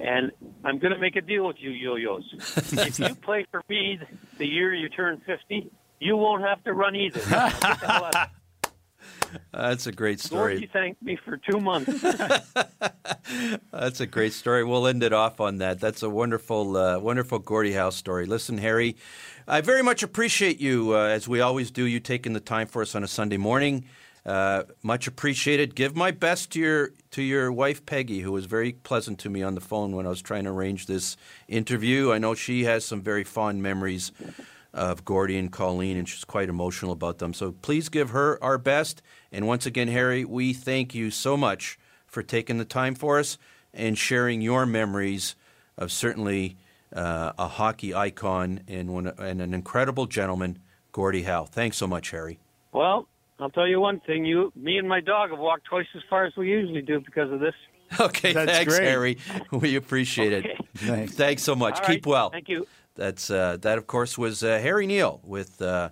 And 0.00 0.32
I'm 0.64 0.78
going 0.78 0.92
to 0.92 0.98
make 0.98 1.16
a 1.16 1.20
deal 1.20 1.46
with 1.46 1.56
you, 1.58 1.70
yo-yos. 1.70 2.24
if 2.72 2.98
you 2.98 3.14
play 3.14 3.46
for 3.50 3.62
me 3.68 3.98
the 4.38 4.46
year 4.46 4.74
you 4.74 4.88
turn 4.88 5.22
50, 5.24 5.70
you 6.00 6.16
won't 6.16 6.42
have 6.42 6.62
to 6.64 6.72
run 6.72 6.96
either. 6.96 7.20
That's 9.52 9.86
a 9.86 9.92
great 9.92 10.20
story. 10.20 10.54
Gordie 10.54 10.70
thanked 10.72 11.02
me 11.02 11.18
for 11.24 11.36
two 11.36 11.60
months. 11.60 12.00
That's 13.72 14.00
a 14.00 14.06
great 14.06 14.32
story. 14.32 14.64
We'll 14.64 14.86
end 14.86 15.02
it 15.02 15.12
off 15.12 15.40
on 15.40 15.58
that. 15.58 15.80
That's 15.80 16.02
a 16.02 16.10
wonderful, 16.10 16.76
uh, 16.76 16.98
wonderful 16.98 17.38
Gordie 17.38 17.72
Howe 17.72 17.90
story. 17.90 18.26
Listen, 18.26 18.58
Harry, 18.58 18.96
I 19.46 19.60
very 19.60 19.82
much 19.82 20.02
appreciate 20.02 20.60
you, 20.60 20.94
uh, 20.94 21.04
as 21.06 21.28
we 21.28 21.40
always 21.40 21.70
do, 21.70 21.84
you 21.84 22.00
taking 22.00 22.32
the 22.32 22.40
time 22.40 22.66
for 22.66 22.82
us 22.82 22.94
on 22.94 23.04
a 23.04 23.08
Sunday 23.08 23.36
morning. 23.36 23.84
Uh, 24.26 24.62
much 24.82 25.06
appreciated. 25.06 25.74
Give 25.74 25.94
my 25.94 26.10
best 26.10 26.52
to 26.52 26.60
your 26.60 26.90
to 27.10 27.22
your 27.22 27.52
wife 27.52 27.84
Peggy, 27.84 28.20
who 28.20 28.32
was 28.32 28.46
very 28.46 28.72
pleasant 28.72 29.18
to 29.20 29.28
me 29.28 29.42
on 29.42 29.54
the 29.54 29.60
phone 29.60 29.94
when 29.94 30.06
I 30.06 30.08
was 30.08 30.22
trying 30.22 30.44
to 30.44 30.50
arrange 30.50 30.86
this 30.86 31.18
interview. 31.46 32.10
I 32.10 32.18
know 32.18 32.34
she 32.34 32.64
has 32.64 32.86
some 32.86 33.02
very 33.02 33.22
fond 33.22 33.62
memories 33.62 34.12
of 34.72 35.04
Gordie 35.04 35.38
and 35.38 35.52
Colleen, 35.52 35.96
and 35.96 36.08
she's 36.08 36.24
quite 36.24 36.48
emotional 36.48 36.92
about 36.92 37.18
them. 37.18 37.34
So 37.34 37.52
please 37.52 37.88
give 37.88 38.10
her 38.10 38.42
our 38.42 38.58
best. 38.58 39.02
And 39.30 39.46
once 39.46 39.66
again, 39.66 39.88
Harry, 39.88 40.24
we 40.24 40.52
thank 40.52 40.94
you 40.94 41.10
so 41.10 41.36
much 41.36 41.78
for 42.06 42.22
taking 42.22 42.58
the 42.58 42.64
time 42.64 42.94
for 42.94 43.18
us 43.18 43.38
and 43.72 43.96
sharing 43.96 44.40
your 44.40 44.66
memories 44.66 45.36
of 45.76 45.92
certainly 45.92 46.56
uh, 46.94 47.32
a 47.38 47.48
hockey 47.48 47.94
icon 47.94 48.60
and, 48.68 48.92
one, 48.92 49.06
and 49.06 49.40
an 49.40 49.52
incredible 49.52 50.06
gentleman, 50.06 50.58
Gordie 50.92 51.22
Howe. 51.22 51.44
Thanks 51.44 51.76
so 51.76 51.86
much, 51.86 52.10
Harry. 52.10 52.38
Well, 52.72 53.08
I'll 53.44 53.50
tell 53.50 53.68
you 53.68 53.78
one 53.78 54.00
thing. 54.00 54.24
You, 54.24 54.52
me, 54.56 54.78
and 54.78 54.88
my 54.88 55.00
dog 55.00 55.28
have 55.28 55.38
walked 55.38 55.66
twice 55.66 55.86
as 55.94 56.00
far 56.08 56.24
as 56.24 56.34
we 56.34 56.48
usually 56.48 56.80
do 56.80 56.98
because 56.98 57.30
of 57.30 57.40
this. 57.40 57.54
Okay, 58.00 58.32
That's 58.32 58.50
thanks, 58.50 58.74
great. 58.74 58.88
Harry. 58.88 59.18
We 59.52 59.76
appreciate 59.76 60.32
Okay. 60.32 60.56
it. 60.58 60.66
Thanks. 60.78 61.12
Thanks 61.14 61.42
so 61.42 61.54
much. 61.54 61.74
All 61.80 61.86
Keep 61.86 62.06
right. 62.06 62.10
well. 62.10 62.30
Thank 62.30 62.48
you. 62.48 62.66
That's 62.96 63.28
uh, 63.30 63.58
that. 63.60 63.76
Of 63.76 63.86
course, 63.86 64.16
was 64.16 64.42
uh, 64.42 64.58
Harry 64.62 64.86
Neale 64.86 65.20
with 65.24 65.60
uh, 65.60 65.90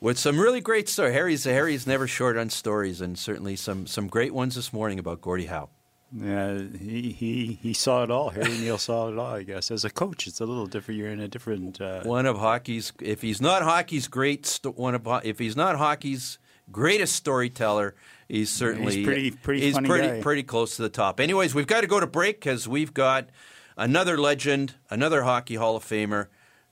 with 0.00 0.18
some 0.18 0.38
really 0.40 0.60
great 0.60 0.88
stories. 0.88 1.14
Harry's 1.14 1.44
Harry's 1.44 1.86
never 1.86 2.08
short 2.08 2.36
on 2.36 2.50
stories, 2.50 3.00
and 3.00 3.16
certainly 3.16 3.54
some 3.54 3.86
some 3.86 4.08
great 4.08 4.34
ones 4.34 4.56
this 4.56 4.72
morning 4.72 4.98
about 4.98 5.20
Gordie 5.20 5.46
Howe. 5.46 5.68
Yeah, 6.16 6.58
he, 6.78 7.12
he 7.12 7.58
he 7.62 7.72
saw 7.72 8.02
it 8.02 8.10
all. 8.10 8.30
Harry 8.30 8.58
Neale 8.58 8.78
saw 8.78 9.08
it 9.08 9.16
all. 9.18 9.34
I 9.34 9.42
guess 9.44 9.70
as 9.70 9.84
a 9.84 9.90
coach, 9.90 10.26
it's 10.26 10.40
a 10.40 10.46
little 10.46 10.66
different. 10.66 10.98
You're 10.98 11.10
in 11.10 11.20
a 11.20 11.28
different. 11.28 11.80
Uh, 11.80 12.02
One 12.02 12.26
of 12.26 12.38
hockey's, 12.38 12.92
if 13.00 13.22
he's 13.22 13.40
not 13.40 13.62
hockey's 13.62 14.08
great, 14.08 14.44
sto- 14.46 14.72
one 14.72 14.94
of 14.94 15.06
if 15.24 15.38
he's 15.38 15.56
not 15.56 15.76
hockey's 15.76 16.38
greatest 16.70 17.14
storyteller, 17.16 17.94
he's 18.28 18.50
certainly 18.50 19.04
pretty- 19.04 19.30
pretty 19.30 19.60
he's 19.62 19.74
funny 19.74 19.88
pretty 19.88 20.08
guy. 20.08 20.20
pretty 20.20 20.42
close 20.42 20.76
to 20.76 20.82
the 20.82 20.88
top. 20.88 21.20
Anyways, 21.20 21.54
we've 21.54 21.66
got 21.66 21.82
to 21.82 21.86
go 21.86 22.00
to 22.00 22.06
break 22.06 22.40
because 22.40 22.66
we've 22.68 22.94
got 22.94 23.28
another 23.76 24.16
legend, 24.18 24.74
another 24.90 25.22
hockey 25.22 25.56
Hall 25.56 25.76
of 25.76 25.84
Famer. 25.84 26.28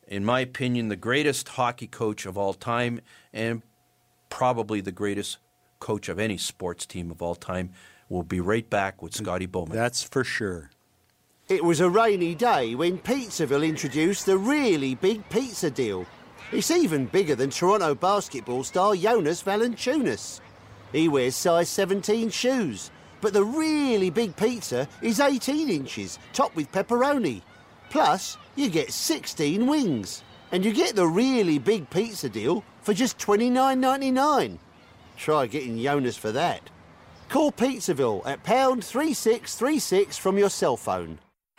In 0.08 0.24
my 0.24 0.40
opinion, 0.40 0.88
the 0.88 0.96
greatest 0.96 1.48
hockey 1.50 1.86
coach 1.86 2.26
of 2.26 2.36
all 2.36 2.52
time, 2.54 3.00
and 3.32 3.62
probably 4.28 4.80
the 4.80 4.92
greatest 4.92 5.38
coach 5.78 6.08
of 6.08 6.18
any 6.18 6.36
sports 6.36 6.86
team 6.86 7.10
of 7.10 7.22
all 7.22 7.34
time. 7.34 7.70
We'll 8.08 8.22
be 8.22 8.40
right 8.40 8.68
back 8.68 9.00
with 9.00 9.12
mm, 9.14 9.18
Scotty 9.18 9.46
Bowman. 9.46 9.74
that's 9.74 10.02
for 10.02 10.22
sure. 10.24 10.70
It 11.48 11.64
was 11.64 11.80
a 11.80 11.88
rainy 11.90 12.34
day 12.34 12.74
when 12.74 12.98
Pizzaville 12.98 13.66
introduced 13.66 14.26
the 14.26 14.36
really 14.38 14.94
big 14.94 15.28
pizza 15.28 15.70
deal. 15.70 16.06
It's 16.52 16.70
even 16.70 17.06
bigger 17.06 17.34
than 17.34 17.48
Toronto 17.48 17.94
basketball 17.94 18.62
star 18.62 18.94
Jonas 18.94 19.42
Valanciunas. 19.42 20.40
He 20.92 21.08
wears 21.08 21.34
size 21.34 21.70
17 21.70 22.28
shoes, 22.28 22.90
but 23.22 23.32
the 23.32 23.42
really 23.42 24.10
big 24.10 24.36
pizza 24.36 24.86
is 25.00 25.18
18 25.18 25.70
inches, 25.70 26.18
topped 26.34 26.54
with 26.54 26.70
pepperoni. 26.70 27.40
Plus, 27.88 28.36
you 28.54 28.68
get 28.68 28.92
16 28.92 29.66
wings. 29.66 30.22
And 30.52 30.62
you 30.62 30.74
get 30.74 30.94
the 30.94 31.06
really 31.06 31.58
big 31.58 31.88
pizza 31.88 32.28
deal 32.28 32.62
for 32.82 32.92
just 32.92 33.16
$29.99. 33.16 34.58
Try 35.16 35.46
getting 35.46 35.82
Jonas 35.82 36.18
for 36.18 36.32
that. 36.32 36.68
Call 37.30 37.50
Pizzaville 37.50 38.26
at 38.26 38.44
pound 38.44 38.84
3636 38.84 40.18
from 40.18 40.36
your 40.36 40.50
cell 40.50 40.76
phone. 40.76 41.18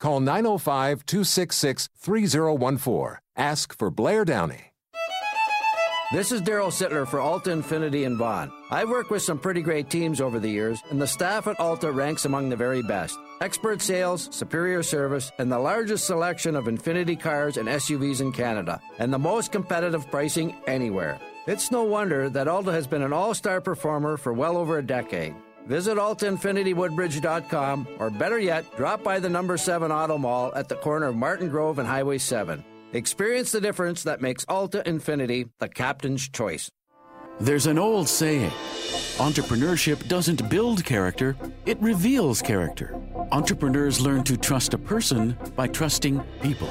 Call 0.00 0.20
905 0.20 1.04
266 1.04 1.90
3014. 1.94 3.18
Ask 3.36 3.76
for 3.76 3.90
Blair 3.90 4.24
Downey. 4.24 4.72
This 6.12 6.32
is 6.32 6.40
Darryl 6.40 6.72
Sittler 6.72 7.06
for 7.06 7.20
Alta 7.20 7.50
Infiniti 7.50 8.04
in 8.04 8.16
Vaughan. 8.16 8.50
I've 8.70 8.88
worked 8.88 9.10
with 9.10 9.22
some 9.22 9.38
pretty 9.38 9.60
great 9.60 9.90
teams 9.90 10.20
over 10.20 10.40
the 10.40 10.48
years, 10.48 10.82
and 10.90 11.00
the 11.00 11.06
staff 11.06 11.46
at 11.46 11.60
Alta 11.60 11.92
ranks 11.92 12.24
among 12.24 12.48
the 12.48 12.56
very 12.56 12.82
best. 12.82 13.16
Expert 13.42 13.80
sales, 13.80 14.28
superior 14.34 14.82
service, 14.82 15.30
and 15.38 15.52
the 15.52 15.58
largest 15.58 16.06
selection 16.06 16.56
of 16.56 16.64
Infiniti 16.64 17.20
cars 17.20 17.58
and 17.58 17.68
SUVs 17.68 18.22
in 18.22 18.32
Canada, 18.32 18.80
and 18.98 19.12
the 19.12 19.18
most 19.18 19.52
competitive 19.52 20.10
pricing 20.10 20.56
anywhere. 20.66 21.20
It's 21.46 21.70
no 21.70 21.84
wonder 21.84 22.28
that 22.30 22.48
Alta 22.48 22.72
has 22.72 22.86
been 22.86 23.02
an 23.02 23.12
all 23.12 23.34
star 23.34 23.60
performer 23.60 24.16
for 24.16 24.32
well 24.32 24.56
over 24.56 24.78
a 24.78 24.86
decade. 24.86 25.34
Visit 25.66 25.98
AltaInfinitiWoodbridge.com 25.98 27.88
or 27.98 28.10
better 28.10 28.38
yet, 28.38 28.64
drop 28.76 29.02
by 29.04 29.18
the 29.20 29.28
number 29.28 29.56
7 29.56 29.92
Auto 29.92 30.18
Mall 30.18 30.52
at 30.54 30.68
the 30.68 30.76
corner 30.76 31.06
of 31.06 31.16
Martin 31.16 31.48
Grove 31.48 31.78
and 31.78 31.86
Highway 31.86 32.18
7. 32.18 32.64
Experience 32.92 33.52
the 33.52 33.60
difference 33.60 34.02
that 34.02 34.20
makes 34.20 34.44
Alta 34.48 34.82
Infiniti 34.84 35.48
the 35.58 35.68
captain's 35.68 36.28
choice. 36.28 36.70
There's 37.38 37.66
an 37.66 37.78
old 37.78 38.08
saying 38.08 38.50
entrepreneurship 39.16 40.08
doesn't 40.08 40.48
build 40.50 40.84
character, 40.84 41.36
it 41.66 41.80
reveals 41.80 42.42
character. 42.42 43.00
Entrepreneurs 43.32 44.00
learn 44.00 44.24
to 44.24 44.36
trust 44.36 44.74
a 44.74 44.78
person 44.78 45.36
by 45.56 45.68
trusting 45.68 46.20
people. 46.42 46.68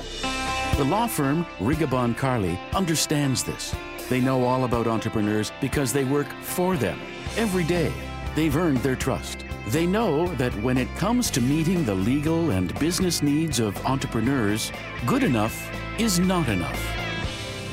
The 0.78 0.84
law 0.84 1.08
firm 1.08 1.46
Rigabon 1.60 2.18
Carly 2.18 2.60
understands 2.74 3.44
this. 3.44 3.74
They 4.10 4.20
know 4.20 4.44
all 4.44 4.66
about 4.66 4.88
entrepreneurs 4.88 5.52
because 5.62 5.94
they 5.94 6.04
work 6.04 6.28
for 6.42 6.76
them 6.76 7.00
every 7.38 7.64
day. 7.64 7.94
They've 8.36 8.56
earned 8.56 8.80
their 8.80 8.96
trust. 8.96 9.46
They 9.68 9.86
know 9.86 10.28
that 10.36 10.54
when 10.64 10.78
it 10.78 10.88
comes 10.96 11.30
to 11.32 11.42
meeting 11.42 11.86
the 11.86 11.96
legal 11.96 12.52
and 12.52 12.78
business 12.80 13.22
needs 13.22 13.60
of 13.60 13.78
entrepreneurs, 13.86 14.72
good 15.06 15.24
enough 15.24 15.70
is 16.00 16.20
not 16.20 16.48
enough. 16.48 16.80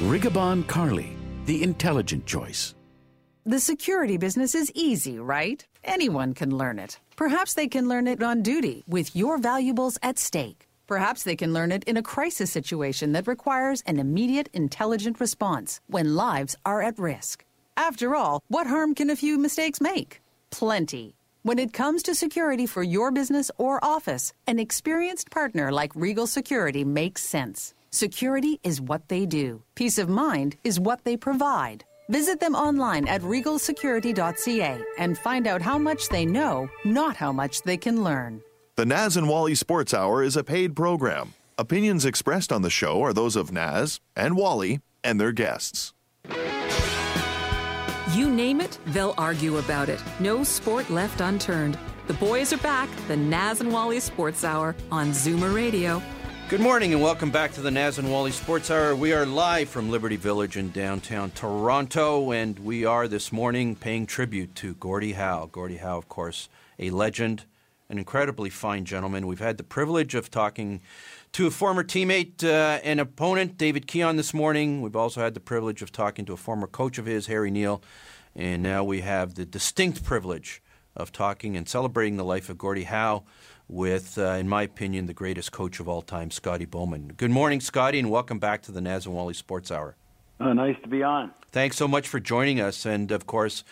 Rigabon 0.01 0.67
Carly, 0.67 1.17
the 1.47 1.63
intelligent 1.63 2.27
choice. 2.27 2.75
The 3.45 3.61
security 3.61 4.17
business 4.17 4.55
is 4.55 4.73
easy, 4.75 5.19
right? 5.19 5.65
Anyone 5.85 6.35
can 6.35 6.57
learn 6.57 6.79
it. 6.79 6.99
Perhaps 7.15 7.55
they 7.55 7.69
can 7.69 7.89
learn 7.89 8.09
it 8.09 8.23
on 8.23 8.43
duty 8.43 8.83
with 8.89 9.15
your 9.15 9.39
valuables 9.39 9.99
at 10.03 10.19
stake. 10.19 10.67
Perhaps 10.87 11.23
they 11.23 11.37
can 11.37 11.53
learn 11.53 11.73
it 11.73 11.85
in 11.85 11.97
a 11.97 12.03
crisis 12.03 12.51
situation 12.51 13.13
that 13.13 13.27
requires 13.27 13.83
an 13.87 13.99
immediate, 13.99 14.49
intelligent 14.53 15.21
response 15.21 15.81
when 15.87 16.15
lives 16.15 16.57
are 16.65 16.83
at 16.83 16.99
risk. 16.99 17.45
After 17.77 18.15
all, 18.15 18.43
what 18.49 18.67
harm 18.67 18.95
can 18.95 19.11
a 19.11 19.17
few 19.17 19.39
mistakes 19.39 19.81
make? 19.81 20.21
Plenty. 20.51 21.16
When 21.42 21.59
it 21.59 21.72
comes 21.72 22.03
to 22.05 22.14
security 22.14 22.66
for 22.66 22.82
your 22.82 23.12
business 23.12 23.51
or 23.57 23.78
office, 23.84 24.32
an 24.47 24.59
experienced 24.59 25.30
partner 25.30 25.70
like 25.70 25.94
Regal 25.94 26.26
Security 26.26 26.84
makes 26.84 27.22
sense. 27.22 27.72
Security 27.90 28.59
is 28.64 28.80
what 28.80 29.09
they 29.09 29.26
do, 29.26 29.62
peace 29.74 29.99
of 29.99 30.09
mind 30.09 30.57
is 30.64 30.80
what 30.80 31.05
they 31.05 31.16
provide. 31.16 31.84
Visit 32.09 32.40
them 32.40 32.55
online 32.55 33.09
at 33.09 33.20
regalsecurity.ca 33.22 34.84
and 34.99 35.18
find 35.18 35.47
out 35.47 35.62
how 35.62 35.78
much 35.78 36.09
they 36.09 36.26
know, 36.26 36.68
not 36.84 37.16
how 37.16 37.32
much 37.32 37.62
they 37.62 37.76
can 37.76 38.05
learn. 38.05 38.42
The 38.76 38.86
Naz 38.86 39.16
and 39.16 39.28
Wally 39.28 39.55
Sports 39.55 39.94
Hour 39.94 40.22
is 40.22 40.36
a 40.36 40.44
paid 40.44 40.76
program. 40.76 41.34
Opinions 41.59 42.05
expressed 42.05 42.53
on 42.53 42.62
the 42.62 42.70
show 42.70 43.03
are 43.03 43.12
those 43.12 43.34
of 43.34 43.51
Naz 43.51 44.01
and 44.14 44.36
Wally 44.36 44.80
and 45.03 45.18
their 45.18 45.32
guests. 45.32 45.94
You 48.17 48.31
name 48.31 48.62
it, 48.62 48.79
they'll 48.87 49.12
argue 49.19 49.59
about 49.59 49.91
it. 49.91 50.03
No 50.21 50.43
sport 50.43 50.89
left 50.89 51.21
unturned. 51.21 51.79
The 52.07 52.14
boys 52.14 52.51
are 52.51 52.57
back, 52.57 52.89
the 53.09 53.17
Naz 53.19 53.61
and 53.61 53.71
Wally 53.71 54.01
Sports 54.01 54.43
Hour 54.43 54.75
on 54.91 55.11
Zoomer 55.11 55.55
Radio. 55.55 56.01
Good 56.49 56.61
morning 56.61 56.95
and 56.95 57.03
welcome 57.03 57.31
back 57.31 57.53
to 57.53 57.61
the 57.61 57.71
Naz 57.71 57.99
and 57.99 58.11
Wally 58.11 58.31
Sports 58.31 58.71
Hour. 58.71 58.97
We 58.97 59.12
are 59.12 59.27
live 59.27 59.69
from 59.69 59.91
Liberty 59.91 60.17
Village 60.17 60.57
in 60.57 60.71
downtown 60.71 61.31
Toronto, 61.33 62.33
and 62.33 62.59
we 62.61 62.87
are 62.87 63.07
this 63.07 63.33
morning 63.33 63.77
paying 63.77 64.07
tribute 64.07 64.55
to 64.55 64.73
Gordie 64.77 65.12
Howe. 65.12 65.51
Gordie 65.53 65.77
Howe, 65.77 65.99
of 65.99 66.09
course, 66.09 66.49
a 66.79 66.89
legend, 66.89 67.45
an 67.91 67.99
incredibly 67.99 68.49
fine 68.49 68.87
gentleman. 68.87 69.27
We've 69.27 69.41
had 69.41 69.59
the 69.59 69.62
privilege 69.62 70.14
of 70.14 70.31
talking 70.31 70.81
to 71.37 71.47
a 71.47 71.51
former 71.51 71.84
teammate 71.84 72.43
uh, 72.43 72.80
and 72.82 72.99
opponent, 72.99 73.59
David 73.59 73.87
Keon, 73.87 74.16
this 74.16 74.32
morning. 74.32 74.80
We've 74.80 74.97
also 74.97 75.20
had 75.20 75.34
the 75.34 75.41
privilege 75.41 75.82
of 75.82 75.93
talking 75.93 76.24
to 76.24 76.32
a 76.32 76.37
former 76.39 76.66
coach 76.66 76.97
of 76.97 77.05
his, 77.05 77.26
Harry 77.26 77.51
Neale. 77.51 77.82
And 78.34 78.62
now 78.62 78.82
we 78.84 79.03
have 79.03 79.34
the 79.34 79.45
distinct 79.45 80.03
privilege 80.03 80.62
of 80.97 81.12
talking 81.12 81.55
and 81.55 81.68
celebrating 81.68 82.16
the 82.16 82.24
life 82.24 82.49
of 82.49 82.57
Gordie 82.57 82.84
Howe 82.84 83.24
with, 83.68 84.16
uh, 84.16 84.28
in 84.28 84.49
my 84.49 84.62
opinion, 84.62 85.05
the 85.05 85.12
greatest 85.12 85.53
coach 85.53 85.78
of 85.78 85.87
all 85.91 86.01
time, 86.01 86.30
Scotty 86.30 86.64
Bowman. 86.64 87.09
Good 87.09 87.30
morning, 87.30 87.61
Scotty, 87.61 87.99
and 87.99 88.11
welcome 88.11 88.39
back 88.39 88.62
to 88.62 88.72
the 88.72 88.80
Naz 88.80 89.05
and 89.05 89.14
Wally 89.14 89.34
Sports 89.34 89.70
Hour. 89.70 89.95
Oh, 90.39 90.53
nice 90.53 90.76
to 90.82 90.89
be 90.89 91.03
on. 91.03 91.32
Thanks 91.53 91.76
so 91.76 91.89
much 91.89 92.09
for 92.09 92.20
joining 92.20 92.61
us. 92.61 92.84
And 92.84 93.11
of 93.11 93.26
course, 93.26 93.64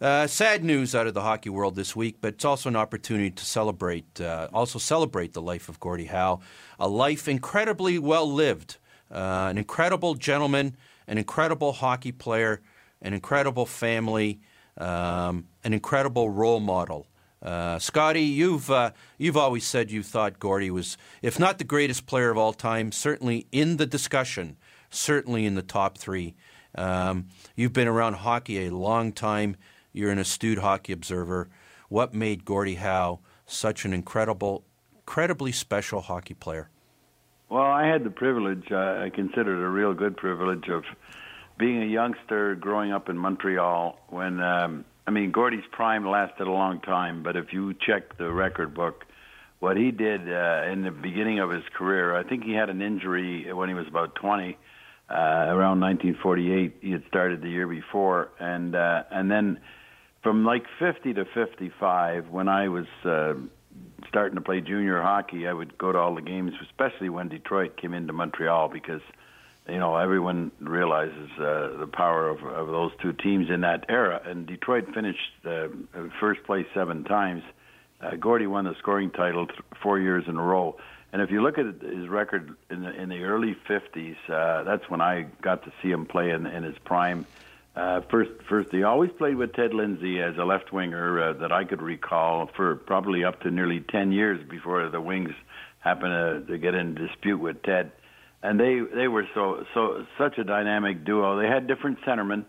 uh, 0.00 0.26
sad 0.26 0.64
news 0.64 0.94
out 0.94 1.06
of 1.06 1.14
the 1.14 1.22
hockey 1.22 1.48
world 1.50 1.76
this 1.76 1.96
week, 1.96 2.18
but 2.20 2.34
it's 2.34 2.44
also 2.44 2.68
an 2.68 2.76
opportunity 2.76 3.30
to 3.30 3.44
celebrate, 3.44 4.20
uh, 4.20 4.48
also 4.52 4.78
celebrate 4.78 5.32
the 5.32 5.42
life 5.42 5.68
of 5.68 5.80
Gordie 5.80 6.06
Howe, 6.06 6.40
a 6.78 6.88
life 6.88 7.28
incredibly 7.28 7.98
well 7.98 8.30
lived, 8.30 8.76
uh, 9.10 9.48
an 9.50 9.58
incredible 9.58 10.14
gentleman, 10.14 10.76
an 11.06 11.18
incredible 11.18 11.72
hockey 11.72 12.12
player, 12.12 12.60
an 13.02 13.14
incredible 13.14 13.66
family, 13.66 14.40
um, 14.76 15.46
an 15.64 15.72
incredible 15.72 16.30
role 16.30 16.60
model. 16.60 17.06
Uh, 17.42 17.78
Scotty, 17.78 18.22
you've 18.22 18.70
uh, 18.70 18.90
you've 19.16 19.36
always 19.36 19.66
said 19.66 19.90
you 19.90 20.02
thought 20.02 20.38
Gordie 20.38 20.70
was, 20.70 20.98
if 21.22 21.38
not 21.38 21.56
the 21.56 21.64
greatest 21.64 22.04
player 22.04 22.30
of 22.30 22.36
all 22.36 22.52
time, 22.52 22.92
certainly 22.92 23.46
in 23.50 23.78
the 23.78 23.86
discussion, 23.86 24.58
certainly 24.90 25.46
in 25.46 25.54
the 25.54 25.62
top 25.62 25.96
three. 25.96 26.34
Um, 26.74 27.28
you've 27.56 27.72
been 27.72 27.88
around 27.88 28.14
hockey 28.14 28.66
a 28.66 28.70
long 28.70 29.12
time. 29.12 29.56
You're 29.92 30.10
an 30.10 30.18
astute 30.18 30.58
hockey 30.58 30.92
observer. 30.92 31.48
What 31.88 32.14
made 32.14 32.44
Gordie 32.44 32.76
Howe 32.76 33.20
such 33.46 33.84
an 33.84 33.92
incredible, 33.92 34.64
incredibly 34.96 35.52
special 35.52 36.00
hockey 36.00 36.34
player? 36.34 36.70
Well, 37.48 37.62
I 37.62 37.86
had 37.86 38.04
the 38.04 38.10
privilege. 38.10 38.70
Uh, 38.70 39.02
I 39.04 39.10
consider 39.12 39.60
it 39.60 39.66
a 39.66 39.68
real 39.68 39.92
good 39.92 40.16
privilege 40.16 40.68
of 40.68 40.84
being 41.58 41.82
a 41.82 41.86
youngster 41.86 42.54
growing 42.54 42.92
up 42.92 43.08
in 43.08 43.18
Montreal 43.18 43.98
when 44.08 44.40
um, 44.40 44.84
I 45.06 45.10
mean 45.10 45.32
Gordie's 45.32 45.64
prime 45.72 46.08
lasted 46.08 46.46
a 46.46 46.50
long 46.50 46.80
time, 46.80 47.24
but 47.24 47.36
if 47.36 47.52
you 47.52 47.74
check 47.74 48.16
the 48.18 48.30
record 48.30 48.72
book, 48.72 49.04
what 49.58 49.76
he 49.76 49.90
did 49.90 50.32
uh, 50.32 50.64
in 50.70 50.82
the 50.82 50.90
beginning 50.90 51.40
of 51.40 51.50
his 51.50 51.64
career, 51.74 52.16
I 52.16 52.22
think 52.22 52.44
he 52.44 52.52
had 52.52 52.70
an 52.70 52.80
injury 52.80 53.52
when 53.52 53.68
he 53.68 53.74
was 53.74 53.86
about 53.88 54.14
20, 54.14 54.56
uh, 55.10 55.46
around 55.48 55.80
1948. 55.80 56.76
He 56.80 56.92
had 56.92 57.02
started 57.08 57.42
the 57.42 57.48
year 57.48 57.66
before, 57.66 58.30
and 58.38 58.74
uh, 58.74 59.02
and 59.10 59.30
then 59.30 59.58
from 60.22 60.44
like 60.44 60.64
50 60.78 61.14
to 61.14 61.24
55, 61.34 62.28
when 62.28 62.48
I 62.48 62.68
was 62.68 62.86
uh, 63.04 63.34
starting 64.08 64.36
to 64.36 64.42
play 64.42 64.60
junior 64.60 65.00
hockey, 65.00 65.48
I 65.48 65.52
would 65.52 65.76
go 65.78 65.92
to 65.92 65.98
all 65.98 66.14
the 66.14 66.22
games, 66.22 66.52
especially 66.62 67.08
when 67.08 67.28
Detroit 67.28 67.76
came 67.76 67.94
into 67.94 68.12
Montreal 68.12 68.68
because 68.68 69.00
you 69.68 69.78
know, 69.78 69.96
everyone 69.96 70.50
realizes 70.60 71.30
uh, 71.38 71.78
the 71.78 71.88
power 71.92 72.28
of, 72.28 72.42
of 72.42 72.68
those 72.68 72.90
two 73.00 73.12
teams 73.12 73.48
in 73.50 73.60
that 73.60 73.84
era. 73.88 74.20
And 74.24 74.46
Detroit 74.46 74.86
finished 74.94 75.18
uh, 75.44 75.68
first 76.18 76.42
place 76.44 76.66
seven 76.74 77.04
times. 77.04 77.42
Uh, 78.00 78.16
Gordie 78.16 78.46
won 78.46 78.64
the 78.64 78.74
scoring 78.78 79.10
title 79.10 79.46
th- 79.46 79.60
four 79.82 79.98
years 79.98 80.24
in 80.26 80.36
a 80.36 80.42
row. 80.42 80.76
And 81.12 81.20
if 81.22 81.30
you 81.30 81.42
look 81.42 81.58
at 81.58 81.66
his 81.82 82.08
record 82.08 82.56
in 82.70 82.82
the, 82.82 82.90
in 82.90 83.08
the 83.08 83.22
early 83.24 83.56
50s, 83.68 84.16
uh, 84.28 84.62
that's 84.64 84.88
when 84.88 85.00
I 85.00 85.26
got 85.42 85.64
to 85.64 85.72
see 85.82 85.90
him 85.90 86.06
play 86.06 86.30
in, 86.30 86.46
in 86.46 86.62
his 86.62 86.78
prime. 86.84 87.26
Uh, 87.74 88.00
first, 88.02 88.30
first, 88.48 88.70
he 88.70 88.82
always 88.82 89.10
played 89.12 89.36
with 89.36 89.52
Ted 89.52 89.74
Lindsay 89.74 90.20
as 90.20 90.36
a 90.36 90.44
left 90.44 90.72
winger 90.72 91.20
uh, 91.20 91.32
that 91.34 91.52
I 91.52 91.64
could 91.64 91.82
recall 91.82 92.48
for 92.54 92.76
probably 92.76 93.24
up 93.24 93.40
to 93.42 93.50
nearly 93.50 93.80
10 93.80 94.12
years 94.12 94.40
before 94.48 94.88
the 94.88 95.00
Wings 95.00 95.34
happened 95.78 96.46
to, 96.46 96.52
to 96.52 96.58
get 96.58 96.74
in 96.74 96.94
dispute 96.94 97.38
with 97.38 97.62
Ted 97.62 97.92
and 98.42 98.58
they 98.58 98.80
they 98.94 99.08
were 99.08 99.26
so 99.34 99.64
so 99.74 100.06
such 100.18 100.38
a 100.38 100.44
dynamic 100.44 101.04
duo. 101.04 101.40
They 101.40 101.46
had 101.46 101.66
different 101.66 102.00
centermen. 102.02 102.44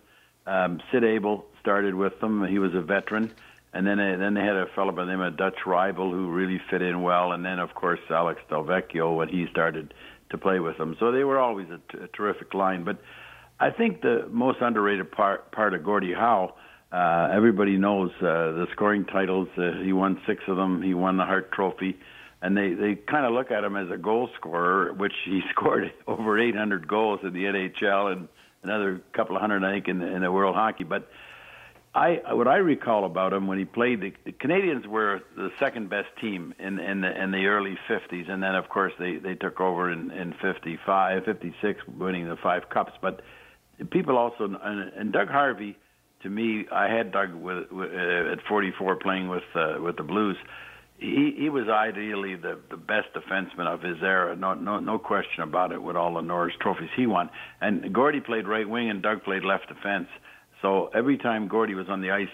Um, 0.46 0.82
Sid 0.92 1.04
Abel 1.04 1.46
started 1.60 1.96
with 1.96 2.20
them. 2.20 2.46
He 2.46 2.60
was 2.60 2.74
a 2.74 2.82
veteran, 2.82 3.32
and 3.74 3.88
then 3.88 3.98
they, 3.98 4.16
then 4.18 4.34
they 4.34 4.42
had 4.42 4.56
a 4.56 4.66
fellow 4.76 4.92
by 4.92 5.06
the 5.06 5.12
name 5.12 5.22
of 5.22 5.38
Dutch 5.38 5.60
Reibel 5.66 6.12
who 6.12 6.30
really 6.30 6.60
fit 6.70 6.82
in 6.82 7.02
well, 7.02 7.32
and 7.32 7.46
then 7.46 7.60
of 7.60 7.74
course 7.74 8.00
Alex 8.10 8.42
Delvecchio 8.50 9.16
when 9.16 9.30
he 9.30 9.48
started 9.50 9.94
to 10.30 10.38
play 10.38 10.60
with 10.60 10.78
them. 10.78 10.96
So 11.00 11.12
they 11.12 11.24
were 11.24 11.40
always 11.40 11.68
a, 11.70 11.78
t- 11.92 12.04
a 12.04 12.08
terrific 12.08 12.54
line. 12.54 12.84
But 12.84 12.98
I 13.60 13.70
think 13.70 14.02
the 14.02 14.28
most 14.30 14.60
underrated 14.62 15.12
part 15.12 15.52
part 15.52 15.74
of 15.74 15.84
Gordie 15.84 16.14
Howe. 16.14 16.56
Uh, 16.92 17.30
everybody 17.34 17.78
knows 17.78 18.12
uh, 18.20 18.52
the 18.52 18.68
scoring 18.74 19.06
titles. 19.06 19.48
Uh, 19.58 19.82
he 19.82 19.94
won 19.94 20.20
six 20.28 20.44
of 20.50 20.58
them. 20.58 20.82
He 20.82 20.94
won 20.94 21.16
the 21.16 21.24
Hart 21.24 21.52
Trophy 21.54 21.98
and 22.42 22.58
they 22.58 22.74
they 22.74 22.96
kind 22.96 23.26
of 23.26 23.34
look 23.34 23.52
at 23.52 23.64
him 23.64 23.76
as 23.76 23.90
a 23.92 23.98
goal 23.98 24.30
scorer, 24.36 24.94
which 24.94 25.14
he 25.26 25.42
scored 25.52 25.94
over 26.08 26.40
800 26.40 26.88
goals 26.88 27.20
in 27.24 27.34
the 27.34 27.44
NHL 27.46 28.12
and 28.12 28.28
another 28.64 29.02
couple 29.14 29.36
of 29.36 29.42
hundred, 29.42 29.64
I 29.64 29.74
think, 29.74 29.88
in 29.88 30.00
the, 30.00 30.08
in 30.08 30.22
the 30.22 30.32
World 30.32 30.56
Hockey. 30.56 30.84
But 30.84 31.10
I 31.94 32.22
what 32.32 32.48
I 32.48 32.58
recall 32.58 33.04
about 33.04 33.34
him 33.34 33.48
when 33.48 33.58
he 33.58 33.66
played, 33.66 34.00
the, 34.00 34.14
the 34.24 34.32
Canadiens 34.32 34.88
were 34.88 35.22
the 35.36 35.50
second 35.60 35.90
best 35.90 36.08
team 36.22 36.54
in 36.58 36.80
in 36.80 37.02
the 37.02 37.22
in 37.22 37.32
the 37.32 37.46
early 37.48 37.78
50s, 37.90 38.30
and 38.30 38.42
then 38.42 38.56
of 38.56 38.70
course 38.70 38.94
they 38.98 39.18
they 39.18 39.36
took 39.36 39.60
over 39.60 39.92
in 39.92 40.10
in 40.12 40.34
55, 40.42 41.26
56, 41.26 41.82
winning 41.98 42.30
the 42.30 42.38
five 42.38 42.70
cups. 42.70 42.94
But 43.02 43.22
people 43.90 44.18
also 44.18 44.46
and, 44.46 44.94
and 44.94 45.12
Doug 45.12 45.28
Harvey. 45.28 45.78
To 46.24 46.30
me, 46.30 46.68
I 46.72 46.88
had 46.88 47.12
Doug 47.12 47.34
with, 47.34 47.72
with, 47.72 47.90
uh, 47.92 48.32
at 48.32 48.44
44 48.48 48.98
playing 48.98 49.28
with 49.28 49.44
uh, 49.56 49.78
with 49.82 49.98
the 49.98 50.04
Blues 50.04 50.38
he 51.02 51.34
he 51.36 51.50
was 51.50 51.68
ideally 51.68 52.36
the 52.36 52.60
the 52.70 52.78
best 52.78 53.08
defenseman 53.14 53.68
of 53.68 53.82
his 53.82 53.98
era. 54.04 54.36
No 54.36 54.54
no 54.54 54.80
no 54.80 55.00
question 55.00 55.44
about 55.44 55.72
it. 55.72 55.82
With 55.82 55.96
all 55.96 56.14
the 56.14 56.22
Norris 56.22 56.54
trophies 56.62 56.92
he 56.96 57.08
won, 57.08 57.30
and 57.60 57.92
Gordie 57.92 58.22
played 58.22 58.48
right 58.48 58.70
wing 58.70 58.90
and 58.90 59.02
Doug 59.02 59.24
played 59.24 59.44
left 59.44 59.68
defense. 59.68 60.08
So 60.62 60.90
every 60.94 61.18
time 61.18 61.48
Gordie 61.48 61.76
was 61.76 61.90
on 61.90 62.02
the 62.02 62.12
ice, 62.12 62.28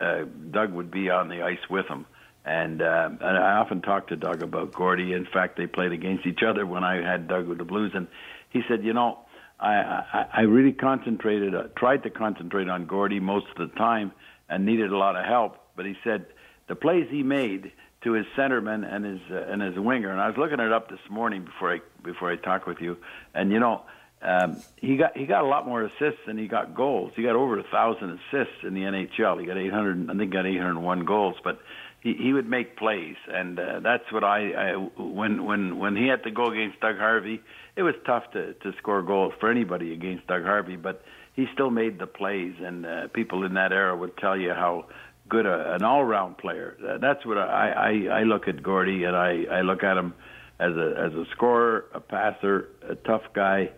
uh, 0.00 0.24
Doug 0.50 0.72
would 0.72 0.90
be 0.90 1.10
on 1.10 1.28
the 1.28 1.42
ice 1.42 1.60
with 1.70 1.86
him. 1.86 2.06
And, 2.44 2.82
uh, 2.82 3.10
and 3.20 3.38
I 3.38 3.58
often 3.58 3.82
talked 3.82 4.08
to 4.08 4.16
Doug 4.16 4.42
about 4.42 4.72
Gordie. 4.72 5.12
In 5.12 5.26
fact, 5.26 5.56
they 5.56 5.66
played 5.66 5.92
against 5.92 6.26
each 6.26 6.42
other 6.42 6.66
when 6.66 6.82
I 6.82 6.96
had 6.96 7.28
Doug 7.28 7.46
with 7.46 7.58
the 7.58 7.64
Blues, 7.64 7.92
and 7.94 8.08
he 8.50 8.62
said, 8.68 8.82
you 8.82 8.92
know, 8.92 9.20
I, 9.60 9.74
I, 9.74 10.26
I 10.32 10.40
really 10.40 10.72
concentrated, 10.72 11.54
uh, 11.54 11.68
tried 11.76 12.02
to 12.02 12.10
concentrate 12.10 12.68
on 12.68 12.86
Gordie 12.86 13.20
most 13.20 13.46
of 13.56 13.70
the 13.70 13.76
time, 13.76 14.10
and 14.48 14.66
needed 14.66 14.90
a 14.90 14.96
lot 14.96 15.14
of 15.14 15.24
help. 15.24 15.56
But 15.76 15.86
he 15.86 15.94
said 16.02 16.26
the 16.66 16.74
plays 16.74 17.06
he 17.10 17.22
made 17.22 17.70
to 18.02 18.12
his 18.12 18.26
centerman 18.36 18.84
and 18.92 19.04
his 19.04 19.20
uh, 19.30 19.46
and 19.48 19.62
his 19.62 19.78
winger, 19.78 20.10
and 20.10 20.20
I 20.20 20.26
was 20.26 20.36
looking 20.36 20.58
it 20.58 20.72
up 20.72 20.90
this 20.90 20.98
morning 21.08 21.44
before 21.44 21.72
I 21.74 21.78
before 22.02 22.30
I 22.30 22.36
talk 22.36 22.66
with 22.66 22.80
you, 22.80 22.96
and 23.34 23.52
you 23.52 23.60
know. 23.60 23.82
Um, 24.22 24.62
he 24.76 24.96
got 24.96 25.16
he 25.16 25.26
got 25.26 25.42
a 25.42 25.48
lot 25.48 25.66
more 25.66 25.82
assists 25.82 26.20
than 26.26 26.38
he 26.38 26.46
got 26.46 26.74
goals. 26.74 27.12
He 27.16 27.22
got 27.22 27.34
over 27.34 27.58
a 27.58 27.64
thousand 27.64 28.10
assists 28.10 28.62
in 28.62 28.74
the 28.74 28.82
NHL. 28.82 29.40
He 29.40 29.46
got 29.46 29.58
800, 29.58 30.10
I 30.10 30.14
think, 30.14 30.32
got 30.32 30.46
801 30.46 31.04
goals. 31.04 31.36
But 31.42 31.58
he 32.02 32.14
he 32.14 32.32
would 32.32 32.48
make 32.48 32.76
plays, 32.76 33.16
and 33.28 33.58
uh, 33.58 33.80
that's 33.80 34.10
what 34.12 34.24
I, 34.24 34.52
I 34.52 34.72
when 35.00 35.44
when 35.44 35.78
when 35.78 35.96
he 35.96 36.08
had 36.08 36.22
to 36.24 36.30
go 36.30 36.46
against 36.50 36.80
Doug 36.80 36.98
Harvey, 36.98 37.40
it 37.76 37.82
was 37.82 37.94
tough 38.06 38.30
to 38.32 38.54
to 38.54 38.72
score 38.78 39.02
goals 39.02 39.32
for 39.40 39.50
anybody 39.50 39.92
against 39.92 40.26
Doug 40.26 40.44
Harvey, 40.44 40.76
but 40.76 41.02
he 41.34 41.46
still 41.52 41.70
made 41.70 41.98
the 41.98 42.06
plays, 42.06 42.54
and 42.60 42.84
uh, 42.84 43.08
people 43.08 43.44
in 43.44 43.54
that 43.54 43.72
era 43.72 43.96
would 43.96 44.16
tell 44.18 44.36
you 44.36 44.52
how 44.52 44.86
good 45.28 45.46
a, 45.46 45.74
an 45.74 45.82
all-round 45.82 46.36
player. 46.38 46.76
Uh, 46.86 46.98
that's 46.98 47.24
what 47.24 47.38
I, 47.38 48.08
I 48.10 48.20
I 48.20 48.22
look 48.24 48.48
at 48.48 48.62
Gordie, 48.62 49.04
and 49.04 49.16
I 49.16 49.44
I 49.50 49.60
look 49.62 49.82
at 49.82 49.96
him 49.96 50.14
as 50.58 50.72
a 50.76 50.94
as 50.98 51.12
a 51.14 51.24
scorer, 51.32 51.86
a 51.94 52.00
passer, 52.00 52.68
a 52.88 52.94
tough 52.96 53.22
guy, 53.32 53.70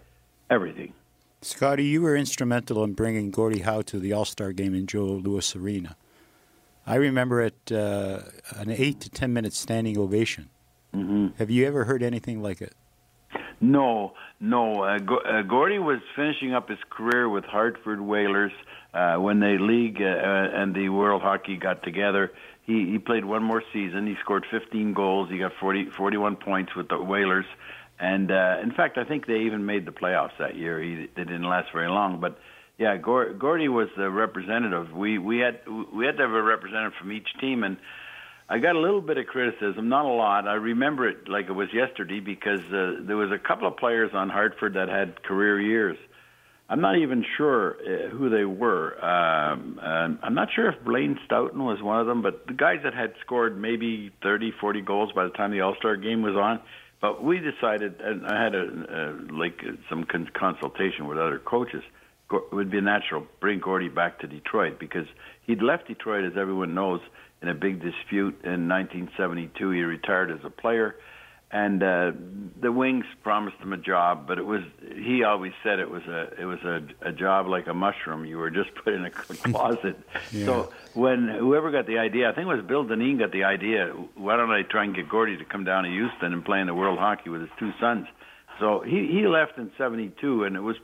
everything. 0.54 0.92
Scotty, 1.42 1.84
you 1.84 2.00
were 2.00 2.16
instrumental 2.16 2.82
in 2.84 2.94
bringing 2.94 3.30
Gordie 3.30 3.60
Howe 3.60 3.82
to 3.82 3.98
the 3.98 4.12
All 4.14 4.24
Star 4.24 4.52
game 4.52 4.74
in 4.74 4.86
Joe 4.86 5.04
Louis 5.04 5.54
Arena. 5.56 5.96
I 6.86 6.94
remember 6.96 7.42
it 7.42 7.72
uh, 7.72 8.20
an 8.56 8.70
eight 8.70 9.00
to 9.00 9.10
ten 9.10 9.32
minute 9.32 9.52
standing 9.52 9.98
ovation. 9.98 10.48
Mm-hmm. 10.94 11.36
Have 11.38 11.50
you 11.50 11.66
ever 11.66 11.84
heard 11.84 12.02
anything 12.02 12.42
like 12.42 12.62
it? 12.62 12.74
No, 13.60 14.14
no. 14.40 14.82
Uh, 14.82 14.98
Go- 14.98 15.18
uh, 15.18 15.42
Gordie 15.42 15.78
was 15.78 16.00
finishing 16.14 16.54
up 16.54 16.68
his 16.68 16.78
career 16.90 17.28
with 17.28 17.44
Hartford 17.44 18.00
Whalers 18.00 18.52
uh, 18.92 19.16
when 19.16 19.40
the 19.40 19.56
league 19.60 20.00
uh, 20.00 20.04
and 20.04 20.74
the 20.74 20.88
World 20.88 21.22
Hockey 21.22 21.56
got 21.56 21.82
together. 21.82 22.32
He, 22.62 22.90
he 22.90 22.98
played 22.98 23.24
one 23.24 23.42
more 23.42 23.62
season. 23.72 24.06
He 24.06 24.14
scored 24.22 24.46
15 24.50 24.94
goals. 24.94 25.28
He 25.30 25.38
got 25.38 25.52
40, 25.60 25.90
41 25.96 26.36
points 26.36 26.74
with 26.74 26.88
the 26.88 26.98
Whalers. 26.98 27.46
And 27.98 28.30
uh, 28.30 28.56
in 28.62 28.72
fact, 28.72 28.98
I 28.98 29.04
think 29.04 29.26
they 29.26 29.40
even 29.40 29.66
made 29.66 29.86
the 29.86 29.92
playoffs 29.92 30.36
that 30.38 30.56
year. 30.56 30.82
He, 30.82 31.08
they 31.14 31.24
didn't 31.24 31.48
last 31.48 31.68
very 31.72 31.88
long, 31.88 32.20
but 32.20 32.38
yeah, 32.78 32.96
Gordie 32.96 33.68
was 33.68 33.88
the 33.96 34.10
representative. 34.10 34.92
We 34.92 35.18
we 35.18 35.38
had 35.38 35.60
we 35.94 36.06
had 36.06 36.16
to 36.16 36.22
have 36.24 36.32
a 36.32 36.42
representative 36.42 36.94
from 36.98 37.12
each 37.12 37.28
team, 37.40 37.62
and 37.62 37.76
I 38.48 38.58
got 38.58 38.74
a 38.74 38.80
little 38.80 39.00
bit 39.00 39.16
of 39.16 39.26
criticism, 39.26 39.88
not 39.88 40.06
a 40.06 40.08
lot. 40.08 40.48
I 40.48 40.54
remember 40.54 41.08
it 41.08 41.28
like 41.28 41.48
it 41.48 41.52
was 41.52 41.68
yesterday 41.72 42.18
because 42.18 42.60
uh, 42.72 42.96
there 43.00 43.16
was 43.16 43.30
a 43.30 43.38
couple 43.38 43.68
of 43.68 43.76
players 43.76 44.10
on 44.12 44.28
Hartford 44.28 44.74
that 44.74 44.88
had 44.88 45.22
career 45.22 45.60
years. 45.60 45.96
I'm 46.68 46.80
not 46.80 46.96
even 46.96 47.24
sure 47.36 47.76
uh, 47.76 48.08
who 48.08 48.28
they 48.28 48.44
were. 48.44 48.94
Um, 49.04 49.78
I'm 49.80 50.34
not 50.34 50.48
sure 50.52 50.70
if 50.70 50.82
Blaine 50.82 51.18
Stoughton 51.26 51.62
was 51.62 51.80
one 51.80 52.00
of 52.00 52.06
them, 52.06 52.22
but 52.22 52.46
the 52.46 52.54
guys 52.54 52.80
that 52.84 52.94
had 52.94 53.12
scored 53.20 53.60
maybe 53.60 54.10
30, 54.22 54.52
40 54.60 54.80
goals 54.80 55.12
by 55.12 55.24
the 55.24 55.30
time 55.30 55.52
the 55.52 55.60
All 55.60 55.76
Star 55.78 55.96
game 55.96 56.22
was 56.22 56.34
on. 56.34 56.60
But 57.04 57.22
we 57.22 57.38
decided, 57.38 58.00
and 58.00 58.26
I 58.26 58.42
had 58.42 58.54
a, 58.54 58.62
a 58.62 59.00
like 59.30 59.62
some 59.90 60.04
con- 60.04 60.30
consultation 60.32 61.06
with 61.06 61.18
other 61.18 61.38
coaches 61.38 61.82
it 62.32 62.42
would 62.50 62.70
be 62.70 62.80
natural 62.80 63.26
bring 63.40 63.60
Gordie 63.60 63.90
back 63.90 64.20
to 64.20 64.26
Detroit 64.26 64.78
because 64.80 65.06
he'd 65.46 65.60
left 65.60 65.86
Detroit, 65.86 66.24
as 66.24 66.32
everyone 66.38 66.72
knows, 66.74 67.02
in 67.42 67.50
a 67.50 67.54
big 67.54 67.82
dispute 67.82 68.40
in 68.42 68.70
1972. 68.70 69.70
He 69.70 69.82
retired 69.82 70.30
as 70.30 70.38
a 70.44 70.48
player, 70.48 70.96
and 71.54 71.82
uh, 71.84 72.10
the 72.60 72.72
Wings 72.72 73.04
promised 73.22 73.58
him 73.58 73.72
a 73.72 73.76
job, 73.76 74.26
but 74.26 74.38
it 74.38 74.44
was 74.44 74.62
he 74.96 75.22
always 75.22 75.52
said 75.62 75.78
it 75.78 75.88
was 75.88 76.02
a 76.02 76.28
it 76.36 76.44
was 76.46 76.58
a, 76.64 76.82
a 77.00 77.12
job 77.12 77.46
like 77.46 77.68
a 77.68 77.74
mushroom. 77.74 78.24
You 78.24 78.38
were 78.38 78.50
just 78.50 78.74
put 78.84 78.92
in 78.92 79.04
a 79.04 79.10
closet. 79.10 79.96
yeah. 80.32 80.46
So 80.46 80.72
when 80.94 81.28
whoever 81.28 81.70
got 81.70 81.86
the 81.86 81.98
idea, 81.98 82.28
I 82.28 82.34
think 82.34 82.48
it 82.48 82.56
was 82.56 82.64
Bill 82.66 82.82
Dineen 82.82 83.18
got 83.18 83.30
the 83.30 83.44
idea. 83.44 83.86
Why 84.16 84.36
don't 84.36 84.50
I 84.50 84.62
try 84.62 84.82
and 84.82 84.94
get 84.94 85.08
Gordie 85.08 85.36
to 85.36 85.44
come 85.44 85.62
down 85.62 85.84
to 85.84 85.90
Houston 85.90 86.32
and 86.32 86.44
play 86.44 86.60
in 86.60 86.66
the 86.66 86.74
World 86.74 86.98
Hockey 86.98 87.30
with 87.30 87.42
his 87.42 87.50
two 87.56 87.70
sons? 87.80 88.08
So 88.58 88.80
he 88.80 89.06
he 89.06 89.28
left 89.28 89.56
in 89.56 89.70
'72, 89.78 90.42
and 90.42 90.56
it 90.56 90.60
was 90.60 90.76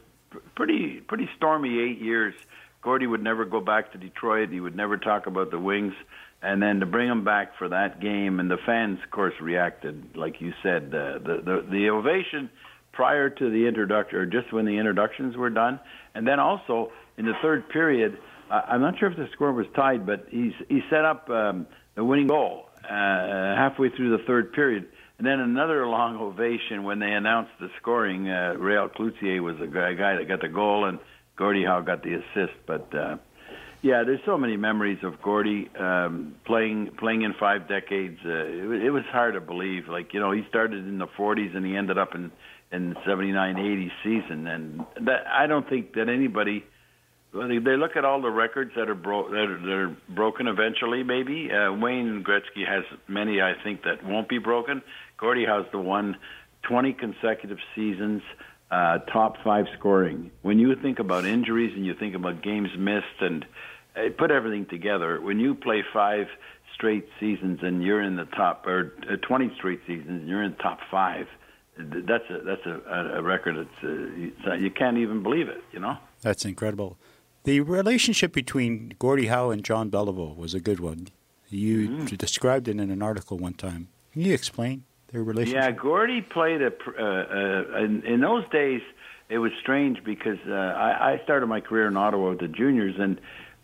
pretty 0.55 1.01
pretty 1.01 1.29
stormy 1.37 1.81
eight 1.81 2.01
years. 2.01 2.35
Gordie 2.81 3.09
would 3.09 3.23
never 3.23 3.45
go 3.45 3.61
back 3.61 3.91
to 3.93 3.99
Detroit. 3.99 4.51
He 4.51 4.61
would 4.61 4.77
never 4.77 4.97
talk 4.97 5.27
about 5.27 5.51
the 5.51 5.59
Wings. 5.59 5.95
And 6.43 6.63
then 6.63 6.81
to 6.81 6.87
bring 6.87 7.09
him 7.09 7.25
back 7.25 7.59
for 7.59 7.69
that 7.69 8.01
game, 8.01 8.41
and 8.41 8.51
the 8.51 8.57
fans, 8.65 8.99
of 9.05 9.11
course, 9.11 9.35
reacted 9.41 10.17
like 10.17 10.41
you 10.41 10.53
said. 10.63 10.87
Uh, 10.87 11.19
the 11.19 11.43
the 11.45 11.67
the 11.71 11.91
ovation 11.91 12.49
prior 12.93 13.29
to 13.29 13.51
the 13.51 13.67
introduction, 13.67 14.19
or 14.19 14.27
just 14.27 14.53
when 14.53 14.65
the 14.65 14.79
introductions 14.79 15.37
were 15.37 15.51
done, 15.51 15.79
and 16.15 16.27
then 16.27 16.41
also 16.41 16.93
in 17.19 17.27
the 17.27 17.35
third 17.43 17.69
period. 17.69 18.19
Uh, 18.51 18.63
I'm 18.67 18.81
not 18.81 18.99
sure 18.99 19.11
if 19.11 19.17
the 19.17 19.29
score 19.35 19.53
was 19.53 19.67
tied, 19.77 20.07
but 20.07 20.27
he 20.31 20.55
he 20.69 20.81
set 20.89 21.05
up 21.05 21.29
um, 21.29 21.67
the 21.95 22.03
winning 22.03 22.27
goal 22.27 22.67
uh, 22.85 22.89
halfway 22.89 23.91
through 23.91 24.17
the 24.17 24.25
third 24.25 24.53
period 24.53 24.89
and 25.21 25.27
then 25.27 25.39
another 25.39 25.87
long 25.87 26.17
ovation 26.17 26.83
when 26.83 26.99
they 26.99 27.13
announced 27.13 27.51
the 27.61 27.69
scoring. 27.79 28.31
Uh, 28.31 28.55
Réal 28.57 28.91
Cloutier 28.91 29.43
was 29.43 29.59
the 29.59 29.67
guy, 29.67 29.93
guy 29.93 30.17
that 30.17 30.27
got 30.27 30.41
the 30.41 30.49
goal, 30.49 30.87
and 30.87 30.99
Gordie 31.37 31.63
Howe 31.63 31.83
got 31.83 32.03
the 32.03 32.15
assist. 32.15 32.55
But 32.67 32.89
uh, 32.95 33.19
yeah, 33.83 34.03
there's 34.05 34.21
so 34.27 34.37
many 34.37 34.57
memories 34.57 34.99
of 35.03 35.21
Gordie 35.23 35.71
um, 35.79 36.37
playing 36.45 36.91
playing 36.99 37.23
in 37.23 37.35
five 37.39 37.69
decades. 37.69 38.19
Uh, 38.25 38.31
it, 38.31 38.85
it 38.85 38.91
was 38.91 39.05
hard 39.11 39.35
to 39.35 39.41
believe. 39.41 39.89
Like 39.89 40.13
you 40.13 40.21
know, 40.21 40.33
he 40.33 40.43
started 40.49 40.87
in 40.87 40.99
the 40.99 41.07
40s 41.07 41.57
and 41.57 41.65
he 41.65 41.77
ended 41.77 41.99
up 41.99 42.15
in 42.15 42.31
in 42.73 42.95
79, 43.05 43.59
80 43.59 43.93
season, 44.05 44.47
and 44.47 44.81
that 45.01 45.27
I 45.27 45.47
don't 45.47 45.69
think 45.69 45.95
that 45.95 46.09
anybody 46.09 46.65
they 47.33 47.77
look 47.77 47.97
at 47.97 48.05
all 48.05 48.21
the 48.21 48.31
records 48.31 48.73
that 48.77 48.89
are, 48.89 48.95
bro- 48.95 49.31
that 49.31 49.37
are, 49.37 49.59
that 49.61 49.73
are 49.73 49.97
broken 50.09 50.49
eventually. 50.49 51.03
Maybe 51.05 51.49
uh, 51.51 51.73
Wayne 51.73 52.25
Gretzky 52.25 52.67
has 52.67 52.85
many, 53.07 53.41
I 53.41 53.53
think, 53.63 53.85
that 53.85 54.05
won't 54.05 54.29
be 54.29 54.39
broken. 54.39 54.83
Gordie 55.17 55.47
has 55.47 55.65
the 55.71 55.79
one, 55.79 56.17
20 56.63 56.93
consecutive 56.95 57.59
seasons, 57.77 58.23
uh, 58.71 58.99
top 59.13 59.37
five 59.45 59.67
scoring. 59.79 60.31
When 60.43 60.59
you 60.59 60.75
think 60.75 60.99
about 60.99 61.25
injuries 61.25 61.73
and 61.77 61.87
you 61.87 61.95
think 61.95 62.15
about 62.15 62.43
games 62.43 62.71
missed 62.77 63.21
and 63.21 63.45
put 64.09 64.31
everything 64.31 64.67
together, 64.67 65.21
when 65.21 65.39
you 65.39 65.55
play 65.55 65.85
five 65.93 66.27
straight 66.75 67.07
seasons 67.21 67.61
and 67.63 67.83
you're 67.83 68.03
in 68.03 68.17
the 68.17 68.25
top, 68.25 68.67
or 68.67 68.95
uh, 69.11 69.17
20 69.17 69.53
straight 69.57 69.81
seasons 69.87 70.21
and 70.23 70.29
you're 70.29 70.43
in 70.43 70.53
the 70.53 70.63
top 70.63 70.81
five, 70.91 71.27
that's 71.77 72.25
a 72.31 72.39
that's 72.45 72.67
a, 72.67 73.17
a 73.19 73.23
record 73.23 73.57
that's 73.57 73.85
uh, 74.49 74.55
you 74.55 74.71
can't 74.71 74.99
even 74.99 75.23
believe 75.23 75.49
it. 75.49 75.63
You 75.73 75.81
know. 75.81 75.97
That's 76.23 76.45
incredible. 76.45 76.99
The 77.45 77.61
relationship 77.61 78.33
between 78.33 78.95
Gordie 78.99 79.29
Howe 79.29 79.51
and 79.51 79.65
John 79.65 79.91
Beliveau 79.91 80.37
was 80.37 80.53
a 80.53 80.61
good 80.61 80.81
one. 80.81 81.09
You 81.49 81.89
mm-hmm. 81.89 82.17
described 82.17 82.69
it 82.69 82.79
in 82.79 82.91
an 82.91 83.03
article 83.03 83.39
one 83.39 83.55
time. 83.55 83.89
Can 84.13 84.23
you 84.23 84.35
explain 84.35 84.85
their 85.11 85.23
relationship? 85.23 85.63
Yeah, 85.63 85.71
Gordie 85.71 86.21
played 86.21 86.63
a. 86.63 86.67
Uh, 86.69 87.03
uh, 87.03 87.79
in, 87.79 88.03
in, 88.05 88.21
those 88.21 88.45
days, 88.51 88.83
it 89.29 89.39
was 89.39 89.53
strange 89.61 90.05
because 90.05 90.39
uh, 90.47 90.53
I, 90.53 91.13
I 91.13 91.21
started 91.25 91.47
my 91.47 91.61
career 91.61 91.87
in 91.89 91.97
Ottawa 91.97 92.31
with 92.31 92.41
the 92.41 92.49
juniors, 92.49 92.97
and 92.99 93.21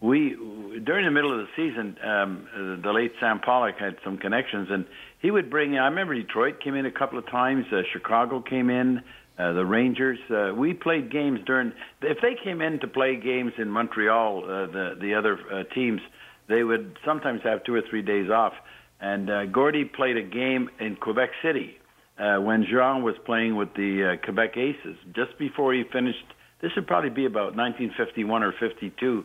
we 0.06 0.36
during 0.84 1.04
the 1.04 1.10
middle 1.10 1.32
of 1.32 1.46
the 1.46 1.52
season, 1.56 1.96
um, 2.02 2.80
the 2.82 2.92
late 2.92 3.12
Sam 3.20 3.40
Pollock 3.40 3.76
had 3.78 3.96
some 4.04 4.18
connections, 4.18 4.68
and 4.70 4.86
he 5.20 5.30
would 5.30 5.50
bring. 5.50 5.76
I 5.76 5.86
remember 5.86 6.14
Detroit 6.14 6.60
came 6.62 6.74
in 6.74 6.86
a 6.86 6.90
couple 6.90 7.18
of 7.18 7.26
times. 7.26 7.66
Uh, 7.72 7.82
Chicago 7.92 8.40
came 8.40 8.70
in. 8.70 9.02
Uh, 9.38 9.52
the 9.52 9.66
Rangers. 9.66 10.18
Uh, 10.30 10.54
we 10.54 10.72
played 10.72 11.12
games 11.12 11.40
during. 11.44 11.72
If 12.00 12.18
they 12.22 12.36
came 12.42 12.62
in 12.62 12.80
to 12.80 12.86
play 12.86 13.16
games 13.16 13.52
in 13.58 13.68
Montreal, 13.68 14.44
uh, 14.44 14.48
the 14.72 14.96
the 14.98 15.14
other 15.14 15.38
uh, 15.52 15.64
teams, 15.74 16.00
they 16.48 16.62
would 16.62 16.96
sometimes 17.04 17.42
have 17.42 17.62
two 17.64 17.74
or 17.74 17.82
three 17.90 18.00
days 18.00 18.30
off. 18.30 18.54
And 18.98 19.28
uh, 19.28 19.44
Gordie 19.46 19.84
played 19.84 20.16
a 20.16 20.22
game 20.22 20.70
in 20.80 20.96
Quebec 20.96 21.30
City 21.42 21.76
uh, 22.18 22.36
when 22.36 22.64
Jean 22.64 23.02
was 23.02 23.14
playing 23.26 23.56
with 23.56 23.74
the 23.74 24.14
uh, 24.14 24.24
Quebec 24.24 24.56
Aces 24.56 24.96
just 25.14 25.38
before 25.38 25.74
he 25.74 25.84
finished. 25.92 26.24
This 26.62 26.70
would 26.74 26.86
probably 26.86 27.10
be 27.10 27.26
about 27.26 27.54
1951 27.54 28.42
or 28.42 28.54
52. 28.58 29.24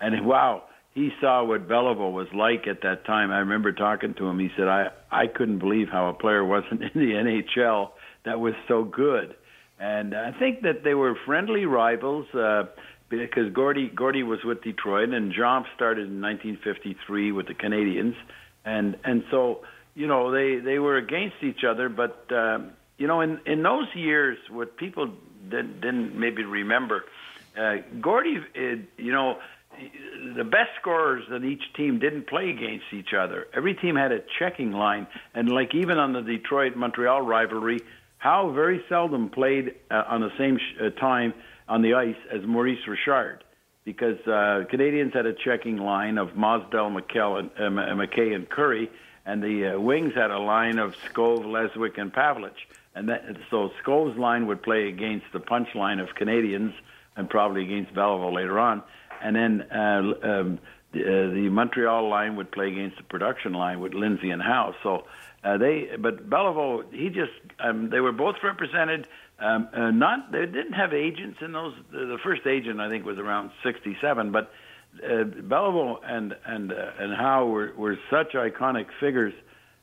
And 0.00 0.26
wow, 0.26 0.64
he 0.94 1.10
saw 1.20 1.44
what 1.44 1.68
Beliveau 1.68 2.12
was 2.12 2.28
like 2.34 2.66
at 2.66 2.82
that 2.82 3.04
time. 3.04 3.30
I 3.30 3.38
remember 3.38 3.72
talking 3.72 4.14
to 4.14 4.26
him. 4.26 4.38
He 4.38 4.50
said, 4.56 4.68
"I 4.68 4.88
I 5.10 5.26
couldn't 5.26 5.58
believe 5.58 5.88
how 5.88 6.08
a 6.08 6.14
player 6.14 6.44
wasn't 6.44 6.82
in 6.82 6.90
the 6.94 7.12
NHL 7.12 7.90
that 8.24 8.40
was 8.40 8.54
so 8.66 8.84
good." 8.84 9.34
and 9.78 10.14
I 10.14 10.32
think 10.32 10.62
that 10.62 10.82
they 10.82 10.94
were 10.94 11.14
friendly 11.24 11.64
rivals 11.64 12.26
uh, 12.34 12.64
because 13.08 13.52
Gordie 13.52 13.90
Gordie 13.94 14.22
was 14.22 14.40
with 14.44 14.62
Detroit 14.62 15.10
and 15.10 15.32
Jomp 15.32 15.64
started 15.74 16.08
in 16.08 16.20
1953 16.20 17.32
with 17.32 17.46
the 17.46 17.54
Canadiens, 17.54 18.16
and 18.64 18.96
and 19.04 19.24
so 19.30 19.60
you 19.94 20.06
know 20.06 20.32
they 20.32 20.56
they 20.56 20.78
were 20.78 20.96
against 20.96 21.36
each 21.42 21.64
other, 21.64 21.88
but 21.88 22.26
uh, 22.30 22.58
you 22.96 23.06
know 23.06 23.20
in 23.20 23.40
in 23.46 23.62
those 23.62 23.86
years 23.94 24.38
what 24.50 24.76
people 24.76 25.10
didn't, 25.48 25.80
didn't 25.80 26.18
maybe 26.18 26.44
remember, 26.44 27.04
uh, 27.56 27.76
Gordie, 28.00 28.38
it, 28.54 28.80
you 28.96 29.12
know 29.12 29.38
the 30.36 30.44
best 30.44 30.70
scorers 30.80 31.24
in 31.34 31.44
each 31.44 31.62
team 31.76 31.98
didn't 31.98 32.26
play 32.26 32.50
against 32.50 32.86
each 32.92 33.12
other. 33.18 33.46
Every 33.54 33.74
team 33.74 33.96
had 33.96 34.12
a 34.12 34.20
checking 34.38 34.72
line, 34.72 35.06
and 35.34 35.48
like 35.48 35.74
even 35.74 35.98
on 35.98 36.12
the 36.12 36.22
Detroit 36.22 36.76
Montreal 36.76 37.22
rivalry, 37.22 37.80
Howe 38.18 38.52
very 38.52 38.84
seldom 38.88 39.30
played 39.30 39.74
uh, 39.90 40.04
on 40.08 40.20
the 40.20 40.30
same 40.38 40.58
sh- 40.58 40.80
uh, 40.80 40.90
time 41.00 41.34
on 41.68 41.82
the 41.82 41.94
ice 41.94 42.16
as 42.32 42.42
Maurice 42.44 42.86
Richard 42.88 43.44
because 43.84 44.18
uh, 44.26 44.64
Canadiens 44.70 45.14
had 45.14 45.24
a 45.24 45.32
checking 45.32 45.78
line 45.78 46.18
of 46.18 46.30
Mosdell, 46.30 46.94
McKell, 46.94 47.38
and, 47.38 47.50
uh, 47.56 47.82
McKay, 47.94 48.34
and 48.34 48.46
Curry, 48.46 48.90
and 49.24 49.42
the 49.42 49.76
uh, 49.76 49.80
Wings 49.80 50.12
had 50.14 50.30
a 50.30 50.38
line 50.38 50.78
of 50.78 50.94
Skov, 51.06 51.44
Leswick, 51.44 51.96
and 51.96 52.12
Pavelich. 52.12 52.66
And 52.94 53.08
that, 53.08 53.24
so 53.50 53.70
Skov's 53.82 54.18
line 54.18 54.46
would 54.46 54.62
play 54.62 54.88
against 54.88 55.26
the 55.32 55.40
punch 55.40 55.68
line 55.74 56.00
of 56.00 56.08
Canadiens 56.20 56.74
and 57.16 57.30
probably 57.30 57.62
against 57.64 57.94
Beliveau 57.94 58.30
later 58.30 58.58
on. 58.58 58.82
And 59.22 59.36
then 59.36 59.62
uh, 59.70 60.02
um, 60.22 60.58
the, 60.92 61.02
uh, 61.02 61.34
the 61.34 61.48
Montreal 61.50 62.08
line 62.08 62.36
would 62.36 62.50
play 62.50 62.68
against 62.68 62.96
the 62.96 63.02
production 63.02 63.52
line 63.52 63.80
with 63.80 63.94
Lindsay 63.94 64.30
and 64.30 64.42
Howe. 64.42 64.74
So 64.82 65.04
uh, 65.44 65.58
they, 65.58 65.90
but 65.98 66.28
Beliveau, 66.28 66.84
he 66.92 67.08
just, 67.08 67.32
um, 67.60 67.90
they 67.90 68.00
were 68.00 68.12
both 68.12 68.36
represented. 68.42 69.06
Um, 69.38 69.68
uh, 69.72 69.90
not, 69.90 70.32
they 70.32 70.46
didn't 70.46 70.72
have 70.72 70.92
agents 70.92 71.38
in 71.40 71.52
those. 71.52 71.74
The, 71.92 72.06
the 72.06 72.18
first 72.24 72.46
agent 72.46 72.80
I 72.80 72.88
think 72.88 73.04
was 73.04 73.18
around 73.18 73.50
'67, 73.62 74.32
but 74.32 74.50
uh, 74.96 75.24
Beliveau 75.24 76.00
and 76.04 76.34
and 76.44 76.72
uh, 76.72 76.90
and 76.98 77.14
Howe 77.14 77.46
were, 77.46 77.72
were 77.76 77.98
such 78.10 78.32
iconic 78.32 78.86
figures. 78.98 79.34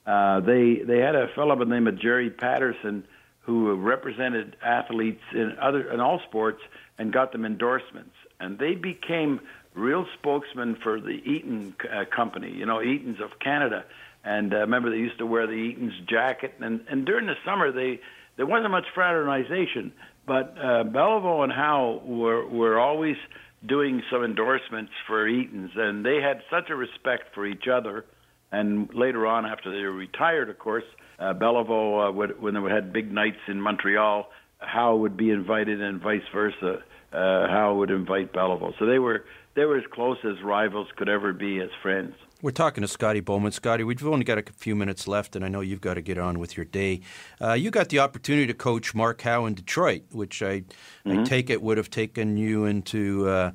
Uh, 0.05 0.41
they 0.41 0.81
they 0.85 0.99
had 0.99 1.15
a 1.15 1.29
fellow 1.29 1.55
by 1.55 1.63
the 1.63 1.69
name 1.69 1.87
of 1.87 1.97
Jerry 1.99 2.29
Patterson 2.29 3.05
who 3.41 3.75
represented 3.75 4.57
athletes 4.61 5.21
in 5.33 5.55
other 5.61 5.91
in 5.91 5.99
all 5.99 6.19
sports 6.27 6.61
and 6.97 7.13
got 7.13 7.31
them 7.31 7.45
endorsements, 7.45 8.15
and 8.39 8.59
they 8.59 8.75
became 8.75 9.39
real 9.73 10.05
spokesmen 10.17 10.75
for 10.75 10.99
the 10.99 11.21
Eaton 11.25 11.75
uh, 11.91 12.05
company. 12.05 12.51
You 12.51 12.65
know, 12.65 12.81
Eaton's 12.81 13.19
of 13.19 13.39
Canada 13.39 13.85
and 14.25 14.53
uh, 14.53 14.57
remember, 14.57 14.89
they 14.89 14.97
used 14.97 15.19
to 15.19 15.25
wear 15.25 15.45
the 15.45 15.53
Eaton's 15.53 15.93
jacket, 16.09 16.55
and 16.59 16.81
and 16.89 17.05
during 17.05 17.27
the 17.27 17.35
summer 17.45 17.71
they 17.71 18.01
there 18.37 18.47
wasn't 18.47 18.71
much 18.71 18.85
fraternization, 18.93 19.93
but 20.25 20.55
uh, 20.57 20.83
Beliveau 20.83 21.43
and 21.43 21.53
Howe 21.53 22.01
were 22.03 22.45
were 22.45 22.79
always 22.79 23.17
doing 23.65 24.01
some 24.11 24.23
endorsements 24.23 24.91
for 25.05 25.27
Eaton's, 25.27 25.71
and 25.75 26.03
they 26.03 26.21
had 26.21 26.41
such 26.49 26.71
a 26.71 26.75
respect 26.75 27.35
for 27.35 27.45
each 27.45 27.67
other. 27.71 28.05
And 28.51 28.93
later 28.93 29.27
on, 29.27 29.45
after 29.45 29.71
they 29.71 29.81
were 29.81 29.91
retired, 29.91 30.49
of 30.49 30.59
course, 30.59 30.83
uh, 31.19 31.33
Beliveau, 31.33 32.07
uh, 32.07 32.11
would, 32.11 32.41
when 32.41 32.53
they 32.53 32.61
had 32.61 32.93
big 32.93 33.11
nights 33.11 33.39
in 33.47 33.59
Montreal, 33.59 34.29
Howe 34.59 34.95
would 34.95 35.17
be 35.17 35.29
invited, 35.29 35.81
and 35.81 36.01
vice 36.01 36.21
versa. 36.33 36.83
Uh, 37.15 37.47
Howe 37.47 37.75
would 37.75 37.91
invite 37.91 38.33
Beliveau. 38.33 38.77
So 38.77 38.85
they 38.85 38.99
were 38.99 39.25
they 39.55 39.65
were 39.65 39.77
as 39.77 39.85
close 39.91 40.17
as 40.25 40.41
rivals 40.43 40.87
could 40.97 41.07
ever 41.07 41.31
be 41.31 41.59
as 41.61 41.69
friends. 41.81 42.13
We're 42.41 42.51
talking 42.51 42.81
to 42.81 42.87
Scotty 42.87 43.21
Bowman. 43.21 43.53
Scotty, 43.53 43.83
we've 43.83 44.05
only 44.05 44.25
got 44.25 44.37
a 44.37 44.43
few 44.51 44.75
minutes 44.75 45.07
left, 45.07 45.35
and 45.35 45.45
I 45.45 45.47
know 45.47 45.61
you've 45.61 45.81
got 45.81 45.93
to 45.93 46.01
get 46.01 46.17
on 46.17 46.37
with 46.37 46.57
your 46.57 46.65
day. 46.65 47.01
Uh, 47.41 47.53
you 47.53 47.71
got 47.71 47.89
the 47.89 47.99
opportunity 47.99 48.45
to 48.47 48.53
coach 48.53 48.93
Mark 48.93 49.21
Howe 49.21 49.45
in 49.45 49.53
Detroit, 49.55 50.03
which 50.11 50.43
I, 50.43 50.59
mm-hmm. 51.05 51.19
I 51.19 51.23
take 51.23 51.49
it 51.49 51.61
would 51.61 51.77
have 51.77 51.89
taken 51.89 52.35
you 52.35 52.65
into 52.65 53.29
uh, 53.29 53.51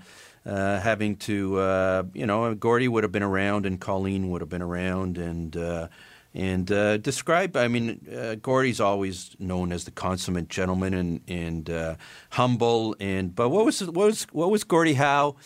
uh, 0.46 0.80
having 0.80 1.16
to, 1.16 1.58
uh, 1.58 2.02
you 2.14 2.26
know, 2.26 2.54
Gordie 2.54 2.88
would 2.88 3.04
have 3.04 3.12
been 3.12 3.22
around, 3.22 3.66
and 3.66 3.78
Colleen 3.78 4.30
would 4.30 4.40
have 4.40 4.48
been 4.48 4.62
around, 4.62 5.18
and 5.18 5.56
uh, 5.56 5.88
and 6.34 6.70
uh, 6.70 6.96
describe. 6.96 7.56
I 7.56 7.68
mean, 7.68 8.06
uh, 8.16 8.36
Gordie's 8.36 8.80
always 8.80 9.34
known 9.38 9.72
as 9.72 9.84
the 9.84 9.90
consummate 9.90 10.48
gentleman 10.48 10.94
and 10.94 11.20
and 11.28 11.70
uh, 11.70 11.94
humble. 12.30 12.96
And 13.00 13.34
but 13.34 13.48
what 13.48 13.64
was 13.64 13.80
what 13.82 14.06
was 14.06 14.26
what 14.32 14.50
was 14.50 14.64
Gordie 14.64 14.94
Howe? 14.94 15.36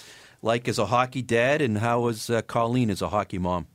like 0.45 0.69
as 0.69 0.79
a 0.79 0.87
hockey 0.87 1.23
dad, 1.23 1.63
and 1.63 1.79
how 1.79 2.01
was 2.01 2.29
uh, 2.29 2.43
Colleen 2.43 2.91
as 2.91 3.03
a 3.03 3.09
hockey 3.09 3.39
mom? 3.39 3.67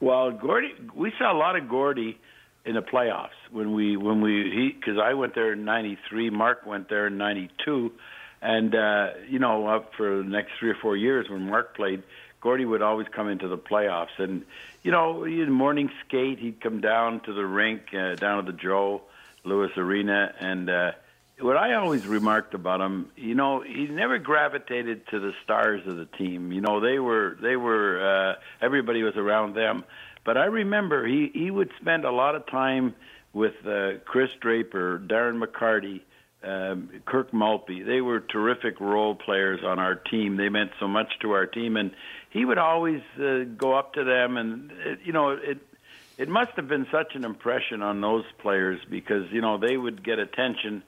Well, 0.00 0.30
Gordie, 0.30 0.74
we 0.94 1.12
saw 1.18 1.32
a 1.32 1.38
lot 1.38 1.56
of 1.56 1.68
Gordie 1.68 2.20
in 2.64 2.74
the 2.74 2.82
playoffs 2.82 3.38
when 3.50 3.72
we 3.72 3.96
when 3.96 4.20
we 4.20 4.50
he 4.54 4.76
because 4.78 5.00
I 5.02 5.14
went 5.14 5.34
there 5.34 5.54
in 5.54 5.64
'93, 5.64 6.30
Mark 6.30 6.66
went 6.66 6.88
there 6.88 7.06
in 7.06 7.16
'92, 7.16 7.90
and 8.42 8.74
uh, 8.74 9.08
you 9.28 9.38
know 9.38 9.66
up 9.66 9.92
for 9.96 10.18
the 10.18 10.28
next 10.28 10.52
three 10.60 10.70
or 10.70 10.76
four 10.80 10.96
years 10.96 11.28
when 11.28 11.48
Mark 11.48 11.74
played, 11.74 12.02
Gordie 12.40 12.64
would 12.64 12.82
always 12.82 13.08
come 13.08 13.28
into 13.28 13.48
the 13.48 13.58
playoffs, 13.58 14.18
and 14.18 14.44
you 14.82 14.90
know 14.90 15.24
in 15.24 15.50
morning 15.50 15.90
skate 16.06 16.38
he'd 16.38 16.60
come 16.60 16.80
down 16.80 17.20
to 17.20 17.32
the 17.32 17.44
rink 17.44 17.82
uh, 17.92 18.14
down 18.14 18.38
at 18.38 18.46
the 18.46 18.52
Joe 18.52 19.02
Louis 19.44 19.70
Arena 19.76 20.34
and. 20.40 20.70
uh 20.70 20.92
what 21.40 21.56
I 21.56 21.74
always 21.74 22.06
remarked 22.06 22.54
about 22.54 22.80
him, 22.80 23.10
you 23.16 23.34
know, 23.34 23.60
he 23.60 23.86
never 23.86 24.18
gravitated 24.18 25.06
to 25.08 25.20
the 25.20 25.32
stars 25.44 25.86
of 25.86 25.96
the 25.96 26.04
team. 26.04 26.52
You 26.52 26.60
know, 26.60 26.80
they 26.80 26.98
were 26.98 27.36
they 27.40 27.56
were 27.56 28.34
uh, 28.34 28.34
everybody 28.60 29.02
was 29.02 29.16
around 29.16 29.54
them. 29.54 29.84
But 30.24 30.36
I 30.36 30.46
remember 30.46 31.06
he 31.06 31.30
he 31.32 31.50
would 31.50 31.70
spend 31.80 32.04
a 32.04 32.10
lot 32.10 32.34
of 32.34 32.46
time 32.46 32.94
with 33.32 33.54
uh, 33.66 33.98
Chris 34.04 34.30
Draper, 34.40 35.00
Darren 35.06 35.42
McCarty, 35.42 36.00
um, 36.42 36.90
Kirk 37.04 37.32
Maltby. 37.32 37.82
They 37.82 38.00
were 38.00 38.20
terrific 38.20 38.80
role 38.80 39.14
players 39.14 39.60
on 39.64 39.78
our 39.78 39.94
team. 39.94 40.36
They 40.36 40.48
meant 40.48 40.70
so 40.78 40.86
much 40.86 41.08
to 41.22 41.32
our 41.32 41.46
team, 41.46 41.76
and 41.76 41.90
he 42.30 42.44
would 42.44 42.58
always 42.58 43.02
uh, 43.18 43.44
go 43.56 43.74
up 43.74 43.94
to 43.94 44.04
them, 44.04 44.36
and 44.36 44.70
it, 44.72 45.00
you 45.04 45.12
know 45.12 45.30
it. 45.30 45.58
It 46.16 46.28
must 46.28 46.52
have 46.56 46.66
been 46.66 46.86
such 46.90 47.14
an 47.14 47.24
impression 47.24 47.80
on 47.80 48.00
those 48.00 48.24
players 48.38 48.80
because 48.90 49.30
you 49.30 49.40
know 49.40 49.58
they 49.58 49.76
would 49.76 50.04
get 50.04 50.18
attention 50.18 50.82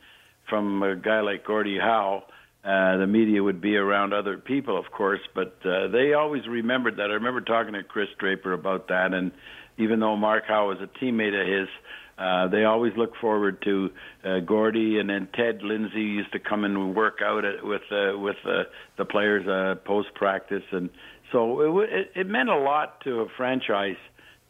from 0.48 0.82
a 0.82 0.96
guy 0.96 1.20
like 1.20 1.44
Gordie 1.44 1.78
Howe. 1.78 2.24
Uh, 2.62 2.98
the 2.98 3.07
media 3.07 3.42
would 3.42 3.61
be 3.61 3.76
around 3.76 4.12
other 4.12 4.36
people, 4.36 4.76
of 4.76 4.90
course, 4.90 5.20
but 5.34 5.57
uh, 5.64 5.88
they 5.88 6.12
always 6.12 6.46
remembered 6.46 6.96
that. 6.96 7.11
I 7.11 7.14
remember 7.14 7.40
talking 7.40 7.72
to 7.72 7.82
Chris 7.82 8.09
Draper 8.18 8.53
about 8.53 8.88
that, 8.88 9.14
and 9.14 9.32
even 9.78 9.98
though 9.98 10.14
Mark 10.14 10.44
Howe 10.46 10.68
was 10.68 10.78
a 10.80 10.86
teammate 11.03 11.40
of 11.40 11.46
his, 11.46 11.68
uh, 12.21 12.49
they 12.49 12.64
always 12.64 12.93
look 12.97 13.12
forward 13.21 13.62
to 13.62 13.89
uh, 14.25 14.41
Gordie, 14.41 14.99
and 14.99 15.09
then 15.09 15.29
Ted 15.35 15.62
Lindsay 15.62 16.03
used 16.03 16.33
to 16.33 16.39
come 16.39 16.64
and 16.64 16.95
work 16.95 17.21
out 17.25 17.45
at, 17.47 17.64
with 17.64 17.83
uh, 17.91 18.18
with 18.18 18.37
uh, 18.45 18.64
the 18.99 19.07
players 19.07 19.47
uh, 19.49 19.81
post 19.87 20.09
practice, 20.14 20.64
and 20.71 20.91
so 21.33 21.81
it, 21.81 21.91
it, 21.91 22.12
it 22.21 22.27
meant 22.27 22.51
a 22.51 22.59
lot 22.59 23.01
to 23.05 23.21
a 23.21 23.27
franchise 23.37 23.97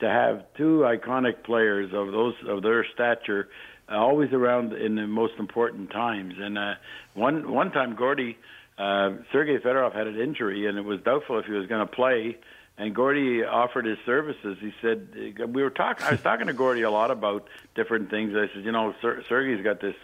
to 0.00 0.08
have 0.08 0.42
two 0.56 0.84
iconic 0.84 1.44
players 1.44 1.90
of 1.94 2.10
those 2.10 2.34
of 2.48 2.62
their 2.62 2.84
stature 2.92 3.48
uh, 3.90 3.96
always 3.96 4.32
around 4.32 4.72
in 4.72 4.96
the 4.96 5.06
most 5.06 5.34
important 5.38 5.90
times. 5.90 6.34
And 6.38 6.58
uh, 6.58 6.74
one 7.14 7.52
one 7.52 7.70
time, 7.70 7.94
Gordie, 7.96 8.36
uh, 8.78 9.10
Sergei 9.32 9.58
Fedorov 9.58 9.94
had 9.94 10.06
an 10.06 10.18
injury, 10.18 10.66
and 10.66 10.76
it 10.78 10.84
was 10.84 11.00
doubtful 11.04 11.38
if 11.38 11.44
he 11.44 11.52
was 11.52 11.66
going 11.66 11.86
to 11.86 11.92
play. 11.92 12.36
And 12.80 12.94
Gordie 12.94 13.44
offered 13.44 13.84
his 13.84 13.98
services. 14.06 14.56
He 14.60 14.72
said 14.80 15.08
we 15.52 15.62
were 15.62 15.70
talking. 15.70 16.06
I 16.06 16.12
was 16.12 16.22
talking 16.22 16.46
to 16.46 16.52
Gordie 16.52 16.82
a 16.82 16.90
lot 16.90 17.10
about 17.10 17.46
different 17.74 18.10
things. 18.10 18.34
I 18.34 18.52
said, 18.54 18.64
you 18.64 18.72
know, 18.72 18.94
Ser- 19.02 19.22
Sergei's 19.28 19.62
got 19.62 19.80
this, 19.80 19.94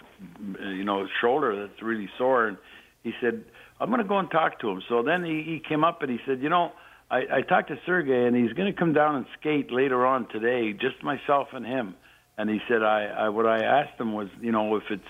you 0.61 0.85
know, 0.85 1.09
shoulder 1.21 1.67
that's 1.67 1.83
really 1.83 2.09
sore, 2.19 2.49
and 2.49 2.59
he 3.03 3.13
said, 3.21 3.45
I'm 3.81 3.89
going 3.89 4.03
to 4.03 4.09
go 4.09 4.19
and 4.19 4.31
talk 4.31 4.61
to 4.61 4.69
him. 4.69 4.83
So 4.89 5.03
then 5.03 5.25
he, 5.25 5.43
he 5.43 5.63
came 5.67 5.85
up 5.85 6.03
and 6.03 6.11
he 6.11 6.19
said, 6.27 6.43
you 6.43 6.51
know, 6.51 6.73
I, 7.11 7.23
I 7.33 7.41
talked 7.43 7.69
to 7.69 7.79
Sergei, 7.87 8.27
and 8.27 8.37
he's 8.37 8.53
going 8.53 8.73
to 8.73 8.79
come 8.79 8.93
down 8.93 9.17
and 9.17 9.27
skate 9.41 9.73
later 9.73 10.05
on 10.05 10.29
today, 10.29 10.73
just 10.73 11.03
myself 11.03 11.49
and 11.53 11.65
him 11.65 11.95
and 12.39 12.51
he 12.51 12.61
said, 12.69 12.83
I, 12.83 13.07
I 13.07 13.29
what 13.31 13.47
I 13.47 13.65
asked 13.65 13.99
him 13.99 14.13
was, 14.13 14.29
you 14.41 14.53
know, 14.53 14.77
if 14.77 14.85
it's 14.91 15.03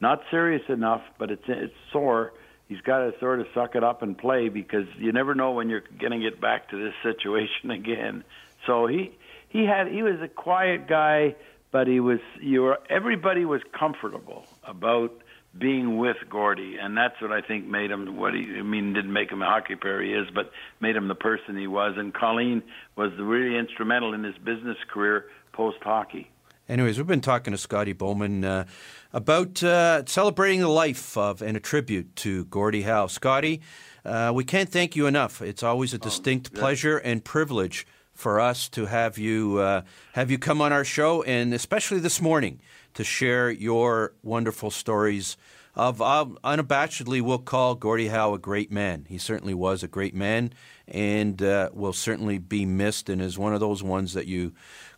not 0.00 0.22
serious 0.30 0.62
enough, 0.68 1.02
but 1.18 1.30
it's 1.30 1.44
it's 1.46 1.74
sore, 1.92 2.32
he's 2.68 2.80
got 2.80 2.98
to 2.98 3.12
sort 3.20 3.40
of 3.40 3.46
suck 3.54 3.74
it 3.74 3.84
up 3.84 4.02
and 4.02 4.16
play 4.16 4.48
because 4.48 4.86
you 4.98 5.12
never 5.12 5.34
know 5.34 5.52
when 5.52 5.68
you're 5.68 5.84
going 6.00 6.12
to 6.12 6.18
get 6.18 6.40
back 6.40 6.70
to 6.70 6.82
this 6.82 6.94
situation 7.02 7.70
again. 7.70 8.24
So 8.66 8.86
he 8.86 9.12
he 9.48 9.64
had 9.64 9.88
he 9.88 10.02
was 10.02 10.20
a 10.22 10.28
quiet 10.28 10.88
guy, 10.88 11.36
but 11.70 11.86
he 11.86 12.00
was 12.00 12.20
you 12.40 12.62
were 12.62 12.78
everybody 12.88 13.44
was 13.44 13.62
comfortable 13.78 14.46
about 14.64 15.12
being 15.56 15.98
with 15.98 16.16
Gordie, 16.28 16.78
and 16.80 16.96
that's 16.96 17.20
what 17.20 17.30
I 17.30 17.40
think 17.40 17.66
made 17.66 17.90
him 17.90 18.16
what 18.16 18.34
he. 18.34 18.56
I 18.58 18.62
mean, 18.62 18.92
didn't 18.92 19.12
make 19.12 19.30
him 19.30 19.42
a 19.42 19.46
hockey 19.46 19.76
player 19.76 20.02
he 20.02 20.12
is, 20.12 20.28
but 20.34 20.50
made 20.80 20.96
him 20.96 21.08
the 21.08 21.14
person 21.14 21.56
he 21.56 21.66
was. 21.66 21.94
And 21.96 22.12
Colleen 22.12 22.62
was 22.96 23.12
really 23.18 23.56
instrumental 23.56 24.14
in 24.14 24.24
his 24.24 24.36
business 24.38 24.78
career 24.92 25.26
post 25.52 25.78
hockey. 25.82 26.30
Anyways, 26.66 26.96
we've 26.96 27.06
been 27.06 27.20
talking 27.20 27.52
to 27.52 27.58
Scotty 27.58 27.92
Bowman 27.92 28.42
uh, 28.42 28.64
about 29.12 29.62
uh, 29.62 30.02
celebrating 30.06 30.60
the 30.60 30.68
life 30.68 31.14
of 31.14 31.42
and 31.42 31.58
a 31.58 31.60
tribute 31.60 32.16
to 32.16 32.46
Gordie 32.46 32.82
Howe. 32.82 33.06
Scotty, 33.06 33.60
uh, 34.02 34.32
we 34.34 34.44
can't 34.44 34.70
thank 34.70 34.96
you 34.96 35.06
enough. 35.06 35.42
It's 35.42 35.62
always 35.62 35.92
a 35.92 35.98
distinct 35.98 36.48
oh, 36.48 36.56
yeah. 36.56 36.60
pleasure 36.60 36.96
and 36.96 37.22
privilege 37.22 37.86
for 38.14 38.40
us 38.40 38.70
to 38.70 38.86
have 38.86 39.18
you 39.18 39.58
uh, 39.58 39.82
have 40.14 40.30
you 40.30 40.38
come 40.38 40.62
on 40.62 40.72
our 40.72 40.84
show, 40.84 41.22
and 41.24 41.52
especially 41.52 42.00
this 42.00 42.22
morning 42.22 42.60
to 42.94 43.04
share 43.04 43.50
your 43.50 44.14
wonderful 44.22 44.70
stories 44.70 45.36
of 45.76 46.00
uh, 46.00 46.24
unabashedly 46.44 47.20
we'll 47.20 47.38
call 47.38 47.74
Gordie 47.74 48.08
Howe 48.08 48.32
a 48.32 48.38
great 48.38 48.72
man. 48.72 49.04
He 49.08 49.18
certainly 49.18 49.54
was 49.54 49.82
a 49.82 49.88
great 49.88 50.14
man 50.14 50.52
and 50.86 51.42
uh, 51.42 51.70
will 51.72 51.92
certainly 51.92 52.38
be 52.38 52.64
missed 52.64 53.08
and 53.08 53.20
is 53.20 53.38
one 53.38 53.54
of 53.54 53.60
those 53.60 53.82
ones 53.82 54.14
that 54.14 54.26
you 54.26 54.52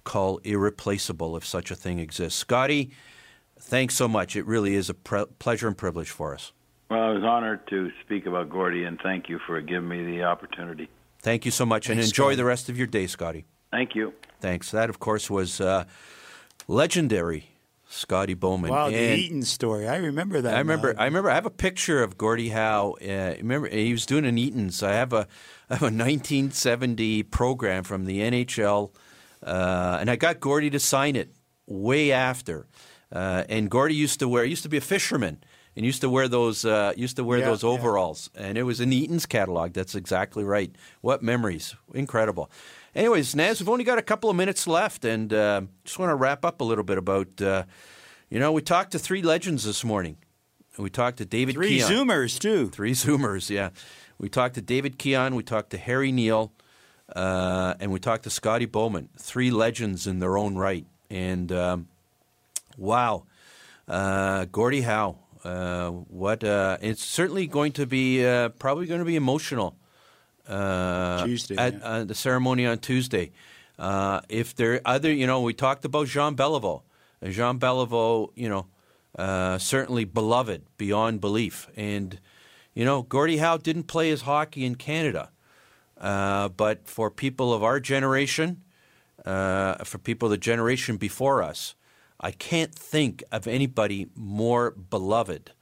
call 0.07 0.39
irreplaceable 0.45 1.37
if 1.37 1.45
such 1.45 1.71
a 1.71 1.75
thing 1.75 1.99
exists. 1.99 2.39
Scotty, 2.39 2.91
thanks 3.61 3.95
so 3.95 4.09
much. 4.09 4.35
It 4.37 4.47
really 4.47 4.75
is 4.75 4.89
a 4.89 4.95
pre- 4.95 5.27
pleasure 5.39 5.67
and 5.69 5.77
privilege 5.77 6.09
for 6.11 6.33
us. 6.33 6.53
Well, 6.89 7.03
I 7.03 7.11
was 7.11 7.25
honored 7.25 7.67
to 7.69 7.91
speak 8.05 8.25
about 8.27 8.49
Gordie, 8.49 8.85
and 8.85 8.99
thank 9.03 9.29
you 9.29 9.39
for 9.47 9.61
giving 9.61 9.89
me 9.89 10.05
the 10.05 10.23
opportunity. 10.23 10.89
Thank 11.21 11.45
you 11.45 11.51
so 11.51 11.67
much, 11.67 11.91
and 11.91 11.99
enjoy 12.01 12.11
Scotty. 12.31 12.37
the 12.37 12.45
rest 12.45 12.69
of 12.69 12.79
your 12.79 12.87
day, 12.87 13.07
Scotty. 13.09 13.45
Thank 13.73 13.95
you. 13.97 14.15
Thanks. 14.41 14.71
That, 14.71 14.89
of 14.89 15.01
course, 15.01 15.29
was 15.29 15.61
uh, 15.61 15.85
legendary 16.69 17.49
Scotty 17.89 18.35
Bowman. 18.35 18.71
Wow, 18.71 18.91
the 18.91 18.97
And- 18.97 19.19
Eaton 19.19 19.43
story. 19.43 19.89
I 19.89 19.97
remember 19.97 20.41
that. 20.41 20.55
I 20.55 20.59
remember. 20.59 20.95
now. 20.95 21.03
I 21.03 21.05
remember. 21.07 21.31
I 21.31 21.35
have 21.35 21.47
a 21.47 21.51
picture 21.51 22.03
of 22.05 22.17
Gordie 22.17 22.51
Howe. 22.51 22.97
Uh, 23.03 23.35
remember, 23.39 23.69
he 23.69 23.91
was 23.93 24.07
doing 24.07 24.25
an 24.25 24.39
Eaton's. 24.39 24.83
I 24.83 24.93
have 24.93 25.13
a, 25.13 25.27
I 25.69 25.75
have 25.75 25.83
a 25.83 25.87
1970 25.91 27.25
program 27.25 27.83
from 27.83 28.05
the 28.05 28.21
NHL, 28.21 28.91
uh, 29.43 29.99
and 30.01 30.11
I 30.11 30.17
got 30.17 30.41
Gordie 30.41 30.71
to 30.71 30.81
sign 30.81 31.17
it 31.17 31.31
way 31.67 32.13
after. 32.13 32.67
Uh, 33.13 33.45
and 33.49 33.71
Gordie 33.71 33.95
used 33.95 34.19
to 34.21 34.29
wear. 34.29 34.45
Used 34.45 34.63
to 34.65 34.69
be 34.69 34.77
a 34.77 34.81
fisherman 34.81 35.43
and 35.77 35.87
used 35.87 36.01
to 36.01 36.09
wear 36.11 36.27
those. 36.29 36.65
Uh, 36.65 36.93
used 36.97 37.17
to 37.17 37.25
wear 37.25 37.39
Yeah, 37.39 37.47
those 37.47 37.63
yeah. 37.63 37.71
overalls. 37.71 38.31
And 38.35 38.59
it 38.59 38.65
was 38.65 38.81
in 38.81 38.93
Eaton's 38.93 39.27
catalog. 39.27 39.73
That's 39.73 39.95
exactly 39.95 40.43
right. 40.45 40.75
What 41.03 41.23
memories! 41.23 41.75
Incredible. 41.95 42.51
Anyways, 42.95 43.37
Naz, 43.37 43.61
we've 43.61 43.69
only 43.69 43.85
got 43.85 43.99
a 43.99 44.03
couple 44.03 44.31
of 44.31 44.37
minutes 44.37 44.67
left, 44.67 45.05
and 45.05 45.33
uh, 45.33 45.61
just 45.85 45.99
want 45.99 46.11
to 46.11 46.15
wrap 46.17 46.45
up 46.45 46.61
a 46.61 46.65
little 46.65 46.85
bit 46.85 46.99
about. 46.99 47.41
Uh, 47.41 47.65
you 48.29 48.41
know, 48.41 48.51
we 48.53 48.61
talked 48.63 48.91
to 48.93 48.99
three 48.99 49.23
legends 49.23 49.65
this 49.65 49.85
morning. 49.85 50.17
We 50.79 50.91
talked 50.91 51.19
to 51.19 51.25
David 51.25 51.55
Three 51.55 51.79
Keon. 51.79 51.91
Zoomers 51.91 52.39
too. 52.39 52.69
Three 52.71 52.93
Zoomers, 52.93 53.49
yeah. 53.51 53.71
We 54.19 54.29
talked 54.29 54.57
to 54.57 54.61
David 54.63 54.99
Keon. 54.99 55.35
We 55.37 55.43
talked 55.43 55.71
to 55.71 55.79
Harry 55.79 56.11
Neale, 56.11 56.53
uh, 57.15 57.75
and 57.79 57.93
we 57.93 58.01
talked 58.01 58.25
to 58.25 58.31
Scotty 58.31 58.67
Bowman. 58.67 59.09
Three 59.19 59.51
legends 59.51 60.07
in 60.07 60.19
their 60.19 60.37
own 60.37 60.57
right. 60.57 60.87
And 61.11 61.53
um, 61.53 61.89
wow, 62.77 63.25
uh, 63.89 64.47
Gordie 64.47 64.83
Howe. 64.83 65.17
Uh, 65.45 65.91
what? 65.91 66.43
Uh, 66.43 66.79
it's 66.81 67.05
certainly 67.05 67.47
going 67.47 67.73
to 67.73 67.87
be 67.87 68.27
uh, 68.27 68.49
probably 68.51 68.87
going 68.87 68.99
to 68.99 69.05
be 69.05 69.17
emotional. 69.17 69.77
Uh, 70.49 71.25
Tuesday, 71.25 71.57
at 71.57 71.75
yeah. 71.75 71.85
uh, 71.85 72.05
the 72.05 72.15
ceremony 72.15 72.67
on 72.67 72.79
Tuesday. 72.79 73.33
Uh, 73.79 74.21
if 74.29 74.55
there 74.55 74.81
other, 74.85 75.13
you 75.13 75.27
know, 75.27 75.43
we 75.43 75.53
talked 75.53 75.85
about 75.85 76.07
Jean 76.07 76.37
Beliveau. 76.37 76.83
Jean 77.25 77.59
Beliveau, 77.59 78.31
you 78.35 78.49
know, 78.49 78.67
uh, 79.19 79.59
certainly 79.59 80.05
beloved 80.05 80.63
beyond 80.77 81.21
belief. 81.21 81.69
And, 81.77 82.19
you 82.75 82.85
know, 82.85 83.03
Gordie 83.03 83.39
Howe 83.39 83.57
didn't 83.57 83.85
play 83.85 84.11
his 84.11 84.23
hockey 84.23 84.65
in 84.65 84.77
Canada. 84.77 85.31
Uh, 85.99 86.49
but 86.49 86.87
for 86.87 87.11
people 87.11 87.53
of 87.55 87.63
our 87.65 87.81
generation, 87.81 88.63
uh, 89.25 89.77
for 89.85 89.99
people 89.99 90.29
the 90.29 90.37
generation 90.37 90.97
before 90.97 91.43
us, 91.43 91.75
I 92.21 92.31
can't 92.31 92.75
think 92.75 93.23
of 93.33 93.47
anybody 93.47 94.09
more 94.15 94.71
beloved 94.71 95.53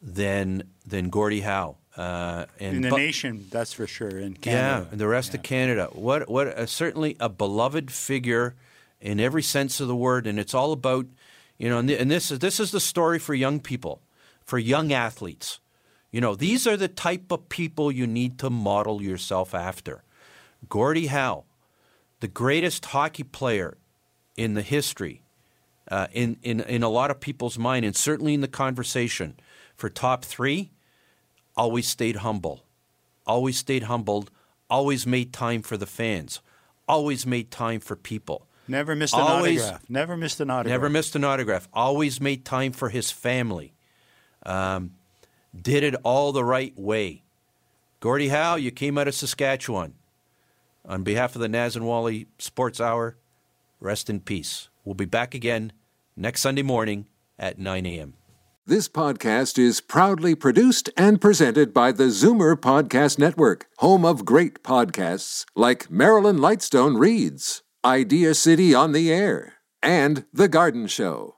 than 0.00 0.64
than 0.86 1.10
Gordie 1.10 1.40
Howe. 1.40 1.76
Uh, 1.96 2.46
and 2.60 2.76
in 2.76 2.82
the 2.82 2.90
bu- 2.90 2.96
nation, 2.96 3.46
that's 3.50 3.72
for 3.72 3.86
sure. 3.86 4.18
In 4.18 4.36
yeah, 4.44 4.84
and 4.90 5.00
the 5.00 5.08
rest 5.08 5.34
of 5.34 5.42
Canada. 5.42 5.88
What 5.92 6.28
what 6.28 6.46
uh, 6.46 6.66
certainly 6.66 7.16
a 7.18 7.28
beloved 7.28 7.90
figure 7.90 8.54
in 9.00 9.18
every 9.18 9.42
sense 9.42 9.80
of 9.80 9.88
the 9.88 9.96
word, 9.96 10.26
and 10.26 10.38
it's 10.38 10.54
all 10.54 10.72
about 10.72 11.06
you 11.58 11.68
know, 11.68 11.78
and, 11.78 11.88
th- 11.88 12.00
and 12.00 12.10
this 12.10 12.30
is 12.30 12.38
this 12.38 12.60
is 12.60 12.70
the 12.70 12.80
story 12.80 13.18
for 13.18 13.34
young 13.34 13.58
people, 13.58 14.00
for 14.44 14.58
young 14.58 14.92
athletes. 14.92 15.58
You 16.10 16.20
know, 16.20 16.34
these 16.34 16.66
are 16.66 16.76
the 16.76 16.88
type 16.88 17.30
of 17.30 17.48
people 17.48 17.92
you 17.92 18.06
need 18.06 18.38
to 18.38 18.50
model 18.50 19.02
yourself 19.02 19.54
after. 19.54 20.02
Gordie 20.68 21.06
Howe, 21.08 21.44
the 22.20 22.28
greatest 22.28 22.86
hockey 22.86 23.22
player 23.24 23.76
in 24.36 24.54
the 24.54 24.62
history, 24.62 25.22
uh, 25.90 26.06
in, 26.12 26.38
in 26.42 26.60
in 26.60 26.82
a 26.82 26.88
lot 26.88 27.10
of 27.10 27.20
people's 27.20 27.58
mind, 27.58 27.84
and 27.84 27.94
certainly 27.96 28.34
in 28.34 28.40
the 28.40 28.48
conversation 28.48 29.38
for 29.76 29.88
top 29.88 30.24
three, 30.24 30.70
always 31.56 31.86
stayed 31.88 32.16
humble 32.16 32.64
always 33.28 33.58
stayed 33.58 33.82
humbled, 33.82 34.30
always 34.70 35.06
made 35.06 35.34
time 35.34 35.60
for 35.60 35.76
the 35.76 35.84
fans, 35.86 36.40
always 36.88 37.26
made 37.26 37.50
time 37.50 37.78
for 37.78 37.94
people. 37.94 38.46
never 38.66 38.96
missed 38.96 39.12
an 39.14 39.20
Always- 39.20 39.60
autograph. 39.60 39.90
Never 39.90 40.16
missed 40.16 40.40
an 40.40 40.48
autograph. 40.50 40.70
Never 40.72 40.88
missed 40.88 41.14
an 41.14 41.24
autograph. 41.24 41.68
Always 41.74 42.20
made 42.22 42.46
time 42.46 42.72
for 42.72 42.88
his 42.88 43.10
family. 43.10 43.74
Um, 44.46 44.92
did 45.62 45.82
it 45.82 45.94
all 46.02 46.32
the 46.32 46.44
right 46.44 46.76
way. 46.78 47.22
Gordie 48.00 48.28
Howe, 48.28 48.56
you 48.56 48.70
came 48.70 48.98
out 48.98 49.08
of 49.08 49.14
Saskatchewan. 49.14 49.94
On 50.84 51.02
behalf 51.02 51.34
of 51.34 51.40
the 51.40 51.48
Naz 51.48 51.76
and 51.76 51.86
Wally 51.86 52.28
Sports 52.38 52.80
Hour, 52.80 53.16
rest 53.80 54.08
in 54.08 54.20
peace. 54.20 54.68
We'll 54.84 54.94
be 54.94 55.04
back 55.04 55.34
again 55.34 55.72
next 56.16 56.40
Sunday 56.40 56.62
morning 56.62 57.06
at 57.38 57.58
9 57.58 57.84
a.m. 57.86 58.14
This 58.66 58.88
podcast 58.88 59.58
is 59.58 59.80
proudly 59.80 60.34
produced 60.34 60.90
and 60.96 61.20
presented 61.20 61.72
by 61.72 61.90
the 61.90 62.04
Zoomer 62.04 62.54
Podcast 62.54 63.18
Network, 63.18 63.66
home 63.78 64.04
of 64.04 64.26
great 64.26 64.62
podcasts 64.62 65.46
like 65.56 65.90
Marilyn 65.90 66.36
Lightstone 66.36 66.98
Reads, 66.98 67.62
Idea 67.84 68.34
City 68.34 68.74
on 68.74 68.92
the 68.92 69.10
Air, 69.10 69.54
and 69.82 70.26
The 70.34 70.48
Garden 70.48 70.86
Show. 70.86 71.37